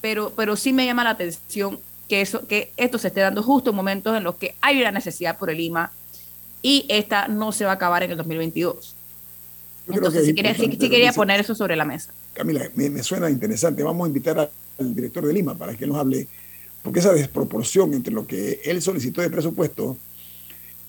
pero, 0.03 0.35
pero 0.37 0.55
sí 0.55 0.75
me 0.75 0.85
llama 0.85 1.03
la 1.03 1.11
atención 1.11 1.81
que, 2.07 2.21
eso, 2.21 2.47
que 2.47 2.71
esto 2.77 2.99
se 2.99 3.09
esté 3.09 3.21
dando 3.21 3.43
justo 3.43 3.71
en 3.71 3.77
momentos 3.77 4.14
en 4.14 4.25
los 4.25 4.35
que 4.35 4.55
hay 4.61 4.79
una 4.83 4.93
necesidad 4.93 5.39
por 5.39 5.49
el 5.49 5.57
Lima 5.57 5.93
y 6.61 6.85
esta 6.91 7.27
no 7.29 7.53
se 7.53 7.64
va 7.64 7.71
a 7.71 7.75
acabar 7.75 8.03
en 8.03 8.11
el 8.11 8.19
2022. 8.19 8.95
Entonces, 9.89 10.26
si 10.26 10.34
quería, 10.34 10.55
quería 10.55 11.12
poner 11.12 11.41
eso 11.41 11.55
sobre 11.55 11.76
la 11.76 11.84
mesa. 11.84 12.12
Camila, 12.34 12.68
me, 12.74 12.91
me, 12.91 13.03
suena 13.03 13.30
interesante. 13.30 13.82
Vamos 13.82 14.05
a 14.05 14.09
invitar 14.09 14.39
al 14.78 14.95
director 14.95 15.26
de 15.26 15.32
Lima 15.32 15.55
para 15.55 15.74
que 15.74 15.86
nos 15.86 15.97
hable 15.97 16.28
porque 16.82 17.01
esa 17.01 17.12
desproporción 17.12 17.93
entre 17.93 18.12
lo 18.12 18.26
que 18.26 18.61
él 18.64 18.80
solicitó 18.80 19.20
de 19.20 19.30
presupuesto 19.30 19.97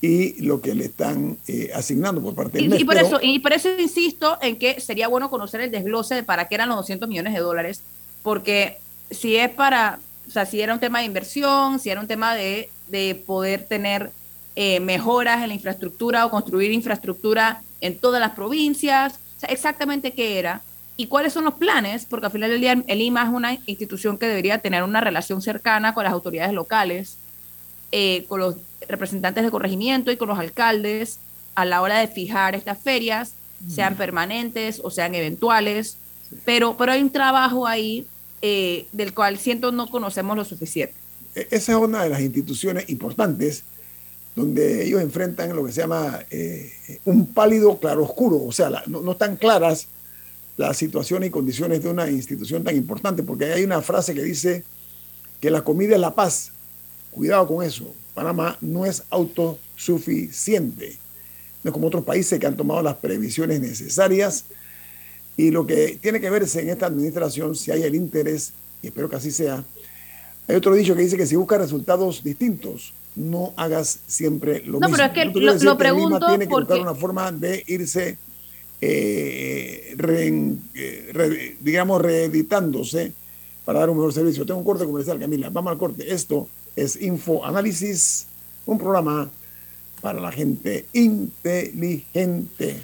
y 0.01 0.41
lo 0.43 0.61
que 0.61 0.73
le 0.73 0.85
están 0.85 1.37
eh, 1.47 1.71
asignando 1.73 2.21
por 2.21 2.35
parte 2.35 2.57
del 2.57 2.73
y, 2.73 2.81
y 2.81 2.85
por 2.85 2.95
eso 2.95 3.19
Y 3.21 3.39
por 3.39 3.51
eso 3.51 3.69
insisto 3.77 4.37
en 4.41 4.57
que 4.57 4.79
sería 4.79 5.07
bueno 5.09 5.29
conocer 5.29 5.61
el 5.61 5.71
desglose 5.71 6.15
de 6.15 6.23
para 6.23 6.47
qué 6.47 6.55
eran 6.55 6.69
los 6.69 6.77
200 6.77 7.09
millones 7.09 7.33
de 7.33 7.39
dólares, 7.39 7.81
porque 8.23 8.77
si 9.11 9.35
es 9.35 9.49
para, 9.49 9.99
o 10.27 10.31
sea, 10.31 10.45
si 10.45 10.61
era 10.61 10.73
un 10.73 10.79
tema 10.79 10.99
de 10.99 11.05
inversión, 11.05 11.79
si 11.79 11.89
era 11.89 11.99
un 11.99 12.07
tema 12.07 12.33
de, 12.33 12.69
de 12.87 13.15
poder 13.15 13.63
tener 13.63 14.11
eh, 14.55 14.79
mejoras 14.79 15.41
en 15.41 15.49
la 15.49 15.55
infraestructura 15.55 16.25
o 16.25 16.29
construir 16.29 16.71
infraestructura 16.71 17.61
en 17.81 17.97
todas 17.97 18.19
las 18.19 18.31
provincias, 18.31 19.19
o 19.37 19.39
sea, 19.39 19.49
exactamente 19.49 20.11
qué 20.11 20.39
era 20.39 20.61
y 20.97 21.07
cuáles 21.07 21.31
son 21.31 21.45
los 21.45 21.53
planes, 21.53 22.05
porque 22.05 22.25
al 22.25 22.31
final 22.31 22.49
del 22.49 22.59
día 22.59 22.83
el 22.87 23.01
IMA 23.01 23.23
es 23.23 23.29
una 23.29 23.53
institución 23.67 24.17
que 24.17 24.27
debería 24.27 24.57
tener 24.57 24.83
una 24.83 24.99
relación 24.99 25.41
cercana 25.41 25.93
con 25.93 26.03
las 26.03 26.11
autoridades 26.11 26.53
locales, 26.53 27.17
eh, 27.91 28.25
con 28.27 28.41
los 28.41 28.55
representantes 28.87 29.43
de 29.43 29.49
corregimiento 29.49 30.11
y 30.11 30.17
con 30.17 30.27
los 30.27 30.37
alcaldes 30.37 31.19
a 31.55 31.65
la 31.65 31.81
hora 31.81 31.99
de 31.99 32.07
fijar 32.07 32.53
estas 32.53 32.79
ferias, 32.79 33.33
sean 33.67 33.95
permanentes 33.95 34.79
o 34.83 34.89
sean 34.89 35.15
eventuales, 35.15 35.97
pero, 36.45 36.77
pero 36.77 36.93
hay 36.93 37.01
un 37.01 37.09
trabajo 37.09 37.67
ahí 37.67 38.05
eh, 38.41 38.87
del 38.91 39.13
cual 39.13 39.37
siento 39.37 39.71
no 39.71 39.87
conocemos 39.87 40.37
lo 40.37 40.45
suficiente. 40.45 40.95
E-, 41.35 41.47
esa 41.51 41.73
es 41.73 41.77
una 41.77 42.03
de 42.03 42.09
las 42.09 42.21
instituciones 42.21 42.89
importantes 42.89 43.63
donde 44.39 44.85
ellos 44.85 45.01
enfrentan 45.01 45.53
lo 45.53 45.65
que 45.65 45.73
se 45.73 45.81
llama 45.81 46.23
eh, 46.31 46.71
un 47.03 47.27
pálido 47.27 47.77
claroscuro, 47.77 48.41
o 48.41 48.53
sea, 48.53 48.69
no, 48.87 49.01
no, 49.01 49.11
están 49.11 49.35
claras 49.35 49.87
las 50.55 50.77
situaciones 50.77 51.27
y 51.27 51.31
condiciones 51.31 51.83
de 51.83 51.89
una 51.89 52.09
institución 52.09 52.63
tan 52.63 52.77
importante, 52.77 53.21
porque 53.21 53.51
hay 53.51 53.65
una 53.65 53.81
frase 53.81 54.13
que 54.13 54.23
dice 54.23 54.63
que 55.41 55.51
la 55.51 55.61
comida 55.61 55.95
es 55.95 56.01
la 56.01 56.15
paz. 56.15 56.53
Cuidado 57.11 57.47
con 57.47 57.65
eso. 57.65 57.93
Panamá 58.13 58.57
no 58.61 58.85
es 58.85 59.03
autosuficiente. 59.09 60.95
No 61.61 61.71
es 61.71 61.73
como 61.73 61.87
otros 61.87 62.05
países 62.05 62.39
que 62.39 62.47
han 62.47 62.55
tomado 62.55 62.81
las 62.81 62.95
previsiones 62.95 63.59
necesarias. 63.59 64.45
Y 65.35 65.51
lo 65.51 65.67
que 65.67 65.99
tiene 66.01 66.21
que 66.21 66.29
verse 66.29 66.61
en 66.61 66.69
esta 66.69 66.85
administración, 66.85 67.55
si 67.55 67.71
hay 67.71 67.83
el 67.83 67.95
interés, 67.95 68.53
y 68.81 68.87
espero 68.87 69.09
que 69.09 69.17
así 69.17 69.31
sea, 69.31 69.65
hay 70.47 70.55
otro 70.55 70.73
dicho 70.75 70.95
que 70.95 71.01
dice 71.01 71.17
que 71.17 71.25
si 71.25 71.35
buscas 71.35 71.59
resultados 71.59 72.23
distintos, 72.23 72.93
no 73.19 73.53
hagas 73.57 73.99
siempre 74.07 74.59
lo 74.59 74.79
mismo. 74.79 74.79
No, 74.79 74.89
pero 74.89 75.03
es 75.05 75.11
que 75.11 75.25
lo, 75.65 75.77
pregunto 75.77 76.25
tiene 76.25 76.45
que 76.45 76.49
porque... 76.49 76.73
buscar 76.73 76.81
una 76.81 76.95
forma 76.95 77.31
de 77.31 77.63
irse, 77.67 78.17
eh, 78.79 79.93
re, 79.97 80.27
eh, 80.73 81.09
re, 81.11 81.57
digamos, 81.59 82.01
reeditándose 82.01 83.11
para 83.65 83.79
dar 83.79 83.89
un 83.89 83.97
mejor 83.97 84.13
servicio. 84.13 84.45
Tengo 84.45 84.59
un 84.59 84.65
corte 84.65 84.85
comercial, 84.85 85.19
Camila. 85.19 85.49
Vamos 85.49 85.71
al 85.71 85.77
corte. 85.77 86.11
Esto 86.13 86.47
es 86.75 87.01
Info 87.01 87.45
Análisis, 87.45 88.25
un 88.65 88.77
programa 88.77 89.29
para 90.01 90.21
la 90.21 90.31
gente 90.31 90.85
inteligente. 90.93 92.77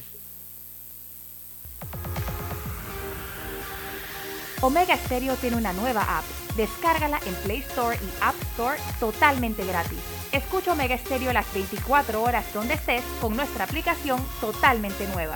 Omega 4.61 4.95
Stereo 4.97 5.35
tiene 5.35 5.57
una 5.57 5.73
nueva 5.73 6.17
app. 6.17 6.25
Descárgala 6.55 7.19
en 7.25 7.35
Play 7.43 7.59
Store 7.59 7.97
y 7.97 8.23
App 8.23 8.35
Store 8.53 8.79
totalmente 8.99 9.65
gratis. 9.65 9.99
Escucha 10.31 10.73
Omega 10.73 10.97
Stereo 10.97 11.33
las 11.33 11.51
24 11.53 12.21
horas 12.21 12.45
donde 12.53 12.75
estés 12.75 13.03
con 13.21 13.35
nuestra 13.35 13.65
aplicación 13.65 14.23
totalmente 14.39 15.07
nueva. 15.07 15.35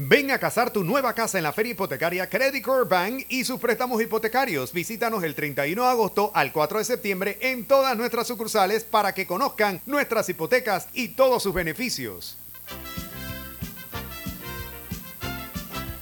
Ven 0.00 0.30
a 0.30 0.38
casar 0.38 0.70
tu 0.70 0.84
nueva 0.84 1.12
casa 1.12 1.38
en 1.38 1.44
la 1.44 1.52
feria 1.52 1.72
hipotecaria 1.72 2.28
Credit 2.28 2.62
Core 2.62 2.88
Bank 2.88 3.26
y 3.30 3.44
sus 3.44 3.58
préstamos 3.58 4.00
hipotecarios. 4.00 4.72
Visítanos 4.72 5.24
el 5.24 5.34
31 5.34 5.82
de 5.82 5.88
agosto 5.88 6.30
al 6.34 6.52
4 6.52 6.78
de 6.78 6.84
septiembre 6.84 7.38
en 7.40 7.64
todas 7.64 7.96
nuestras 7.96 8.28
sucursales 8.28 8.84
para 8.84 9.12
que 9.12 9.26
conozcan 9.26 9.80
nuestras 9.86 10.28
hipotecas 10.28 10.86
y 10.92 11.08
todos 11.08 11.42
sus 11.42 11.52
beneficios. 11.52 12.38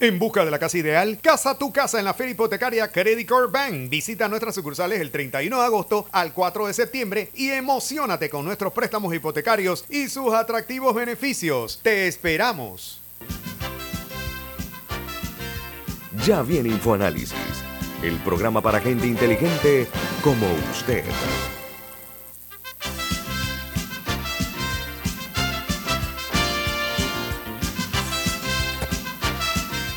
En 0.00 0.20
busca 0.20 0.44
de 0.44 0.52
la 0.52 0.60
casa 0.60 0.78
ideal, 0.78 1.18
casa 1.20 1.58
tu 1.58 1.72
casa 1.72 1.98
en 1.98 2.04
la 2.04 2.14
feria 2.14 2.30
hipotecaria 2.30 2.86
Credit 2.86 3.28
Core 3.28 3.48
Bank. 3.50 3.90
Visita 3.90 4.28
nuestras 4.28 4.54
sucursales 4.54 5.00
el 5.00 5.10
31 5.10 5.58
de 5.58 5.64
agosto 5.64 6.06
al 6.12 6.32
4 6.32 6.68
de 6.68 6.72
septiembre 6.72 7.30
y 7.34 7.50
emocionate 7.50 8.30
con 8.30 8.44
nuestros 8.44 8.72
préstamos 8.72 9.12
hipotecarios 9.12 9.84
y 9.88 10.08
sus 10.08 10.32
atractivos 10.34 10.94
beneficios. 10.94 11.80
¡Te 11.82 12.06
esperamos! 12.06 13.00
Ya 16.24 16.42
viene 16.42 16.68
InfoAnálisis, 16.68 17.34
el 18.04 18.18
programa 18.18 18.60
para 18.60 18.80
gente 18.80 19.08
inteligente 19.08 19.88
como 20.22 20.46
usted. 20.70 21.04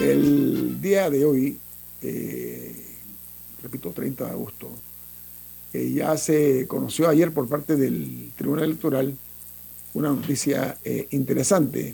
El 0.01 0.81
día 0.81 1.11
de 1.11 1.23
hoy, 1.25 1.59
eh, 2.01 2.75
repito, 3.61 3.91
30 3.91 4.25
de 4.25 4.31
agosto, 4.31 4.71
eh, 5.73 5.91
ya 5.93 6.17
se 6.17 6.65
conoció 6.67 7.07
ayer 7.07 7.31
por 7.31 7.47
parte 7.47 7.75
del 7.75 8.31
Tribunal 8.35 8.65
Electoral 8.65 9.15
una 9.93 10.09
noticia 10.09 10.79
eh, 10.83 11.07
interesante 11.11 11.93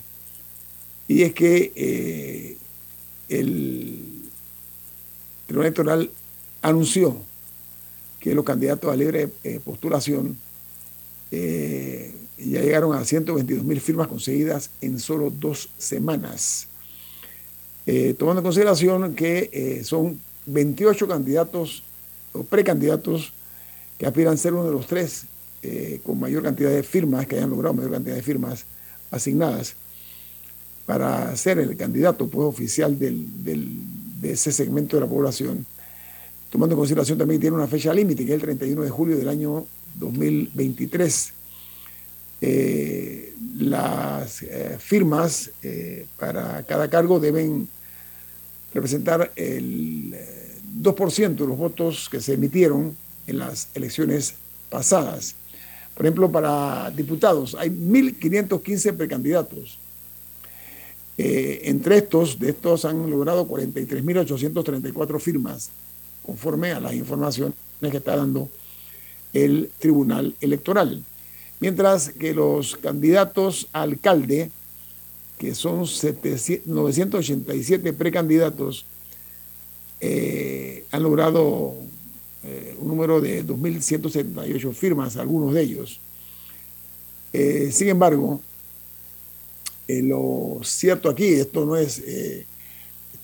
y 1.09 1.23
es 1.23 1.33
que 1.33 2.57
el 3.27 4.05
Tribunal 5.45 5.67
Electoral 5.67 6.11
anunció 6.61 7.17
que 8.21 8.33
los 8.33 8.45
candidatos 8.45 8.89
a 8.89 8.95
libre 8.95 9.27
postulación 9.65 10.37
ya 11.31 12.61
llegaron 12.61 12.95
a 12.95 13.03
122 13.03 13.65
mil 13.65 13.81
firmas 13.81 14.07
conseguidas 14.07 14.69
en 14.79 14.97
solo 14.97 15.29
dos 15.29 15.69
semanas. 15.77 16.69
Eh, 17.89 18.15
tomando 18.19 18.41
en 18.41 18.43
consideración 18.43 19.15
que 19.15 19.49
eh, 19.53 19.83
son 19.85 20.19
28 20.45 21.07
candidatos 21.07 21.83
o 22.33 22.43
precandidatos 22.43 23.31
que 23.97 24.05
aspiran 24.05 24.33
a 24.33 24.37
ser 24.37 24.53
uno 24.53 24.65
de 24.65 24.73
los 24.73 24.87
tres 24.87 25.23
eh, 25.63 26.01
con 26.03 26.19
mayor 26.19 26.43
cantidad 26.43 26.69
de 26.69 26.83
firmas, 26.83 27.25
que 27.25 27.37
hayan 27.37 27.49
logrado 27.49 27.73
mayor 27.73 27.93
cantidad 27.93 28.15
de 28.15 28.21
firmas 28.21 28.65
asignadas 29.09 29.75
para 30.85 31.33
ser 31.37 31.59
el 31.59 31.77
candidato 31.77 32.27
pues, 32.27 32.45
oficial 32.45 32.99
del, 32.99 33.25
del, 33.45 33.69
de 34.19 34.33
ese 34.33 34.51
segmento 34.51 34.97
de 34.97 35.03
la 35.03 35.07
población. 35.07 35.65
Tomando 36.49 36.75
en 36.75 36.79
consideración 36.79 37.17
también 37.17 37.39
que 37.39 37.45
tiene 37.45 37.55
una 37.55 37.67
fecha 37.67 37.93
límite, 37.93 38.25
que 38.25 38.33
es 38.33 38.35
el 38.35 38.41
31 38.41 38.81
de 38.81 38.89
julio 38.89 39.17
del 39.17 39.29
año 39.29 39.65
2023. 39.95 41.33
Eh, 42.41 43.33
las 43.59 44.43
firmas 44.77 45.51
para 46.17 46.63
cada 46.63 46.89
cargo 46.89 47.19
deben 47.19 47.67
representar 48.77 49.31
el 49.35 50.15
2% 50.81 51.35
de 51.35 51.47
los 51.47 51.57
votos 51.57 52.07
que 52.09 52.21
se 52.21 52.33
emitieron 52.33 52.95
en 53.25 53.39
las 53.39 53.69
elecciones 53.73 54.35
pasadas. 54.69 55.33
Por 55.95 56.05
ejemplo, 56.05 56.31
para 56.31 56.91
diputados 56.91 57.55
hay 57.57 57.69
1.515 57.69 58.95
precandidatos. 58.95 59.79
Eh, 61.17 61.61
entre 61.63 61.97
estos, 61.97 62.37
de 62.37 62.51
estos 62.51 62.85
han 62.85 63.09
logrado 63.09 63.47
43.834 63.47 65.19
firmas, 65.19 65.71
conforme 66.23 66.71
a 66.71 66.79
las 66.79 66.93
informaciones 66.93 67.55
que 67.81 67.97
está 67.97 68.15
dando 68.15 68.47
el 69.33 69.71
Tribunal 69.79 70.35
Electoral. 70.39 71.03
Mientras 71.59 72.09
que 72.09 72.35
los 72.35 72.77
candidatos 72.77 73.67
a 73.73 73.81
alcalde, 73.81 74.51
que 75.37 75.53
son 75.53 75.85
700, 75.85 76.67
987 76.67 77.93
precandidatos, 77.93 78.85
eh, 79.99 80.85
han 80.91 81.03
logrado 81.03 81.75
eh, 82.43 82.75
un 82.79 82.87
número 82.87 83.21
de 83.21 83.45
2.178 83.45 84.73
firmas, 84.73 85.17
algunos 85.17 85.53
de 85.53 85.61
ellos. 85.61 85.99
Eh, 87.33 87.69
sin 87.71 87.89
embargo, 87.89 88.41
lo 89.87 90.59
cierto 90.63 91.09
aquí, 91.09 91.25
esto 91.25 91.65
no 91.65 91.77
es 91.77 92.01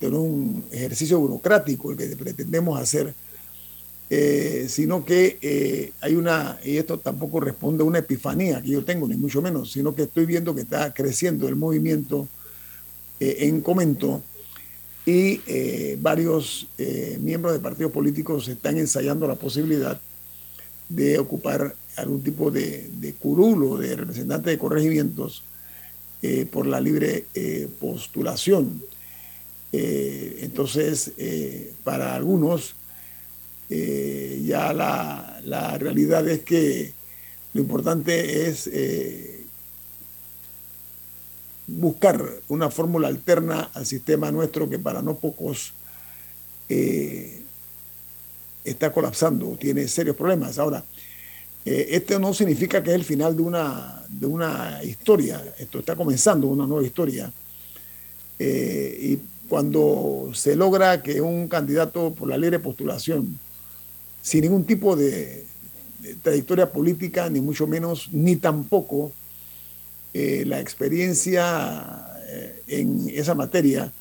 un 0.00 0.64
ejercicio 0.70 1.18
burocrático 1.18 1.90
el 1.90 1.96
que 1.96 2.16
pretendemos 2.16 2.78
hacer, 2.78 3.14
sino 4.08 5.04
que 5.04 5.92
hay 6.00 6.14
una, 6.14 6.58
y 6.62 6.76
esto 6.76 6.98
tampoco 6.98 7.40
responde 7.40 7.82
a 7.82 7.86
una 7.86 7.98
epifanía 7.98 8.62
que 8.62 8.68
yo 8.68 8.84
tengo, 8.84 9.08
ni 9.08 9.16
mucho 9.16 9.42
menos, 9.42 9.72
sino 9.72 9.94
que 9.94 10.02
estoy 10.02 10.24
viendo 10.24 10.54
que 10.54 10.60
está 10.60 10.94
creciendo 10.94 11.48
el 11.48 11.56
movimiento 11.56 12.28
en 13.18 13.60
comento 13.60 14.22
y 15.06 15.40
eh, 15.46 15.98
varios 16.00 16.66
eh, 16.78 17.18
miembros 17.20 17.52
de 17.52 17.60
partidos 17.60 17.92
políticos 17.92 18.48
están 18.48 18.78
ensayando 18.78 19.26
la 19.28 19.34
posibilidad 19.34 20.00
de 20.88 21.18
ocupar 21.18 21.74
algún 21.96 22.22
tipo 22.22 22.50
de, 22.50 22.90
de 22.94 23.12
curulo 23.14 23.76
de 23.76 23.96
representante 23.96 24.50
de 24.50 24.58
corregimientos 24.58 25.44
eh, 26.22 26.46
por 26.50 26.66
la 26.66 26.80
libre 26.80 27.26
postulación. 27.78 28.82
entonces, 29.72 31.12
para 31.82 32.14
algunos, 32.14 32.76
ya 33.68 34.72
la, 34.72 35.40
la, 35.44 35.78
realidad 35.78 36.28
es 36.28 36.40
que 36.40 36.92
lo 37.54 37.62
importante 37.62 38.48
es 38.48 38.68
buscar 41.66 42.22
una 42.48 42.70
fórmula 42.70 43.08
alterna 43.08 43.70
al 43.74 43.86
sistema 43.86 44.30
nuestro 44.30 44.68
que 44.68 44.78
para 44.78 45.02
no 45.02 45.16
pocos 45.16 45.72
eh, 46.68 47.42
está 48.64 48.92
colapsando, 48.92 49.56
tiene 49.58 49.88
serios 49.88 50.16
problemas. 50.16 50.58
Ahora, 50.58 50.84
eh, 51.64 51.88
esto 51.90 52.18
no 52.18 52.34
significa 52.34 52.82
que 52.82 52.90
es 52.90 52.96
el 52.96 53.04
final 53.04 53.36
de 53.36 53.42
una, 53.42 54.02
de 54.08 54.26
una 54.26 54.82
historia, 54.82 55.42
esto 55.58 55.78
está 55.78 55.96
comenzando 55.96 56.46
una 56.48 56.66
nueva 56.66 56.86
historia. 56.86 57.32
Eh, 58.38 58.98
y 59.00 59.48
cuando 59.48 60.30
se 60.34 60.56
logra 60.56 61.02
que 61.02 61.20
un 61.20 61.48
candidato 61.48 62.12
por 62.12 62.28
la 62.28 62.36
libre 62.36 62.58
postulación, 62.58 63.38
sin 64.24 64.40
ningún 64.40 64.64
tipo 64.64 64.96
de 64.96 65.44
trayectoria 66.22 66.72
política, 66.72 67.28
ni 67.28 67.42
mucho 67.42 67.66
menos, 67.66 68.08
ni 68.10 68.36
tampoco 68.36 69.12
eh, 70.14 70.44
la 70.46 70.60
experiencia 70.60 72.08
eh, 72.26 72.62
en 72.68 73.10
esa 73.10 73.34
materia 73.34 73.92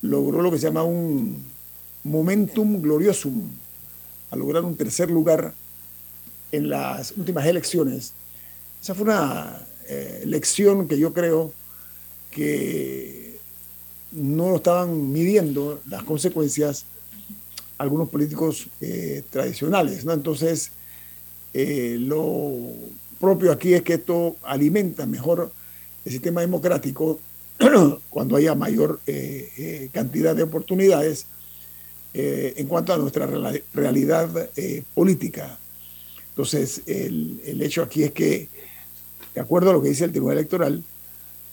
logró 0.00 0.40
lo 0.40 0.50
que 0.50 0.56
se 0.56 0.64
llama 0.64 0.84
un 0.84 1.44
momentum 2.02 2.80
gloriosum, 2.80 3.50
a 4.30 4.36
lograr 4.36 4.64
un 4.64 4.74
tercer 4.74 5.10
lugar 5.10 5.52
en 6.50 6.70
las 6.70 7.12
últimas 7.18 7.44
elecciones. 7.44 8.14
Esa 8.82 8.94
fue 8.94 9.04
una 9.04 9.66
eh, 9.86 10.22
lección 10.24 10.88
que 10.88 10.98
yo 10.98 11.12
creo 11.12 11.52
que 12.30 13.38
no 14.12 14.56
estaban 14.56 15.12
midiendo 15.12 15.82
las 15.88 16.04
consecuencias 16.04 16.86
algunos 17.82 18.08
políticos 18.08 18.68
tradicionales. 19.30 20.04
¿no? 20.04 20.12
Entonces, 20.12 20.72
lo 21.54 22.58
propio 23.20 23.52
aquí 23.52 23.74
es 23.74 23.82
que 23.82 23.94
esto 23.94 24.36
alimenta 24.42 25.06
mejor 25.06 25.52
el 26.04 26.12
sistema 26.12 26.40
democrático 26.40 27.20
cuando 28.10 28.36
haya 28.36 28.54
mayor 28.54 29.00
eh, 29.06 29.48
eh, 29.56 29.88
cantidad 29.92 30.34
de 30.34 30.42
oportunidades 30.42 31.26
eh, 32.14 32.54
en 32.56 32.66
cuanto 32.66 32.92
a 32.92 32.98
nuestra 32.98 33.26
realidad 33.72 34.50
política. 34.94 35.58
Entonces, 36.30 36.82
el, 36.86 37.40
el, 37.44 37.62
hecho 37.62 37.82
aquí 37.82 38.02
es 38.04 38.12
que, 38.12 38.48
de 39.34 39.40
acuerdo 39.40 39.70
a 39.70 39.72
lo 39.74 39.82
que 39.82 39.90
dice 39.90 40.04
el 40.04 40.10
Tribunal 40.10 40.38
Electoral, 40.38 40.82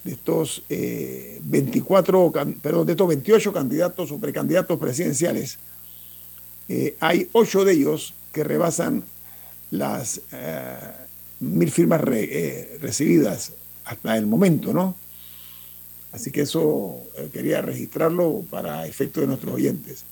de 0.03 0.11
estos 0.13 0.63
24, 0.69 2.31
perdón, 2.61 2.85
de 2.85 2.93
estos 2.93 3.07
28 3.07 3.53
candidatos 3.53 4.11
o 4.11 4.17
precandidatos 4.17 4.79
presidenciales, 4.79 5.59
hay 6.99 7.27
8 7.31 7.65
de 7.65 7.73
ellos 7.73 8.13
que 8.31 8.43
rebasan 8.43 9.03
las 9.71 10.21
mil 11.39 11.71
firmas 11.71 12.01
eh, 12.11 12.77
recibidas 12.81 13.53
hasta 13.85 14.17
el 14.17 14.27
momento, 14.27 14.73
¿no? 14.73 14.95
Así 16.11 16.31
que 16.31 16.41
eso 16.41 16.97
eh, 17.17 17.29
quería 17.31 17.61
registrarlo 17.61 18.43
para 18.49 18.85
efecto 18.85 19.21
de 19.21 19.27
nuestros 19.27 19.55
oyentes. 19.55 20.05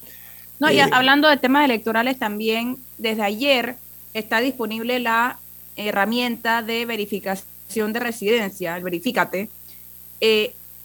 No, 0.60 0.72
y 0.72 0.80
eh, 0.80 0.88
hablando 0.92 1.28
de 1.28 1.38
temas 1.38 1.66
electorales 1.66 2.18
también, 2.18 2.78
desde 2.98 3.24
ayer 3.24 3.76
está 4.14 4.40
disponible 4.40 5.00
la 5.00 5.38
herramienta 5.76 6.64
de 6.64 6.86
verificación 6.86 7.94
de 7.94 8.00
residencia, 8.00 8.78
el 8.78 8.84
Verifícate. 8.84 9.50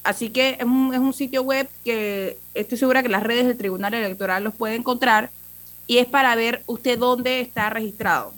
así 0.03 0.31
que 0.31 0.57
es 0.59 0.65
un, 0.65 0.93
es 0.93 1.01
un 1.01 1.15
sitio 1.15 1.43
web 1.43 1.69
que 1.85 2.37
estoy 2.55 2.77
segura 2.77 3.03
que 3.03 3.09
las 3.09 3.23
redes 3.23 3.47
del 3.47 3.57
Tribunal 3.57 3.95
Electoral 3.95 4.45
los 4.45 4.55
puede 4.55 4.75
encontrar 4.75 5.31
y 5.87 5.99
es 5.99 6.07
para 6.07 6.35
ver 6.37 6.63
usted 6.67 6.99
dónde 6.99 7.41
está 7.41 7.71
registrado 7.71 8.33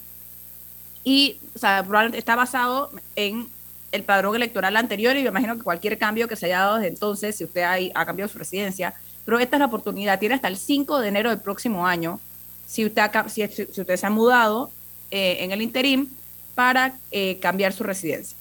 y 1.05 1.39
o 1.63 2.01
está 2.15 2.35
basado 2.35 2.91
en 3.15 3.47
el 3.93 4.03
padrón 4.03 4.35
electoral 4.35 4.77
anterior 4.77 5.17
y 5.17 5.23
me 5.23 5.29
imagino 5.29 5.57
que 5.57 5.63
cualquier 5.63 5.99
cambio 5.99 6.27
que 6.27 6.35
se 6.35 6.47
haya 6.47 6.61
dado 6.61 6.77
desde 6.77 6.89
entonces, 6.89 7.37
si 7.37 7.45
usted 7.45 7.63
ha, 7.95 8.07
cambiado 8.07 8.29
su 8.29 8.39
residencia, 8.39 8.95
pero 9.25 9.39
esta 9.39 9.57
es 9.57 9.61
la 9.61 9.67
oportunidad, 9.67 10.19
tiene 10.19 10.35
hasta 10.35 10.49
el 10.49 10.57
5 10.57 10.99
de 10.99 11.09
enero 11.09 11.31
del 11.31 11.39
próximo 11.39 11.87
año, 11.87 12.19
si 12.67 12.85
usted, 12.85 13.05
si 13.29 13.45
usted 13.45 13.97
se 13.97 14.07
ha 14.07 14.11
mudado 14.11 14.71
eh, 15.13 15.37
en 15.41 15.53
el 15.53 15.63
interim, 15.63 16.09
para 16.55 16.97
eh, 17.11 17.39
cambiar 17.41 17.73
su 17.73 17.85
residencia. 17.85 18.37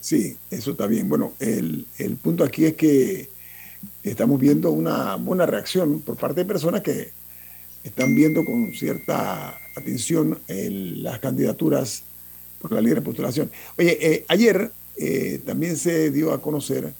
Sí, 0.00 0.36
eso 0.50 0.72
está 0.72 0.86
bien. 0.86 1.08
Bueno, 1.08 1.34
el, 1.38 1.86
el 1.98 2.16
punto 2.16 2.42
aquí 2.42 2.66
es 2.66 2.74
que 2.74 3.28
estamos 4.02 4.40
viendo 4.40 4.70
una 4.70 5.14
buena 5.14 5.46
reacción 5.46 6.00
por 6.00 6.16
parte 6.16 6.40
de 6.40 6.44
personas 6.44 6.82
que 6.82 7.12
están 7.86 8.14
viendo 8.14 8.44
con 8.44 8.74
cierta 8.74 9.60
atención 9.76 10.40
las 10.48 11.20
candidaturas 11.20 12.02
por 12.60 12.72
la 12.72 12.80
libre 12.80 13.00
postulación. 13.00 13.50
Oye, 13.78 13.96
eh, 14.00 14.24
ayer 14.28 14.72
eh, 14.96 15.40
también 15.46 15.76
se 15.76 16.10
dio 16.10 16.32
a 16.32 16.42
conocer 16.42 16.92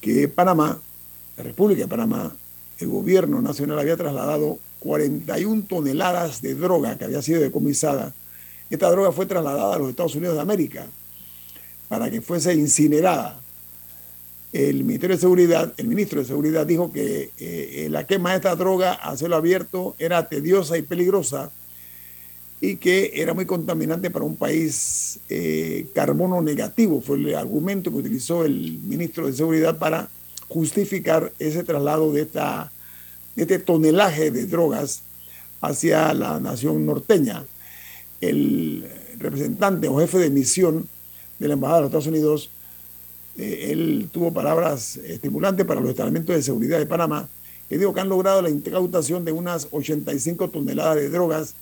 que 0.00 0.28
Panamá, 0.28 0.80
la 1.36 1.44
República 1.44 1.82
de 1.82 1.88
Panamá, 1.88 2.34
el 2.78 2.88
gobierno 2.88 3.42
nacional 3.42 3.78
había 3.78 3.96
trasladado 3.96 4.58
41 4.80 5.64
toneladas 5.68 6.40
de 6.40 6.54
droga 6.54 6.96
que 6.96 7.04
había 7.04 7.20
sido 7.20 7.40
decomisada. 7.42 8.14
Esta 8.70 8.90
droga 8.90 9.12
fue 9.12 9.26
trasladada 9.26 9.74
a 9.74 9.78
los 9.78 9.90
Estados 9.90 10.14
Unidos 10.14 10.36
de 10.36 10.42
América 10.42 10.86
para 11.88 12.10
que 12.10 12.22
fuese 12.22 12.54
incinerada 12.54 13.40
el 14.52 14.84
Ministerio 14.84 15.16
de 15.16 15.20
Seguridad, 15.20 15.74
el 15.76 15.86
ministro 15.86 16.20
de 16.20 16.26
Seguridad 16.26 16.66
dijo 16.66 16.92
que 16.92 17.24
eh, 17.24 17.30
eh, 17.38 17.88
la 17.90 18.06
quema 18.06 18.30
de 18.30 18.36
esta 18.36 18.54
droga 18.54 18.94
a 18.94 19.16
cielo 19.16 19.36
abierto 19.36 19.94
era 19.98 20.28
tediosa 20.28 20.78
y 20.78 20.82
peligrosa 20.82 21.50
y 22.60 22.76
que 22.76 23.12
era 23.14 23.34
muy 23.34 23.44
contaminante 23.44 24.10
para 24.10 24.24
un 24.24 24.36
país 24.36 25.20
eh, 25.28 25.86
carbono 25.94 26.40
negativo. 26.40 27.00
Fue 27.00 27.18
el 27.18 27.34
argumento 27.34 27.90
que 27.90 27.98
utilizó 27.98 28.44
el 28.44 28.78
ministro 28.78 29.26
de 29.26 29.34
Seguridad 29.34 29.78
para 29.78 30.08
justificar 30.48 31.32
ese 31.38 31.64
traslado 31.64 32.12
de, 32.12 32.22
esta, 32.22 32.70
de 33.34 33.42
este 33.42 33.58
tonelaje 33.58 34.30
de 34.30 34.46
drogas 34.46 35.02
hacia 35.60 36.14
la 36.14 36.40
nación 36.40 36.86
norteña. 36.86 37.44
El 38.20 38.88
representante 39.18 39.88
o 39.88 39.98
jefe 39.98 40.18
de 40.18 40.30
misión 40.30 40.88
de 41.38 41.48
la 41.48 41.54
Embajada 41.54 41.78
de 41.78 41.82
los 41.82 41.88
Estados 41.90 42.06
Unidos 42.06 42.50
eh, 43.38 43.68
él 43.70 44.08
tuvo 44.12 44.32
palabras 44.32 44.96
estimulantes 44.96 45.66
para 45.66 45.80
los 45.80 45.90
establecimientos 45.90 46.36
de 46.36 46.42
seguridad 46.42 46.78
de 46.78 46.86
Panamá, 46.86 47.28
que 47.68 47.78
dijo 47.78 47.92
que 47.92 48.00
han 48.00 48.08
logrado 48.08 48.42
la 48.42 48.50
incautación 48.50 49.24
de 49.24 49.32
unas 49.32 49.68
85 49.70 50.48
toneladas 50.50 50.96
de 50.96 51.10
drogas 51.10 51.54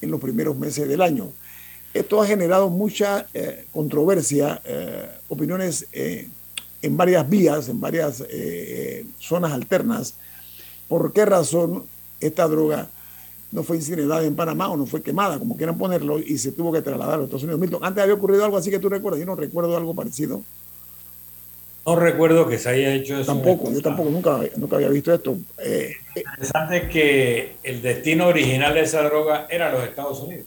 en 0.00 0.10
los 0.10 0.20
primeros 0.20 0.56
meses 0.56 0.88
del 0.88 1.00
año. 1.00 1.28
Esto 1.94 2.20
ha 2.20 2.26
generado 2.26 2.68
mucha 2.68 3.26
eh, 3.32 3.64
controversia, 3.72 4.60
eh, 4.64 5.08
opiniones 5.28 5.86
en 5.92 6.96
varias 6.96 7.28
vías, 7.28 7.68
en 7.68 7.80
varias 7.80 8.22
zonas 9.18 9.52
alternas. 9.52 10.14
¿Por 10.88 11.12
qué 11.12 11.24
razón 11.24 11.84
esta 12.20 12.46
droga 12.46 12.88
no 13.50 13.62
fue 13.62 13.76
incinerada 13.76 14.24
en 14.24 14.36
Panamá 14.36 14.68
o 14.68 14.76
no 14.76 14.86
fue 14.86 15.02
quemada, 15.02 15.38
como 15.38 15.56
quieran 15.56 15.78
ponerlo, 15.78 16.18
y 16.18 16.36
se 16.36 16.52
tuvo 16.52 16.72
que 16.72 16.82
trasladar 16.82 17.14
a 17.14 17.16
los 17.16 17.24
Estados 17.24 17.44
Unidos? 17.44 17.60
Milton, 17.60 17.84
antes 17.84 18.02
había 18.02 18.14
ocurrido 18.14 18.44
algo 18.44 18.58
así 18.58 18.70
que 18.70 18.78
tú 18.78 18.88
recuerdas, 18.88 19.20
yo 19.20 19.26
no 19.26 19.36
recuerdo 19.36 19.76
algo 19.76 19.94
parecido. 19.94 20.42
No 21.86 21.94
recuerdo 21.94 22.48
que 22.48 22.58
se 22.58 22.68
haya 22.68 22.92
hecho 22.94 23.16
eso. 23.16 23.32
Tampoco, 23.32 23.72
yo 23.72 23.80
tampoco, 23.80 24.10
nunca, 24.10 24.40
nunca 24.56 24.74
había 24.74 24.88
visto 24.88 25.14
esto. 25.14 25.36
Eh, 25.58 25.92
eh, 26.16 26.24
interesante 26.32 26.76
es 26.78 26.88
que 26.90 27.56
el 27.62 27.80
destino 27.80 28.26
original 28.26 28.74
de 28.74 28.80
esa 28.80 29.02
droga 29.02 29.46
era 29.48 29.70
los 29.70 29.84
Estados 29.84 30.18
Unidos. 30.18 30.46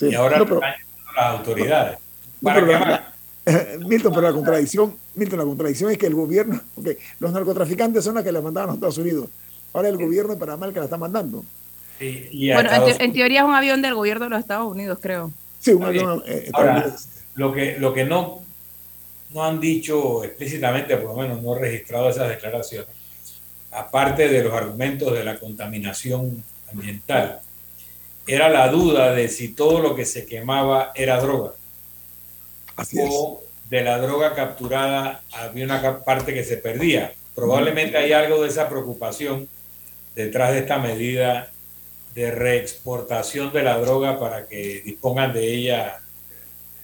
y 0.00 0.14
ahora 0.14 0.38
están 0.38 0.60
las 0.60 1.26
autoridades. 1.38 1.98
¿Para 2.40 2.60
pero 2.60 2.78
la, 2.78 3.12
Milton, 3.86 4.12
pero 4.14 4.28
la 4.28 4.32
contradicción, 4.32 4.94
Milton, 5.16 5.38
la 5.40 5.44
contradicción 5.44 5.90
es 5.90 5.98
que 5.98 6.06
el 6.06 6.14
gobierno, 6.14 6.60
porque 6.76 6.98
los 7.18 7.32
narcotraficantes 7.32 8.04
son 8.04 8.14
los 8.14 8.22
que 8.22 8.30
la 8.30 8.40
mandaban 8.40 8.68
a 8.68 8.72
los 8.72 8.76
Estados 8.76 8.98
Unidos. 8.98 9.28
Ahora 9.72 9.88
el 9.88 9.96
gobierno 9.96 10.34
de 10.34 10.38
Panamá 10.38 10.66
el 10.66 10.72
que 10.72 10.78
la 10.78 10.84
está 10.84 10.96
mandando. 10.96 11.44
bueno, 11.98 12.70
en, 13.00 13.12
teoría 13.12 13.40
es 13.40 13.46
un 13.46 13.54
avión 13.54 13.82
del 13.82 13.94
gobierno 13.94 14.26
de 14.26 14.30
los 14.30 14.38
Estados 14.38 14.70
Unidos, 14.70 14.98
creo. 15.02 15.32
Sí, 15.58 15.72
un 15.72 15.82
avión. 15.82 16.22
Eh, 16.26 16.48
ahora, 16.52 16.94
Lo 17.34 17.52
que, 17.52 17.76
lo 17.78 17.92
que 17.92 18.04
no, 18.04 18.45
no 19.30 19.44
han 19.44 19.60
dicho 19.60 20.24
explícitamente, 20.24 20.96
por 20.96 21.10
lo 21.10 21.22
menos 21.22 21.42
no 21.42 21.54
registrado 21.54 22.08
esas 22.08 22.28
declaraciones, 22.28 22.88
aparte 23.70 24.28
de 24.28 24.42
los 24.42 24.52
argumentos 24.52 25.12
de 25.12 25.24
la 25.24 25.38
contaminación 25.38 26.42
ambiental, 26.72 27.40
era 28.26 28.48
la 28.48 28.68
duda 28.68 29.12
de 29.12 29.28
si 29.28 29.50
todo 29.50 29.80
lo 29.80 29.94
que 29.94 30.04
se 30.04 30.26
quemaba 30.26 30.92
era 30.94 31.20
droga. 31.20 31.52
o 32.98 33.42
de 33.70 33.82
la 33.82 33.98
droga 33.98 34.34
capturada 34.34 35.22
había 35.32 35.64
una 35.64 36.00
parte 36.04 36.32
que 36.32 36.44
se 36.44 36.56
perdía. 36.56 37.14
Probablemente 37.34 37.96
hay 37.96 38.12
algo 38.12 38.42
de 38.42 38.48
esa 38.48 38.68
preocupación 38.68 39.48
detrás 40.14 40.52
de 40.52 40.60
esta 40.60 40.78
medida 40.78 41.50
de 42.14 42.30
reexportación 42.30 43.52
de 43.52 43.62
la 43.62 43.78
droga 43.78 44.18
para 44.18 44.46
que 44.46 44.80
dispongan 44.84 45.32
de 45.32 45.54
ella 45.54 46.00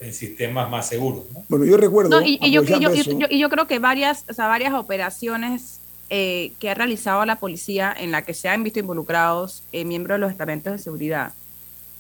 en 0.03 0.13
sistemas 0.13 0.71
más 0.71 0.89
seguros. 0.89 1.25
Bueno, 1.49 1.65
yo 1.65 1.77
recuerdo... 1.77 2.21
y, 2.23 2.39
yo, 2.51 2.65
creo 3.51 3.67
que 3.67 3.79
varias, 3.79 4.25
o 4.29 4.35
sea, 4.35 4.49
varias 4.49 4.75
operaciones 4.75 5.81
eh, 6.11 6.53
que 6.59 6.71
ha 6.71 6.75
realizado 6.75 7.25
la 7.25 7.37
policía 7.37 7.95
en 7.97 8.11
la 8.11 8.23
que 8.23 8.35
se 8.35 8.49
han 8.49 8.63
visto 8.63 8.81
involucrados 8.81 9.63
eh, 9.73 9.85
miembros 9.85 10.17
de 10.17 10.21
los 10.21 10.31
estamentos 10.31 10.73
de 10.73 10.79
seguridad 10.79 11.33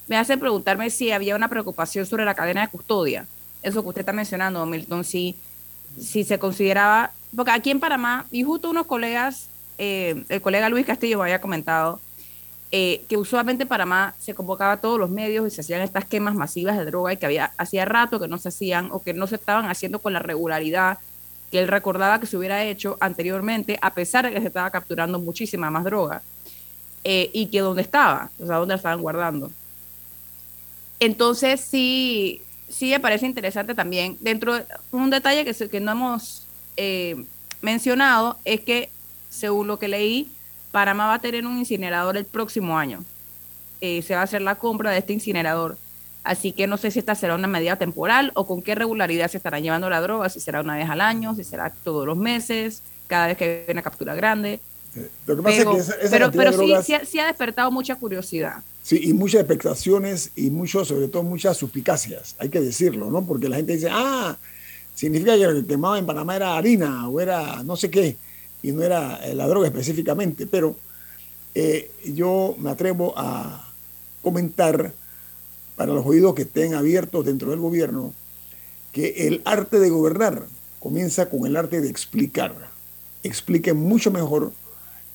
me 0.08 0.16
hace 0.16 0.36
preguntarme 0.36 0.90
si 0.90 1.10
había 1.10 1.36
una 1.36 1.48
preocupación 1.48 2.06
sobre 2.06 2.24
la 2.24 2.34
cadena 2.34 2.62
de 2.62 2.68
custodia. 2.68 3.26
Eso 3.62 3.82
que 3.82 3.88
usted 3.88 4.00
está 4.00 4.12
mencionando, 4.12 4.66
Milton, 4.66 5.04
si, 5.04 5.36
si 5.98 6.24
se 6.24 6.38
consideraba, 6.38 7.12
porque 7.34 7.52
aquí 7.52 7.70
en 7.70 7.80
Panamá, 7.80 8.26
y 8.30 8.42
justo 8.42 8.68
unos 8.68 8.86
colegas, 8.86 9.48
eh, 9.78 10.24
el 10.28 10.42
colega 10.42 10.68
Luis 10.68 10.84
Castillo 10.84 11.18
me 11.18 11.24
había 11.24 11.40
comentado, 11.40 12.00
eh, 12.74 13.04
que 13.06 13.18
usualmente 13.18 13.64
en 13.64 13.68
Panamá 13.68 14.14
se 14.18 14.34
convocaba 14.34 14.72
a 14.72 14.80
todos 14.80 14.98
los 14.98 15.10
medios 15.10 15.46
y 15.46 15.50
se 15.50 15.60
hacían 15.60 15.82
estas 15.82 16.06
quemas 16.06 16.34
masivas 16.34 16.78
de 16.78 16.86
droga 16.86 17.12
y 17.12 17.18
que 17.18 17.26
había 17.26 17.52
hacía 17.58 17.84
rato 17.84 18.18
que 18.18 18.28
no 18.28 18.38
se 18.38 18.48
hacían 18.48 18.88
o 18.92 19.02
que 19.02 19.12
no 19.12 19.26
se 19.26 19.34
estaban 19.34 19.68
haciendo 19.68 19.98
con 19.98 20.14
la 20.14 20.20
regularidad 20.20 20.98
que 21.50 21.58
él 21.58 21.68
recordaba 21.68 22.18
que 22.18 22.26
se 22.26 22.38
hubiera 22.38 22.64
hecho 22.64 22.96
anteriormente, 22.98 23.78
a 23.82 23.92
pesar 23.92 24.24
de 24.24 24.32
que 24.32 24.40
se 24.40 24.46
estaba 24.46 24.70
capturando 24.70 25.18
muchísima 25.18 25.70
más 25.70 25.84
droga. 25.84 26.22
Eh, 27.04 27.30
y 27.34 27.46
que 27.46 27.60
dónde 27.60 27.82
estaba, 27.82 28.30
o 28.38 28.46
sea, 28.46 28.56
dónde 28.56 28.72
la 28.72 28.76
estaban 28.76 29.02
guardando. 29.02 29.50
Entonces, 30.98 31.60
sí, 31.60 32.40
sí 32.68 32.90
me 32.90 33.00
parece 33.00 33.26
interesante 33.26 33.74
también. 33.74 34.16
Dentro 34.20 34.54
de 34.54 34.64
un 34.92 35.10
detalle 35.10 35.44
que, 35.44 35.68
que 35.68 35.80
no 35.80 35.92
hemos 35.92 36.46
eh, 36.78 37.22
mencionado 37.60 38.38
es 38.46 38.60
que, 38.60 38.88
según 39.28 39.66
lo 39.66 39.78
que 39.78 39.88
leí, 39.88 40.30
Panamá 40.72 41.06
va 41.06 41.14
a 41.14 41.18
tener 41.20 41.46
un 41.46 41.58
incinerador 41.58 42.16
el 42.16 42.24
próximo 42.24 42.76
año. 42.76 43.04
Eh, 43.80 44.02
se 44.02 44.14
va 44.14 44.20
a 44.20 44.24
hacer 44.24 44.42
la 44.42 44.56
compra 44.56 44.90
de 44.90 44.98
este 44.98 45.12
incinerador. 45.12 45.76
Así 46.24 46.52
que 46.52 46.66
no 46.66 46.76
sé 46.76 46.90
si 46.90 46.98
esta 46.98 47.14
será 47.14 47.34
una 47.34 47.48
medida 47.48 47.76
temporal 47.76 48.32
o 48.34 48.46
con 48.46 48.62
qué 48.62 48.74
regularidad 48.74 49.28
se 49.28 49.36
estará 49.36 49.60
llevando 49.60 49.90
la 49.90 50.00
droga, 50.00 50.28
si 50.28 50.40
será 50.40 50.60
una 50.60 50.76
vez 50.76 50.88
al 50.88 51.00
año, 51.00 51.34
si 51.34 51.44
será 51.44 51.72
todos 51.84 52.06
los 52.06 52.16
meses, 52.16 52.82
cada 53.06 53.26
vez 53.26 53.36
que 53.36 53.64
hay 53.66 53.72
una 53.72 53.82
captura 53.82 54.14
grande. 54.14 54.60
Eh, 54.94 55.08
pero, 55.26 55.42
sí, 56.52 56.94
sí, 57.06 57.18
ha 57.18 57.26
despertado 57.26 57.70
mucha 57.70 57.96
curiosidad. 57.96 58.62
Sí, 58.82 59.00
y 59.02 59.12
muchas 59.12 59.40
expectaciones 59.40 60.30
y 60.36 60.50
mucho, 60.50 60.84
sobre 60.84 61.08
todo 61.08 61.22
muchas 61.22 61.56
suspicacias, 61.56 62.36
hay 62.38 62.50
que 62.50 62.60
decirlo, 62.60 63.10
¿no? 63.10 63.24
Porque 63.24 63.48
la 63.48 63.56
gente 63.56 63.74
dice, 63.74 63.88
ah, 63.90 64.36
significa 64.94 65.36
que 65.36 65.44
el 65.44 65.66
quemado 65.66 65.96
en 65.96 66.06
Panamá 66.06 66.36
era 66.36 66.56
harina 66.56 67.08
o 67.08 67.20
era 67.20 67.62
no 67.64 67.76
sé 67.76 67.90
qué, 67.90 68.16
y 68.62 68.72
no 68.72 68.82
era 68.82 69.16
eh, 69.24 69.34
la 69.34 69.46
droga 69.46 69.66
específicamente, 69.66 70.46
pero 70.46 70.76
eh, 71.54 71.90
yo 72.14 72.54
me 72.58 72.70
atrevo 72.70 73.12
a 73.16 73.72
comentar 74.22 74.92
para 75.76 75.92
los 75.92 76.06
oídos 76.06 76.34
que 76.34 76.42
estén 76.42 76.74
abiertos 76.74 77.24
dentro 77.24 77.50
del 77.50 77.60
gobierno 77.60 78.14
que 78.92 79.26
el 79.26 79.42
arte 79.44 79.78
de 79.78 79.90
gobernar 79.90 80.44
comienza 80.78 81.28
con 81.28 81.46
el 81.46 81.56
arte 81.56 81.80
de 81.80 81.88
explicar. 81.88 82.54
Explique 83.22 83.72
mucho 83.72 84.10
mejor 84.10 84.52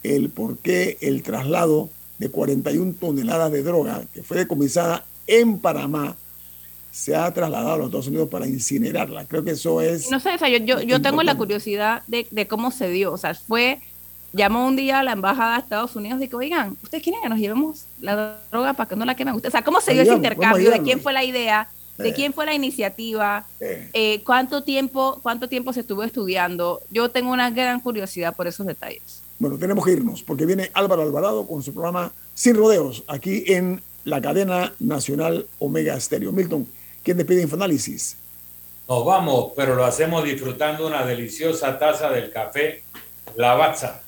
el 0.03 0.29
por 0.29 0.57
qué 0.57 0.97
el 1.01 1.23
traslado 1.23 1.89
de 2.17 2.29
41 2.29 2.95
toneladas 2.99 3.51
de 3.51 3.63
droga 3.63 4.03
que 4.13 4.23
fue 4.23 4.37
decomisada 4.37 5.05
en 5.27 5.59
Panamá 5.59 6.17
se 6.97 7.15
ha 7.15 7.31
trasladado 7.31 7.73
a 7.73 7.77
los 7.77 7.85
Estados 7.85 8.07
Unidos 8.07 8.27
para 8.27 8.47
incinerarla. 8.47 9.25
Creo 9.25 9.43
que 9.43 9.51
eso 9.51 9.81
es... 9.81 10.09
No 10.09 10.19
sé, 10.19 10.33
o 10.33 10.37
sea, 10.39 10.49
yo, 10.49 10.81
yo, 10.81 10.99
tengo 10.99 11.21
la 11.21 11.37
curiosidad 11.37 12.01
de, 12.07 12.25
de, 12.31 12.47
cómo 12.47 12.71
se 12.71 12.89
dio. 12.89 13.13
O 13.13 13.17
sea, 13.19 13.35
fue, 13.35 13.79
llamó 14.33 14.65
un 14.65 14.75
día 14.75 15.01
a 15.01 15.03
la 15.03 15.11
embajada 15.11 15.53
de 15.53 15.59
Estados 15.59 15.95
Unidos 15.95 16.19
y 16.23 16.27
que, 16.27 16.35
oigan, 16.35 16.75
¿ustedes 16.81 17.03
quieren 17.03 17.21
que 17.21 17.29
nos 17.29 17.37
llevemos 17.37 17.85
la 18.01 18.39
droga 18.51 18.73
para 18.73 18.89
que 18.89 18.95
no 18.95 19.05
la 19.05 19.15
quemen? 19.15 19.35
O 19.35 19.51
sea, 19.51 19.63
¿cómo 19.63 19.79
se 19.79 19.93
dio 19.93 20.01
ese 20.01 20.15
intercambio? 20.15 20.71
¿De 20.71 20.81
quién 20.81 20.99
fue 20.99 21.13
la 21.13 21.23
idea? 21.23 21.69
¿De 21.99 22.13
quién 22.13 22.33
fue 22.33 22.47
la 22.47 22.55
iniciativa? 22.55 23.45
Eh, 23.59 24.23
¿cuánto, 24.25 24.63
tiempo, 24.63 25.19
¿Cuánto 25.21 25.47
tiempo 25.47 25.73
se 25.73 25.81
estuvo 25.81 26.01
estudiando? 26.01 26.81
Yo 26.89 27.09
tengo 27.09 27.31
una 27.31 27.51
gran 27.51 27.79
curiosidad 27.79 28.35
por 28.35 28.47
esos 28.47 28.65
detalles. 28.65 29.21
Bueno, 29.37 29.59
tenemos 29.59 29.85
que 29.85 29.91
irnos 29.91 30.23
porque 30.23 30.47
viene 30.47 30.71
Álvaro 30.73 31.03
Alvarado 31.03 31.45
con 31.45 31.61
su 31.61 31.73
programa 31.73 32.11
Sin 32.33 32.55
Rodeos 32.55 33.03
aquí 33.07 33.43
en 33.45 33.83
la 34.03 34.19
cadena 34.19 34.73
nacional 34.79 35.45
Omega 35.59 35.95
Estéreo. 35.95 36.31
Milton, 36.31 36.67
¿quién 37.13 37.25
pide 37.25 37.43
Infoanálisis? 37.43 38.17
Nos 38.89 39.05
vamos, 39.05 39.53
pero 39.55 39.75
lo 39.75 39.85
hacemos 39.85 40.25
disfrutando 40.25 40.85
una 40.85 41.05
deliciosa 41.05 41.79
taza 41.79 42.09
del 42.09 42.31
café 42.31 42.83
Lavazza. 43.37 44.01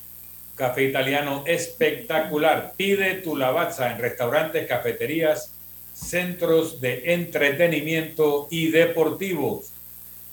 Café 0.55 0.83
italiano 0.83 1.43
espectacular. 1.47 2.73
Pide 2.75 3.15
tu 3.15 3.37
Lavazza 3.37 3.93
en 3.93 3.99
restaurantes, 3.99 4.67
cafeterías, 4.67 5.53
centros 5.93 6.81
de 6.81 7.13
entretenimiento 7.13 8.49
y 8.51 8.69
deportivos. 8.69 9.71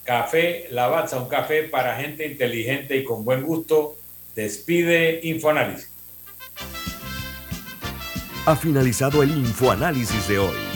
Café 0.02 0.66
Lavazza, 0.72 1.20
un 1.20 1.28
café 1.28 1.62
para 1.62 1.94
gente 1.96 2.26
inteligente 2.26 2.96
y 2.96 3.04
con 3.04 3.24
buen 3.24 3.44
gusto 3.44 3.94
Despide 4.34 5.20
Infoanálisis. 5.22 5.88
Ha 8.44 8.56
finalizado 8.56 9.22
el 9.22 9.30
Infoanálisis 9.30 10.26
de 10.26 10.40
hoy. 10.40 10.75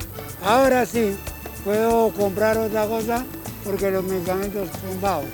Ahora 0.43 0.85
sí, 0.85 1.15
puedo 1.63 2.09
comprar 2.13 2.57
otra 2.57 2.87
cosa 2.87 3.25
porque 3.63 3.91
los 3.91 4.03
medicamentos 4.03 4.69
son 4.81 5.01
bajos. 5.01 5.25